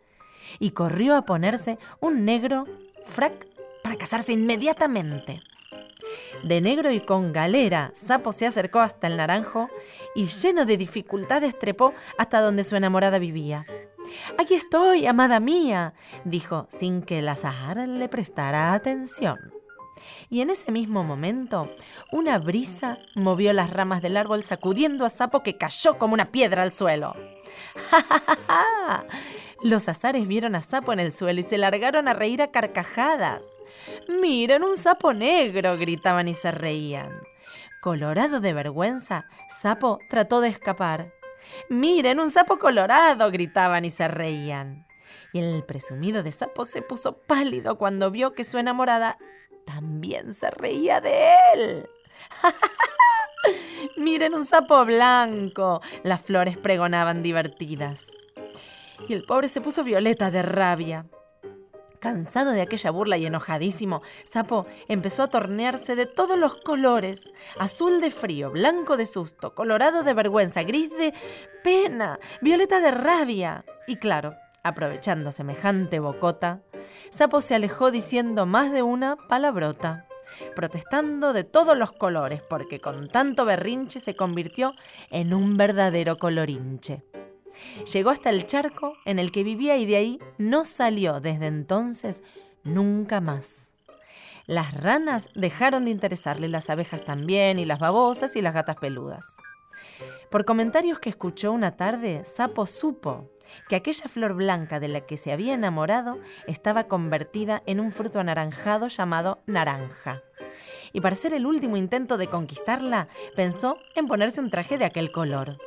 y 0.59 0.71
corrió 0.71 1.15
a 1.15 1.26
ponerse 1.26 1.78
un 1.99 2.26
negro 2.26 2.65
frac 3.05 3.47
para 3.84 3.97
casarse 3.97 4.34
inmediatamente. 4.34 5.41
De 6.43 6.59
negro 6.61 6.91
y 6.91 6.99
con 6.99 7.32
galera, 7.32 7.91
Sapo 7.93 8.34
se 8.34 8.45
acercó 8.45 8.80
hasta 8.80 9.07
el 9.07 9.17
naranjo 9.17 9.69
y 10.15 10.26
lleno 10.26 10.65
de 10.65 10.78
dificultades 10.78 11.57
trepó 11.57 11.93
hasta 12.17 12.41
donde 12.41 12.63
su 12.63 12.76
enamorada 12.76 13.19
vivía. 13.19 13.65
Aquí 14.38 14.53
estoy, 14.55 15.05
amada 15.05 15.39
mía, 15.39 15.93
dijo 16.26 16.67
sin 16.69 17.01
que 17.01 17.19
el 17.19 17.30
azahar 17.30 17.88
le 17.88 18.09
prestara 18.09 18.74
atención. 18.74 19.53
Y 20.34 20.41
en 20.41 20.49
ese 20.49 20.71
mismo 20.71 21.03
momento, 21.03 21.69
una 22.11 22.39
brisa 22.39 22.97
movió 23.13 23.53
las 23.53 23.69
ramas 23.69 24.01
del 24.01 24.17
árbol 24.17 24.43
sacudiendo 24.43 25.05
a 25.05 25.09
Sapo 25.09 25.43
que 25.43 25.59
cayó 25.59 25.99
como 25.99 26.15
una 26.15 26.31
piedra 26.31 26.63
al 26.63 26.71
suelo. 26.71 27.15
¡Ja, 27.91 28.01
ja, 28.01 28.38
ja! 28.47 29.05
Los 29.61 29.88
azares 29.89 30.27
vieron 30.27 30.55
a 30.55 30.63
Sapo 30.63 30.91
en 30.91 30.99
el 30.99 31.13
suelo 31.13 31.39
y 31.39 31.43
se 31.43 31.59
largaron 31.59 32.07
a 32.07 32.15
reír 32.15 32.41
a 32.41 32.49
carcajadas. 32.49 33.45
¡Miren 34.09 34.63
un 34.63 34.75
sapo 34.75 35.13
negro! 35.13 35.77
gritaban 35.77 36.27
y 36.27 36.34
se 36.34 36.51
reían. 36.51 37.11
Colorado 37.79 38.39
de 38.39 38.53
vergüenza, 38.53 39.27
Sapo 39.49 39.99
trató 40.09 40.41
de 40.41 40.47
escapar. 40.49 41.13
¡Miren 41.69 42.19
un 42.19 42.31
sapo 42.31 42.57
colorado! 42.57 43.29
gritaban 43.29 43.86
y 43.86 43.91
se 43.91 44.07
reían. 44.07 44.88
Y 45.31 45.41
el 45.41 45.63
presumido 45.63 46.23
de 46.23 46.31
Sapo 46.31 46.65
se 46.65 46.81
puso 46.81 47.19
pálido 47.19 47.77
cuando 47.77 48.09
vio 48.09 48.34
que 48.34 48.43
su 48.43 48.57
enamorada 48.57 49.19
también 49.66 50.34
se 50.34 50.49
reía 50.51 51.01
de 51.01 51.36
él. 51.53 51.89
Miren 53.97 54.34
un 54.34 54.45
sapo 54.45 54.86
blanco. 54.86 55.82
Las 56.03 56.22
flores 56.22 56.57
pregonaban 56.57 57.24
divertidas 57.24 58.07
y 59.07 59.14
el 59.14 59.24
pobre 59.24 59.47
se 59.47 59.61
puso 59.61 59.84
violeta 59.84 60.32
de 60.32 60.41
rabia. 60.41 61.05
Cansado 61.99 62.51
de 62.51 62.61
aquella 62.61 62.91
burla 62.91 63.18
y 63.18 63.26
enojadísimo, 63.26 64.01
Sapo 64.26 64.66
empezó 64.89 65.24
a 65.24 65.30
tornearse 65.30 65.95
de 65.95 66.05
todos 66.05 66.38
los 66.38 66.57
colores, 66.57 67.34
azul 67.57 68.01
de 68.01 68.11
frío, 68.11 68.51
blanco 68.51 68.97
de 68.97 69.05
susto, 69.05 69.55
colorado 69.55 70.03
de 70.03 70.14
vergüenza, 70.14 70.64
gris 70.64 70.89
de 70.89 71.14
pena, 71.64 72.20
violeta 72.41 72.82
de 72.82 72.91
rabia. 72.91 73.64
Y 73.88 73.95
claro, 73.95 74.36
aprovechando 74.64 75.32
semejante 75.32 75.99
bocota, 75.99 76.61
Sapo 77.09 77.41
se 77.41 77.55
alejó 77.55 77.91
diciendo 77.91 78.45
más 78.45 78.72
de 78.72 78.82
una 78.82 79.16
palabrota, 79.16 80.07
protestando 80.55 81.34
de 81.34 81.43
todos 81.43 81.78
los 81.78 81.91
colores, 81.91 82.41
porque 82.41 82.80
con 82.80 83.09
tanto 83.09 83.45
berrinche 83.45 83.99
se 83.99 84.16
convirtió 84.16 84.74
en 85.11 85.34
un 85.34 85.57
verdadero 85.57 86.18
colorinche. 86.18 87.03
Llegó 87.91 88.09
hasta 88.09 88.30
el 88.30 88.47
charco 88.47 88.93
en 89.05 89.20
el 89.20 89.32
que 89.32 89.43
vivía 89.43 89.78
y 89.78 89.86
de 89.86 89.95
ahí 89.95 90.20
no 90.38 90.66
salió 90.66 91.20
desde 91.20 91.47
entonces 91.47 92.24
nunca 92.64 93.22
más. 93.22 93.74
Las 94.45 94.74
ranas 94.74 95.30
dejaron 95.36 95.86
de 95.86 95.91
interesarle, 95.91 96.49
las 96.49 96.70
abejas 96.70 97.03
también, 97.05 97.59
y 97.59 97.66
las 97.66 97.80
babosas 97.80 98.36
y 98.36 98.41
las 98.41 98.53
gatas 98.53 98.76
peludas. 98.76 99.38
Por 100.30 100.45
comentarios 100.45 100.99
que 100.99 101.09
escuchó 101.09 101.51
una 101.51 101.76
tarde, 101.76 102.26
Sapo 102.26 102.66
supo 102.66 103.30
que 103.68 103.76
aquella 103.76 104.08
flor 104.08 104.34
blanca 104.34 104.80
de 104.80 104.88
la 104.88 105.02
que 105.02 105.18
se 105.18 105.32
había 105.32 105.54
enamorado 105.54 106.20
estaba 106.48 106.86
convertida 106.86 107.64
en 107.66 107.80
un 107.80 107.91
fruto 107.91 108.20
anaranjado 108.20 108.88
llamado 108.88 109.41
naranja. 109.46 110.22
Y 110.91 111.02
para 111.02 111.14
hacer 111.14 111.34
el 111.34 111.46
último 111.46 111.78
intento 111.78 112.18
de 112.18 112.28
conquistarla, 112.28 113.08
pensó 113.36 113.78
en 113.96 114.08
ponerse 114.08 114.39
un 114.39 114.50
traje 114.50 114.78
de 114.78 114.86
aquel 114.86 115.12
color. 115.12 115.58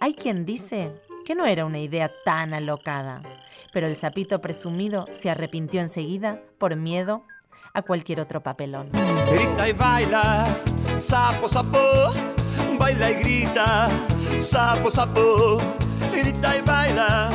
Hay 0.00 0.14
quien 0.14 0.44
dice 0.44 0.92
que 1.24 1.34
no 1.34 1.46
era 1.46 1.64
una 1.64 1.78
idea 1.78 2.10
tan 2.24 2.54
alocada, 2.54 3.22
pero 3.72 3.86
el 3.86 3.96
sapito 3.96 4.40
presumido 4.40 5.06
se 5.12 5.30
arrepintió 5.30 5.80
enseguida 5.80 6.40
por 6.58 6.76
miedo 6.76 7.24
a 7.74 7.82
cualquier 7.82 8.20
otro 8.20 8.42
papelón. 8.42 8.90
Grita 9.30 9.68
y 9.68 9.72
baila, 9.72 10.46
sapo, 10.96 11.48
sapo, 11.48 12.12
baila 12.78 13.10
y 13.10 13.14
grita, 13.14 13.88
sapo, 14.40 14.90
sapo, 14.90 15.58
grita 16.08 16.56
y 16.56 16.60
baila, 16.62 17.30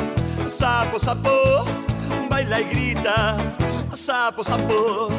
sapo, 0.48 1.00
sapo, 1.00 1.66
baila 2.30 2.62
y 2.62 2.64
grita, 2.66 3.38
sapo, 3.94 4.44
sapo. 4.44 5.10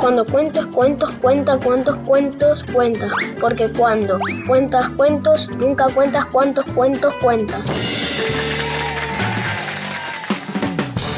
Cuando 0.00 0.24
cuentas 0.24 0.66
cuentos, 0.66 1.10
cuenta 1.20 1.58
cuántos 1.58 1.98
cuentos 2.00 2.64
cuentas. 2.64 3.10
Porque 3.40 3.68
cuando 3.70 4.18
cuentas 4.46 4.88
cuentos, 4.90 5.48
nunca 5.58 5.88
cuentas 5.88 6.26
cuántos 6.26 6.64
cuentos 6.66 7.14
cuentas. 7.16 7.72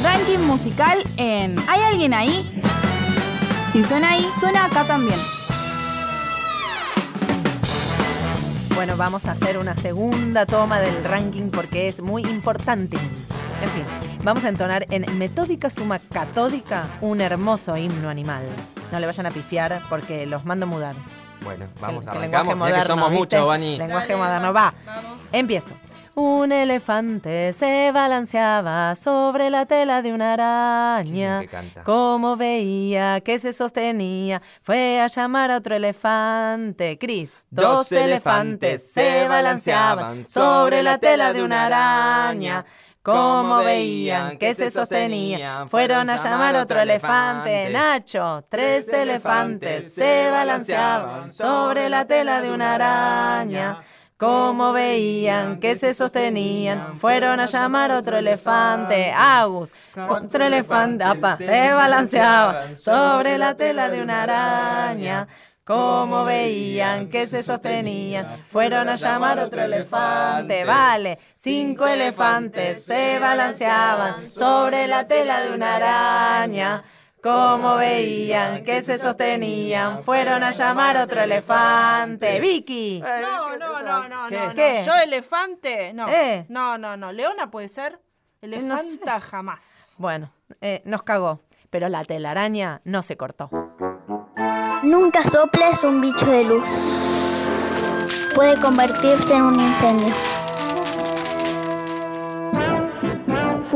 Ranking 0.03 0.39
musical 0.47 1.05
en 1.17 1.59
¿Hay 1.69 1.81
alguien 1.81 2.15
ahí? 2.15 2.49
Si 3.73 3.83
suena 3.83 4.11
ahí, 4.11 4.27
suena 4.41 4.65
acá 4.65 4.85
también. 4.85 5.19
Bueno, 8.79 8.97
vamos 8.97 9.27
a 9.27 9.33
hacer 9.33 9.59
una 9.59 9.77
segunda 9.77 10.47
toma 10.47 10.79
del 10.79 11.03
ranking 11.03 11.51
porque 11.51 11.89
es 11.89 12.01
muy 12.01 12.23
importante. 12.23 12.97
En 12.97 13.69
fin, 13.71 13.83
vamos 14.23 14.45
a 14.45 14.51
entonar 14.51 14.87
en 14.91 15.19
metódica 15.19 15.69
suma 15.69 15.99
catódica 15.99 16.87
un 17.01 17.21
hermoso 17.21 17.77
himno 17.77 18.09
animal. 18.09 18.45
No 18.93 19.01
le 19.01 19.07
vayan 19.07 19.27
a 19.27 19.33
pifiar 19.33 19.83
porque 19.91 20.27
los 20.27 20.45
mando 20.45 20.67
a 20.67 20.69
mudar. 20.69 20.95
Bueno, 21.43 21.67
vamos, 21.81 22.05
Que 22.05 22.11
arrancamos, 22.11 22.23
lenguaje 22.23 22.49
ya 22.51 22.55
moderno, 22.55 22.81
que 22.81 22.87
somos 22.87 23.11
muchos, 23.11 23.47
Vani. 23.49 23.79
Lenguaje 23.79 24.15
moderno, 24.15 24.53
va. 24.53 24.73
Empiezo. 25.33 25.75
Un 26.21 26.51
elefante 26.51 27.53
se 27.53 27.93
balanceaba 27.93 28.97
sobre 28.97 29.51
la 29.51 29.67
tela 29.67 30.03
de 30.03 30.13
una 30.13 30.33
araña. 30.33 31.45
Como 31.85 32.37
veía 32.37 33.21
que 33.21 33.39
se 33.39 33.53
sostenía, 33.53 34.43
fue 34.61 35.01
a 35.01 35.07
llamar 35.07 35.53
a 35.53 35.59
otro 35.59 35.77
elefante. 35.77 36.99
Cris. 36.99 37.45
Dos 37.51 37.93
elefantes 37.93 38.91
se 38.91 39.29
balanceaban 39.29 40.29
sobre 40.29 40.83
la 40.83 40.99
tela 40.99 41.33
de 41.33 41.45
una 41.45 41.67
araña. 41.67 42.65
Como 43.01 43.59
veían 43.59 44.39
que 44.39 44.57
se 44.57 44.71
sostenía, 44.71 45.67
fueron 45.69 46.11
a 46.11 46.17
llamar 46.17 46.57
a 46.57 46.63
otro 46.63 46.81
elefante. 46.81 47.71
Nacho, 47.71 48.45
tres 48.49 48.93
elefantes 48.93 49.95
se 49.95 50.29
balanceaban 50.31 51.33
sobre 51.33 51.89
la 51.89 52.07
tela 52.07 52.43
de 52.43 52.51
una 52.51 52.75
araña. 52.75 53.79
Como 54.19 54.73
veían 54.73 55.61
que 55.61 55.77
se 55.77 55.95
sostenían, 55.95 56.97
fueron 56.97 57.39
a 57.39 57.47
llamar 57.47 57.93
otro 57.93 58.17
elefante. 58.17 59.13
Agus, 59.13 59.73
otro 60.09 60.45
elefante, 60.45 61.05
apa, 61.05 61.37
se 61.37 61.73
balanceaban 61.73 62.77
sobre 62.77 63.39
la 63.39 63.55
tela 63.55 63.89
de 63.89 64.03
una 64.03 64.25
araña. 64.25 65.29
Como 65.63 66.25
veían 66.25 67.09
que 67.11 67.29
se 67.29 67.45
sostenían, 67.45 68.43
fueron 68.49 68.89
a 68.89 68.97
llamar 68.97 69.39
otro 69.39 69.63
elefante. 69.63 70.65
Vale, 70.65 71.21
cinco 71.35 71.87
elefantes 71.87 72.85
se 72.85 73.21
balanceaban 73.21 74.29
sobre 74.29 74.89
la 74.89 75.07
tela 75.07 75.43
de 75.43 75.55
una 75.55 75.77
araña. 75.77 76.83
Como 77.23 77.77
veían 77.77 78.63
que 78.63 78.81
se 78.81 78.97
sostenían, 78.97 80.03
fueron 80.05 80.43
a 80.45 80.53
llamar 80.53 80.97
otro 80.99 81.21
elefante. 81.21 82.39
Vicky. 82.41 83.03
No, 83.03 83.57
no, 83.57 83.83
no, 83.83 84.09
no, 84.09 84.29
¿Qué? 84.29 84.37
no, 84.37 84.47
no. 84.49 84.55
¿Qué? 84.55 84.83
Yo 84.87 84.95
elefante, 84.95 85.93
no. 85.93 86.09
Eh. 86.09 86.47
No, 86.49 86.79
no, 86.79 86.97
no. 86.97 87.13
Leona 87.13 87.51
puede 87.51 87.69
ser. 87.69 88.01
Elefanta 88.41 89.21
jamás. 89.21 89.97
Bueno, 89.99 90.33
eh, 90.61 90.81
nos 90.85 91.03
cagó, 91.03 91.41
pero 91.71 91.89
la 91.89 92.05
telaraña 92.05 92.81
no 92.85 93.03
se 93.03 93.17
cortó. 93.17 93.51
Nunca 94.85 95.25
soples 95.25 95.83
un 95.83 96.01
bicho 96.01 96.27
de 96.27 96.45
luz. 96.45 96.71
Puede 98.35 98.61
convertirse 98.61 99.35
en 99.35 99.43
un 99.43 99.61
incendio. 99.61 100.15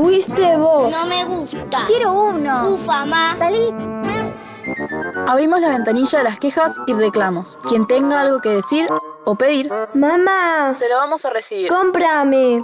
Fuiste 0.03 0.57
vos. 0.57 0.91
No 0.91 1.05
me 1.05 1.23
gusta. 1.23 1.85
Quiero 1.87 2.11
uno. 2.11 2.71
Ufa, 2.73 3.05
más. 3.05 3.37
Salí. 3.37 3.73
Abrimos 5.27 5.61
la 5.61 5.69
ventanilla 5.69 6.17
de 6.17 6.23
las 6.25 6.39
quejas 6.39 6.75
y 6.87 6.93
reclamos. 6.93 7.57
Quien 7.69 7.87
tenga 7.87 8.19
algo 8.19 8.39
que 8.39 8.49
decir 8.49 8.85
o 9.23 9.35
pedir, 9.35 9.71
Mamá, 9.93 10.73
se 10.73 10.89
lo 10.89 10.97
vamos 10.97 11.23
a 11.23 11.29
recibir. 11.29 11.69
cómprame. 11.69 12.57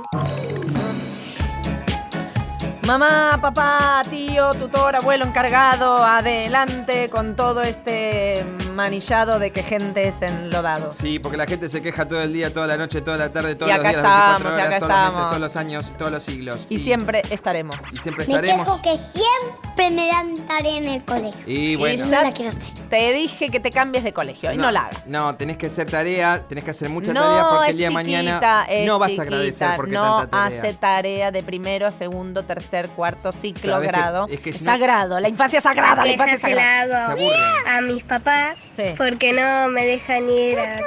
Mamá, 2.89 3.37
papá, 3.39 4.01
tío, 4.09 4.51
tutor, 4.55 4.95
abuelo 4.95 5.23
encargado, 5.23 6.03
adelante 6.03 7.07
con 7.11 7.35
todo 7.35 7.61
este 7.61 8.43
manillado 8.73 9.37
de 9.37 9.51
que 9.51 9.61
gente 9.61 10.07
es 10.07 10.23
enlodado. 10.23 10.91
Sí, 10.91 11.19
porque 11.19 11.37
la 11.37 11.45
gente 11.45 11.69
se 11.69 11.83
queja 11.83 12.07
todo 12.07 12.23
el 12.23 12.33
día, 12.33 12.51
toda 12.51 12.65
la 12.65 12.77
noche, 12.77 13.01
toda 13.01 13.17
la 13.17 13.31
tarde, 13.31 13.53
todos 13.53 13.71
Y 13.71 13.75
los 13.75 13.83
días, 13.83 13.93
las 13.93 14.01
24 14.01 14.39
estamos, 14.39 14.41
y 14.41 14.55
horas, 14.55 14.67
acá 14.67 14.79
todos 14.79 14.89
los 14.89 15.13
meses, 15.13 15.27
todos 15.27 15.39
los 15.39 15.55
años, 15.55 15.93
todos 15.99 16.11
los 16.11 16.23
siglos. 16.23 16.65
Y 16.67 16.79
siempre 16.79 17.21
estaremos. 17.29 17.79
y 17.91 17.99
siempre 17.99 18.25
Me 18.25 18.33
estaremos. 18.33 18.65
quejo 18.65 18.81
que 18.81 18.97
siempre 18.97 19.91
me 19.91 20.07
dan 20.07 20.37
tarea 20.47 20.77
en 20.77 20.87
el 20.87 21.05
colegio. 21.05 21.43
Y 21.45 21.75
bueno. 21.75 22.05
no 22.07 22.23
la 22.23 22.31
quiero 22.31 22.49
hacer. 22.49 22.73
Te 22.89 23.13
dije 23.13 23.49
que 23.51 23.59
te 23.59 23.69
cambies 23.69 24.03
de 24.03 24.13
colegio 24.13 24.51
y 24.51 24.57
no, 24.57 24.71
la 24.71 24.85
hagas. 24.85 25.05
No, 25.05 25.35
tenés 25.35 25.57
que 25.57 25.67
hacer 25.67 25.91
tarea, 25.91 26.43
tenés 26.47 26.63
que 26.63 26.71
hacer 26.71 26.89
mucha 26.89 27.13
no, 27.13 27.21
tarea 27.21 27.49
porque 27.51 27.69
el 27.69 27.77
día 27.77 27.87
de 27.89 27.93
mañana 27.93 28.65
no 28.87 28.97
vas 28.97 29.09
chiquita, 29.09 29.21
a 29.21 29.25
agradecer 29.25 29.69
porque 29.75 29.91
no 29.91 30.17
tanta 30.21 30.31
tarea. 30.31 30.59
hace 30.59 30.73
tarea 30.73 31.31
de 31.31 31.43
primero 31.43 31.85
a 31.85 31.91
segundo, 31.91 32.41
tercer, 32.81 32.95
cuarto 32.95 33.31
ciclo, 33.31 33.79
que- 33.81 33.87
grado. 33.87 34.27
es 34.29 34.39
que 34.39 34.51
si 34.51 34.57
Es 34.57 34.63
no- 34.63 34.71
sagrado, 34.71 35.19
la 35.19 35.29
infancia 35.29 35.61
sagrada, 35.61 36.05
la 36.05 36.11
infancia 36.11 36.37
se 36.37 36.41
sagrada. 36.43 37.15
Se 37.15 37.69
a 37.69 37.81
mis 37.81 38.03
papás 38.03 38.59
Sí. 38.71 38.83
porque 38.97 39.33
no 39.33 39.69
me 39.69 39.85
dejan 39.85 40.29
ir 40.29 40.57
a, 40.59 40.79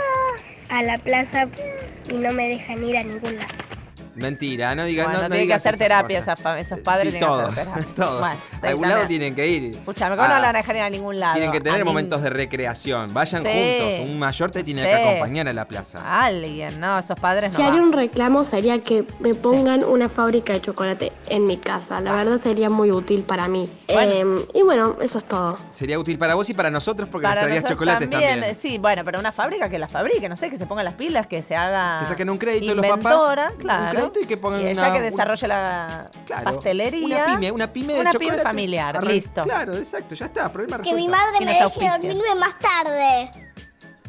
a 0.70 0.82
la 0.82 0.98
plaza 0.98 1.46
y 2.08 2.14
no 2.14 2.32
me 2.32 2.48
dejan 2.48 2.82
ir 2.84 2.96
a 2.96 3.02
ningún 3.02 3.36
lado. 3.36 3.48
Mentira, 4.14 4.74
no 4.74 4.84
digas 4.84 5.06
Bueno, 5.06 5.22
no, 5.22 5.28
no 5.28 5.30
tiene 5.34 5.46
que 5.46 5.54
hacer 5.54 5.70
esas 5.74 5.78
terapia 5.78 6.20
cosas. 6.20 6.38
esa 6.38 6.42
fa- 6.42 6.60
esos 6.60 6.80
padres 6.80 7.04
Sí, 7.04 7.18
tienen 7.18 7.28
todo, 7.28 7.38
que 7.44 7.60
hacer 7.60 7.64
terapia. 7.66 7.86
todo. 7.96 8.18
Bueno, 8.20 8.36
a 8.62 8.66
algún 8.68 8.88
lado 8.88 9.06
tienen 9.06 9.34
que 9.34 9.46
ir. 9.48 9.64
Escuchame, 9.76 10.16
¿cómo 10.16 10.28
no 10.28 10.34
Ah, 10.34 10.38
la 10.40 10.46
van 10.48 10.56
a 10.56 10.58
dejar 10.58 10.76
ir 10.76 10.82
a 10.82 10.90
ningún 10.90 11.18
lado? 11.18 11.32
Tienen 11.34 11.50
que 11.52 11.58
A 11.58 11.62
tener 11.62 11.78
mí- 11.80 11.84
momentos 11.84 12.22
de 12.22 12.30
recreación. 12.30 13.12
Vayan 13.14 13.42
Sí. 13.42 13.48
juntos. 13.48 14.10
Un 14.10 14.18
mayor 14.18 14.50
te 14.50 14.62
tiene 14.62 14.82
Sí. 14.82 14.86
que 14.88 14.94
acompañar 14.94 15.48
a 15.48 15.52
la 15.52 15.66
plaza. 15.66 16.24
Alguien, 16.24 16.78
no, 16.80 16.98
esos 16.98 17.18
padres 17.18 17.52
Si 17.54 17.58
no 17.58 17.68
haría 17.68 17.80
van. 17.80 17.88
un 17.88 17.92
reclamo 17.94 18.44
sería 18.44 18.80
que 18.82 19.04
me 19.20 19.34
pongan 19.34 19.82
una 19.84 20.08
fábrica 20.08 20.52
de 20.52 20.60
chocolate 20.60 21.12
en 21.28 21.46
mi 21.46 21.56
casa. 21.56 22.00
La 22.00 22.14
verdad 22.14 22.38
sería 22.38 22.68
muy 22.68 22.90
útil 22.90 23.22
para 23.22 23.48
mí. 23.48 23.68
Bueno. 23.88 24.12
Em, 24.12 24.36
y 24.54 24.62
bueno, 24.62 24.96
eso 25.00 25.18
es 25.18 25.24
todo. 25.24 25.56
Sería 25.72 25.98
útil 25.98 26.18
para 26.18 26.34
vos 26.34 26.48
y 26.50 26.54
para 26.54 26.70
nosotros 26.70 27.08
porque 27.10 27.24
Para 27.26 27.36
nos 27.42 27.44
traerías 27.44 27.62
nosotros 27.64 27.78
chocolates 27.78 28.10
también. 28.10 28.54
Sí, 28.54 28.78
bueno, 28.78 29.04
pero 29.04 29.18
una 29.18 29.32
fábrica 29.32 29.68
que 29.70 29.78
la 29.78 29.88
fabrique, 29.88 30.28
no 30.28 30.36
sé, 30.36 30.50
que 30.50 30.58
se 30.58 30.66
pongan 30.66 30.84
las 30.84 30.94
pilas, 30.94 31.26
que 31.26 31.42
se 31.42 31.56
haga. 31.56 32.00
Que 32.00 32.06
saquen 32.06 32.28
un 32.30 32.38
crédito 32.38 32.74
los 32.74 32.84
inventora, 32.84 33.44
papás, 33.44 33.52
un 33.54 33.60
claro. 33.60 34.01
Y 34.22 34.26
que 34.26 34.36
pongan 34.36 34.60
ella 34.66 34.82
una- 34.88 34.92
que 34.92 35.00
desarrolle 35.00 35.48
la 35.48 36.10
Claro, 36.26 36.44
pastelería. 36.44 37.04
Una 37.04 37.26
pyme, 37.26 37.52
una 37.52 37.72
pyme 37.72 37.94
de 37.94 38.00
Una 38.00 38.10
pyme 38.12 38.38
familiar, 38.38 38.96
Arran- 38.96 39.08
listo. 39.12 39.42
Claro, 39.42 39.74
exacto, 39.76 40.14
ya 40.14 40.26
está, 40.26 40.50
problema 40.52 40.78
Que 40.78 40.90
resuelto. 40.90 41.04
mi 41.06 41.08
madre 41.08 41.40
me 41.40 41.46
deje 41.46 41.60
auspicio. 41.62 41.90
dormirme 41.90 42.34
más 42.36 42.54
tarde. 42.58 43.51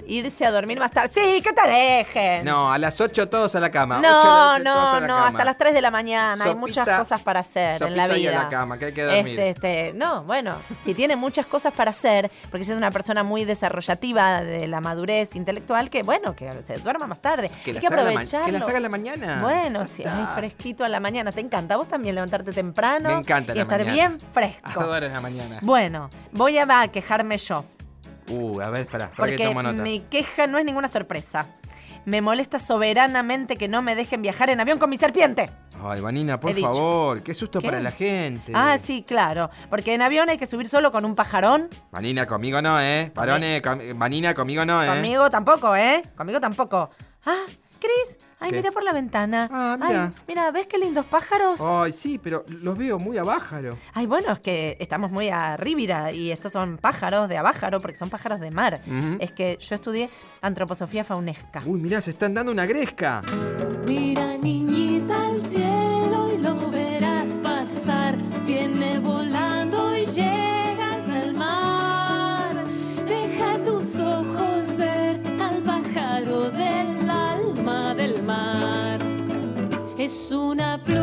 Irse 0.06 0.46
a 0.46 0.52
dormir 0.52 0.80
más 0.80 0.92
tarde. 0.92 1.10
Sí, 1.10 1.42
que 1.42 1.54
te 1.54 1.68
dejen. 1.70 2.46
No, 2.46 2.72
a 2.72 2.78
las 2.78 3.00
8 3.00 3.30
todos 3.30 3.56
a 3.56 3.60
la 3.60 3.72
cama. 3.72 4.00
No, 4.02 4.58
la 4.58 4.60
no, 4.60 4.90
a 4.92 5.00
la 5.00 5.08
no, 5.08 5.16
cama. 5.16 5.28
hasta 5.30 5.46
las 5.46 5.58
3 5.58 5.74
de 5.74 5.82
la 5.82 5.92
mañana. 5.92 6.44
Hay 6.44 6.56
muchas 6.56 6.88
cosas 6.90 7.22
para 7.22 7.40
hacer 7.42 7.82
en 7.84 7.96
la 7.98 8.04
sopita 8.04 8.18
y 8.18 8.22
vida. 8.22 8.40
a 8.40 8.44
la 8.44 8.50
cama, 8.50 8.78
que 8.78 8.86
hay 8.86 8.94
que 8.94 9.04
dormir. 9.04 9.26
Es, 9.40 9.40
este, 9.40 9.94
no, 9.96 10.24
bueno, 10.24 10.56
si 10.84 10.94
tiene 10.94 11.16
muchas 11.16 11.46
cosas 11.46 11.74
para 11.74 11.92
hacer, 11.92 12.30
porque 12.52 12.64
ella 12.64 12.74
es 12.74 12.78
una 12.78 12.92
persona 12.92 13.24
muy 13.24 13.46
desarrollativa 13.46 14.42
de 14.42 14.68
la 14.68 14.82
madurez 14.82 15.36
intelectual, 15.36 15.90
que 15.90 16.04
bueno, 16.04 16.36
que 16.36 16.52
se 16.64 16.76
duerma 16.78 17.08
más 17.08 17.22
tarde. 17.22 17.50
Que 17.64 17.72
hay 17.72 17.78
que 17.80 17.88
a 17.88 17.90
aprovecharlo. 17.90 18.46
que 18.46 18.52
las 18.52 18.68
haga 18.68 18.78
a 18.78 18.82
la 18.82 18.90
mañana. 18.90 19.40
Bueno, 19.42 19.80
Ya 19.80 19.86
sí, 19.86 20.04
ay, 20.06 20.26
fresquito 20.36 20.84
a 20.84 20.90
la 20.90 21.00
mañana. 21.00 21.32
¿Te 21.32 21.42
encanta? 21.42 21.76
¿A 21.76 21.78
vos 21.78 21.88
también 21.88 22.16
levantarte 22.16 22.52
temprano? 22.52 23.10
Me 23.10 23.16
encanta 23.16 23.54
Y 23.54 23.56
la 23.56 23.62
estar 23.64 23.80
mañana. 23.80 23.94
bien 23.94 24.20
fresco. 24.20 24.80
Adoro 24.82 25.08
la 25.08 25.22
mañana. 25.22 25.60
Bueno, 25.62 26.10
voy 26.32 26.58
a, 26.58 26.66
va 26.66 26.82
a 26.82 26.88
quejarme 26.90 27.38
yo. 27.38 27.64
Uh, 28.30 28.62
a 28.62 28.70
ver, 28.70 28.82
espera, 28.82 29.12
para 29.16 29.30
que 29.32 29.38
Porque 29.38 29.46
tomo 29.46 29.64
nota. 29.64 29.82
mi 29.82 30.00
queja 30.02 30.48
no 30.48 30.58
es 30.58 30.66
ninguna 30.66 30.88
sorpresa. 30.88 31.46
Me 32.06 32.22
molesta 32.22 32.60
soberanamente 32.60 33.56
que 33.56 33.70
no 33.70 33.82
me 33.82 33.96
dejen 33.96 34.22
viajar 34.22 34.50
en 34.50 34.60
avión 34.60 34.78
con 34.78 34.90
mi 34.90 34.98
serpiente. 34.98 35.50
Ay, 35.82 36.02
Vanina, 36.02 36.38
por 36.40 36.52
He 36.52 36.54
dicho. 36.54 36.68
favor, 36.74 37.24
qué 37.24 37.34
susto 37.34 37.60
¿Qué? 37.62 37.66
para 37.68 37.80
la 37.80 37.92
gente. 37.92 38.52
Ah, 38.54 38.78
sí, 38.78 39.04
claro. 39.08 39.50
Porque 39.70 39.94
en 39.94 40.02
avión 40.02 40.30
hay 40.30 40.38
que 40.38 40.46
subir 40.46 40.68
solo 40.68 40.92
con 40.92 41.06
un 41.06 41.16
pajarón. 41.16 41.70
Vanina, 41.92 42.26
conmigo 42.28 42.62
no, 42.62 42.80
¿eh? 42.82 43.12
Varones, 43.16 43.62
com- 43.62 43.80
Vanina, 43.96 44.34
conmigo 44.34 44.66
no, 44.66 44.84
¿eh? 44.84 44.88
Conmigo 44.88 45.30
tampoco, 45.30 45.76
¿eh? 45.78 46.02
Conmigo 46.18 46.42
tampoco. 46.42 46.90
Ah, 47.26 47.46
Cris, 47.84 48.18
ay, 48.40 48.50
¿Qué? 48.50 48.56
mira 48.56 48.72
por 48.72 48.82
la 48.86 48.94
ventana. 48.94 49.50
Ah, 49.52 49.78
mira. 49.78 50.06
Ay, 50.06 50.24
mira, 50.26 50.52
¿ves 50.52 50.68
qué 50.68 50.78
lindos 50.78 51.06
pájaros? 51.06 51.60
Ay, 51.60 51.92
sí, 51.92 52.18
pero 52.18 52.46
los 52.48 52.78
veo 52.78 52.98
muy 52.98 53.18
abájaro. 53.18 53.78
Ay, 53.94 54.06
bueno, 54.06 54.32
es 54.32 54.40
que 54.40 54.78
estamos 54.80 55.12
muy 55.12 55.28
a 55.28 55.58
Rívira 55.58 56.14
y 56.14 56.32
estos 56.32 56.54
son 56.54 56.78
pájaros 56.78 57.28
de 57.28 57.38
abájaro 57.38 57.82
porque 57.82 57.98
son 57.98 58.10
pájaros 58.10 58.40
de 58.40 58.52
mar. 58.52 58.80
Es 59.20 59.34
que 59.34 59.58
yo 59.60 59.76
estudié 59.76 60.10
antroposofía 60.42 61.04
faunesca. 61.04 61.62
Uy, 61.66 61.82
mirá, 61.82 62.02
se 62.02 62.12
están 62.12 62.34
dando 62.34 62.54
una 62.54 62.66
gresca. 62.66 63.22
Mira 63.86 64.38
niñita 64.38 65.28
al 65.28 65.42
cielo 65.42 66.32
y 66.34 66.38
lo 66.38 66.56
verás 66.72 67.38
pasar. 67.40 68.16
Viene 68.46 69.00
volando 69.00 69.43
Es 80.14 80.32
una 80.32 80.78
pluma 80.78 81.03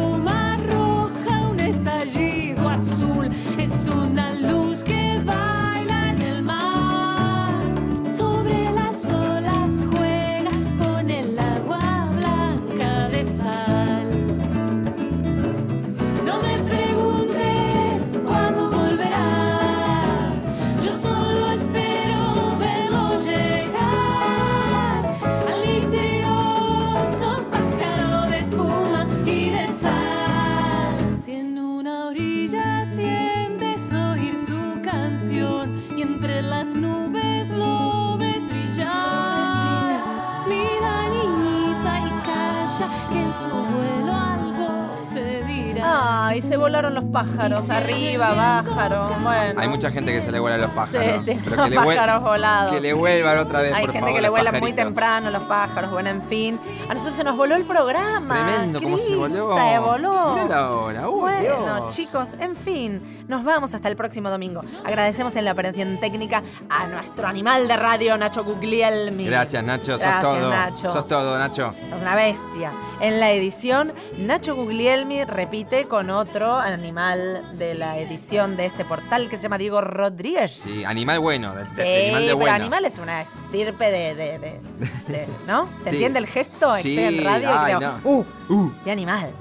pájaros, 47.10 47.70
arriba, 47.70 48.30
el 48.30 48.34
viento 48.34 48.70
pájaro. 48.70 49.16
Bueno. 49.20 49.60
Hay 49.60 49.68
mucha 49.68 49.90
gente 49.90 50.12
que 50.12 50.22
se 50.22 50.30
le 50.30 50.38
vuela 50.38 50.56
los 50.56 50.70
pájaros. 50.70 51.24
Sí, 51.30 51.34
sí, 51.34 51.40
pero 51.44 51.56
los 51.56 51.64
que 51.64 51.70
le, 51.70 51.76
pájaros 51.76 52.22
volados. 52.22 52.72
que 52.72 52.80
le 52.80 52.92
vuelvan 52.92 53.38
otra 53.38 53.62
vez, 53.62 53.72
Hay 53.72 53.84
por 53.84 53.92
gente 53.92 54.00
favor, 54.00 54.14
que 54.14 54.20
le 54.20 54.28
los 54.28 54.30
vuela 54.30 54.60
muy 54.60 54.72
temprano 54.72 55.30
los 55.30 55.42
pájaros, 55.44 55.90
bueno, 55.90 56.10
en 56.10 56.22
fin. 56.22 56.60
A 56.88 56.94
nosotros 56.94 57.14
se 57.14 57.24
nos 57.24 57.36
voló 57.36 57.56
el 57.56 57.64
programa. 57.64 58.34
Tremendo, 58.34 58.82
cómo 58.82 58.98
se 58.98 59.14
voló. 59.14 59.56
Se 59.56 59.78
voló. 59.78 60.32
Mirá 60.34 60.46
la 60.46 60.70
hora, 60.70 61.08
uy, 61.08 61.20
bueno, 61.20 61.40
Dios. 61.40 61.94
chicos, 61.94 62.36
en 62.40 62.56
fin, 62.56 63.24
nos 63.28 63.44
vamos 63.44 63.74
hasta 63.74 63.88
el 63.88 63.96
próximo 63.96 64.30
domingo. 64.30 64.62
Agradecemos 64.84 65.36
en 65.36 65.44
la 65.44 65.52
operación 65.52 65.98
técnica 66.00 66.42
a 66.68 66.86
nuestro 66.86 67.26
animal 67.26 67.68
de 67.68 67.76
radio, 67.76 68.16
Nacho 68.16 68.44
Guglielmi. 68.44 69.26
Gracias, 69.26 69.62
Nacho. 69.62 69.92
Sos 69.92 70.00
Gracias, 70.00 70.22
todo. 70.22 70.50
Nacho. 70.50 70.92
Sos 70.92 71.08
todo, 71.08 71.38
Nacho. 71.38 71.74
Es 71.94 72.00
una 72.00 72.14
bestia. 72.14 72.72
En 73.00 73.20
la 73.20 73.30
edición, 73.30 73.92
Nacho 74.16 74.54
Guglielmi 74.54 75.24
repite 75.24 75.86
con 75.86 76.10
otro 76.10 76.56
animal 76.56 76.99
de 77.08 77.74
la 77.74 77.98
edición 77.98 78.56
de 78.56 78.66
este 78.66 78.84
portal 78.84 79.28
que 79.28 79.36
se 79.36 79.44
llama 79.44 79.58
Diego 79.58 79.80
Rodríguez. 79.80 80.52
Sí, 80.52 80.84
animal 80.84 81.18
bueno. 81.20 81.54
de- 81.54 81.64
de- 81.64 81.70
Sí, 81.70 81.80
animal 81.82 82.20
de 82.22 82.26
pero 82.26 82.36
bueno. 82.36 82.54
animal 82.54 82.84
es 82.84 82.98
una 82.98 83.22
estirpe 83.22 83.90
de, 83.90 84.14
de- 84.14 84.38
de- 84.38 84.60
de- 85.08 85.26
¿no? 85.46 85.68
¿Se 85.78 85.90
Sí. 85.90 85.96
entiende 85.96 86.18
el 86.18 86.26
gesto? 86.26 86.76
Sí, 86.78 86.98
Estoy 86.98 87.18
en 87.18 87.24
radio 87.24 87.50
ay, 87.52 87.72
y 87.72 87.76
creo, 87.76 87.80
no. 87.80 88.00
¡uh! 88.48 88.72
¡Qué 88.84 88.90
animal! 88.90 89.32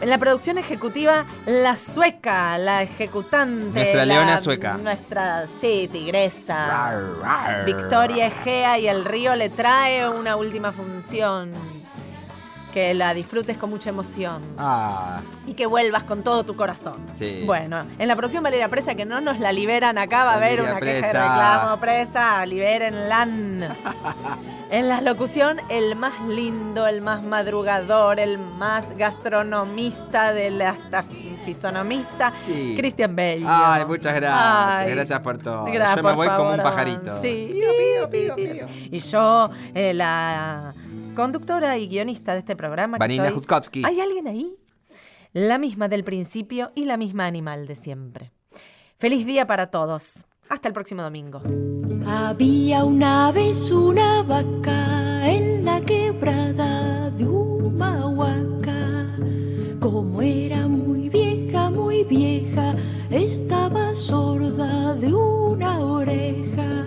En 0.00 0.10
la 0.10 0.18
producción 0.18 0.58
ejecutiva, 0.58 1.26
la 1.46 1.76
sueca, 1.76 2.58
la 2.58 2.82
ejecutante. 2.82 3.70
Nuestra 3.78 4.04
la- 4.04 4.14
leona 4.14 4.38
sueca. 4.40 4.76
Nuestra, 4.76 5.46
sí, 5.60 5.88
tigresa. 5.92 6.66
Rar, 6.66 7.02
rar. 7.22 7.64
Victoria 7.66 8.26
Egea 8.26 8.78
y 8.80 8.88
el 8.88 9.04
río 9.04 9.36
le 9.36 9.48
trae 9.50 10.08
una 10.08 10.34
última 10.34 10.72
función. 10.72 11.52
Que 12.72 12.94
la 12.94 13.12
disfrutes 13.12 13.58
con 13.58 13.68
mucha 13.70 13.90
emoción. 13.90 14.42
Ah, 14.56 15.20
Y 15.46 15.52
que 15.54 15.66
vuelvas 15.66 16.04
con 16.04 16.22
todo 16.22 16.44
tu 16.44 16.56
corazón. 16.56 17.04
sí. 17.12 17.42
Bueno, 17.44 17.82
en 17.98 18.08
la 18.08 18.16
producción 18.16 18.42
Valeria 18.42 18.68
Presa, 18.68 18.94
que 18.94 19.04
no 19.04 19.20
nos 19.20 19.38
la 19.40 19.52
liberan 19.52 19.98
acá, 19.98 20.24
va 20.24 20.32
a 20.32 20.36
haber 20.36 20.60
una 20.62 20.80
queja 20.80 20.92
de 20.94 21.00
Presa. 21.00 21.12
reclamo 21.12 21.80
presa, 21.80 22.46
libérenla. 22.46 23.28
En 24.72 24.88
la 24.88 25.02
locución, 25.02 25.58
el 25.68 25.96
más 25.96 26.14
lindo, 26.26 26.86
el 26.86 27.02
más 27.02 27.22
madrugador, 27.22 28.18
el 28.18 28.38
más 28.38 28.96
gastronomista, 28.96 30.32
del 30.32 30.62
hasta 30.62 31.04
fisonomista, 31.44 32.32
Sí. 32.34 32.72
Cristian 32.74 33.14
Bello. 33.14 33.46
Ay, 33.50 33.84
muchas 33.84 34.14
gracias. 34.14 34.40
Ay. 34.86 34.90
Gracias 34.92 35.20
por 35.20 35.36
todo. 35.36 35.64
Gracias, 35.66 35.96
Yo 35.96 36.02
me 36.02 36.12
voy 36.14 36.26
como 36.28 36.52
un 36.52 36.62
pajarito. 36.62 37.20
Sí. 37.20 37.52
Y 38.90 38.98
yo, 38.98 39.50
eh, 39.74 39.92
la 39.92 40.72
conductora 41.14 41.78
y 41.78 41.88
guionista 41.88 42.32
de 42.32 42.40
este 42.40 42.56
programa. 42.56 42.98
Vanina 42.98 43.24
soy- 43.26 43.34
Jutkowski. 43.34 43.82
¿Hay 43.84 44.00
alguien 44.00 44.26
ahí? 44.26 44.56
La 45.32 45.58
misma 45.58 45.88
del 45.88 46.04
principio 46.04 46.72
y 46.74 46.84
la 46.84 46.96
misma 46.96 47.26
animal 47.26 47.66
de 47.66 47.76
siempre. 47.76 48.32
Feliz 48.98 49.24
día 49.26 49.46
para 49.46 49.68
todos. 49.70 50.24
Hasta 50.48 50.68
el 50.68 50.74
próximo 50.74 51.02
domingo. 51.02 51.40
Había 52.06 52.84
una 52.84 53.32
vez 53.32 53.70
una 53.70 54.22
vaca 54.22 55.26
en 55.30 55.64
la 55.64 55.80
quebrada 55.80 57.10
de 57.10 57.24
Humahuaca. 57.26 59.16
Como 59.80 60.20
era 60.20 60.68
muy 60.68 61.08
vieja, 61.08 61.70
muy 61.70 62.04
vieja, 62.04 62.74
estaba 63.10 63.94
sorda 63.94 64.94
de 64.94 65.12
una 65.14 65.78
oreja. 65.80 66.86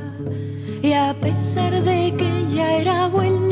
Y 0.84 0.94
a 0.94 1.16
pesar 1.20 1.82
de 1.84 2.14
que 2.16 2.46
ya 2.54 2.74
era 2.78 3.06
abuela, 3.06 3.45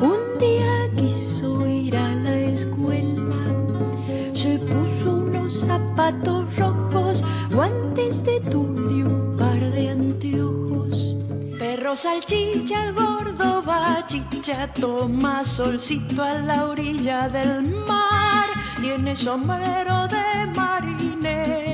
un 0.00 0.38
día 0.38 0.90
quiso 0.96 1.66
ir 1.66 1.96
a 1.96 2.14
la 2.14 2.36
escuela. 2.36 3.42
Se 4.32 4.58
puso 4.58 5.14
unos 5.14 5.60
zapatos 5.60 6.56
rojos, 6.56 7.24
guantes 7.50 8.24
de 8.24 8.40
tul 8.40 8.90
y 8.90 9.02
un 9.02 9.36
par 9.36 9.60
de 9.60 9.90
anteojos. 9.90 11.16
Perro 11.58 11.94
salchicha, 11.94 12.92
gordo 12.92 13.62
bachicha, 13.62 14.72
toma 14.72 15.44
solcito 15.44 16.22
a 16.22 16.34
la 16.38 16.66
orilla 16.66 17.28
del 17.28 17.70
mar. 17.86 18.48
Tiene 18.80 19.14
sombrero 19.16 20.08
de 20.08 20.46
marinero 20.54 21.73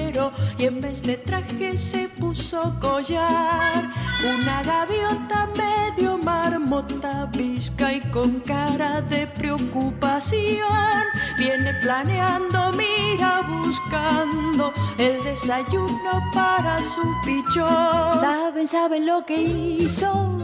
y 0.59 0.65
en 0.65 0.81
vez 0.81 1.03
de 1.03 1.17
traje 1.17 1.77
se 1.77 2.09
puso 2.09 2.75
collar. 2.81 3.93
Una 4.35 4.63
gaviota 4.63 5.49
medio 5.57 6.19
marmota, 6.19 7.27
visca 7.33 7.95
y 7.95 8.01
con 8.11 8.41
cara 8.41 9.01
de 9.03 9.27
preocupación. 9.27 11.05
Viene 11.39 11.73
planeando, 11.83 12.71
mira 12.73 13.41
buscando 13.43 14.73
el 14.99 15.23
desayuno 15.25 16.13
para 16.35 16.83
su 16.83 17.03
pichón. 17.25 18.21
¿Saben, 18.21 18.67
saben 18.67 19.07
lo 19.07 19.25
que 19.25 19.41
hizo 19.41 20.39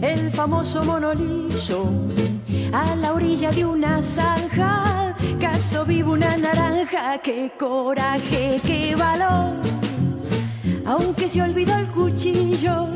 el 0.00 0.30
famoso 0.32 0.82
monoliso? 0.84 1.90
A 2.72 2.94
la 2.94 3.12
orilla 3.12 3.50
de 3.50 3.64
una 3.64 4.00
zanja, 4.02 5.09
caso 5.40 5.84
vivo 5.84 6.12
una 6.12 6.36
naranja. 6.36 7.18
¡Qué 7.22 7.52
coraje, 7.58 8.60
qué 8.64 8.94
valor! 8.94 9.54
Aunque 10.86 11.28
se 11.28 11.40
olvidó 11.42 11.74
el 11.76 11.86
cuchillo, 11.86 12.86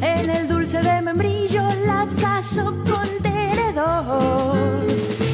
en 0.00 0.30
el 0.30 0.48
dulce 0.48 0.82
de 0.82 1.00
membrillo 1.00 1.62
la 1.86 2.06
caso 2.20 2.64
con 2.64 3.08
tenedor. 3.22 4.56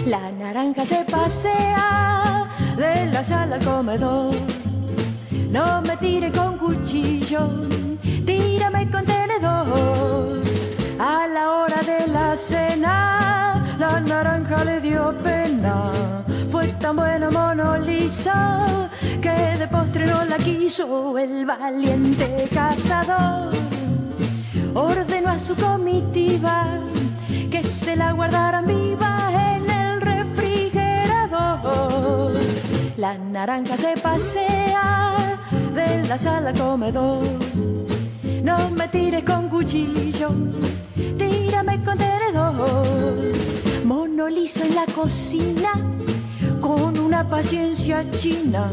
La 0.07 0.31
naranja 0.33 0.85
se 0.85 1.05
pasea 1.11 2.49
de 2.77 3.07
la 3.07 3.25
sala 3.25 3.57
al 3.57 3.65
comedor. 3.65 4.35
No 5.51 5.81
me 5.83 5.97
tire 5.97 6.31
con 6.33 6.59
cuchillo, 6.59 7.49
tírame 8.27 8.91
con 8.91 9.05
tenedor. 9.05 10.43
A 10.99 11.27
la 11.27 11.51
hora 11.51 11.81
de 11.83 12.07
la 12.09 12.37
cena, 12.37 13.77
la 13.79 14.01
naranja 14.01 14.65
le 14.65 14.81
dio 14.81 15.15
pena. 15.23 16.12
Tan 16.81 16.97
buena 16.97 17.31
Mona 17.31 17.79
Lisa 17.79 18.89
que 19.21 19.57
de 19.59 19.69
postre 19.69 20.07
no 20.07 20.25
la 20.25 20.37
quiso 20.37 21.17
el 21.19 21.47
valiente 21.47 22.49
cazador. 22.53 23.53
Ordenó 24.75 25.31
a 25.31 25.39
su 25.39 25.55
comitiva 25.55 26.67
que 27.51 27.63
se 27.63 27.95
la 27.97 28.13
guardaran 28.13 28.67
viva 28.67 29.31
en 29.55 29.71
el 29.71 30.01
refrigerador. 30.01 32.33
La 32.97 33.17
naranja 33.19 33.77
se 33.77 33.95
pasea 34.01 35.37
de 35.75 36.05
la 36.09 36.19
sala 36.19 36.51
al 36.51 36.59
comedor. 36.59 37.23
No 38.43 38.71
me 38.71 38.89
tires 38.89 39.23
con 39.25 39.49
cuchillo, 39.49 40.31
tírame 41.17 41.81
con 41.83 41.99
tenedor. 41.99 43.15
Mono 43.85 44.29
liso 44.29 44.65
en 44.65 44.75
la 44.75 44.87
cocina, 44.87 45.71
con 46.63 46.97
una 46.99 47.27
paciencia 47.27 48.05
china, 48.13 48.71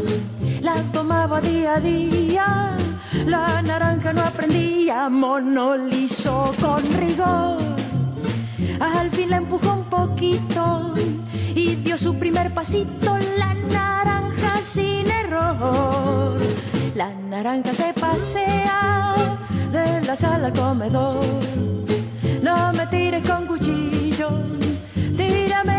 la 0.62 0.76
tomaba 0.94 1.42
día 1.42 1.76
a 1.76 1.80
día. 1.80 2.78
La 3.26 3.62
naranja 3.62 4.14
no 4.14 4.22
aprendía, 4.22 5.10
mono 5.10 5.76
liso 5.76 6.54
con 6.62 6.82
rigor. 6.94 7.58
Al 8.80 9.10
fin 9.10 9.32
la 9.32 9.38
empujó 9.38 9.74
un 9.74 9.84
poquito 9.86 10.94
y 11.56 11.76
dio 11.76 11.98
su 11.98 12.16
primer 12.16 12.54
pasito. 12.54 13.18
La 13.38 13.54
naranja 13.78 14.62
sin 14.64 15.10
error. 15.10 16.38
La 16.96 17.10
naranja 17.30 17.74
se 17.74 17.94
pasea 17.94 19.16
de 19.72 20.02
la 20.06 20.16
sala 20.16 20.48
al 20.48 20.54
comedor. 20.54 21.26
No 22.44 22.72
me 22.72 22.86
tires 22.88 23.28
con 23.28 23.48
cuchillo, 23.48 24.30
tírame 25.18 25.79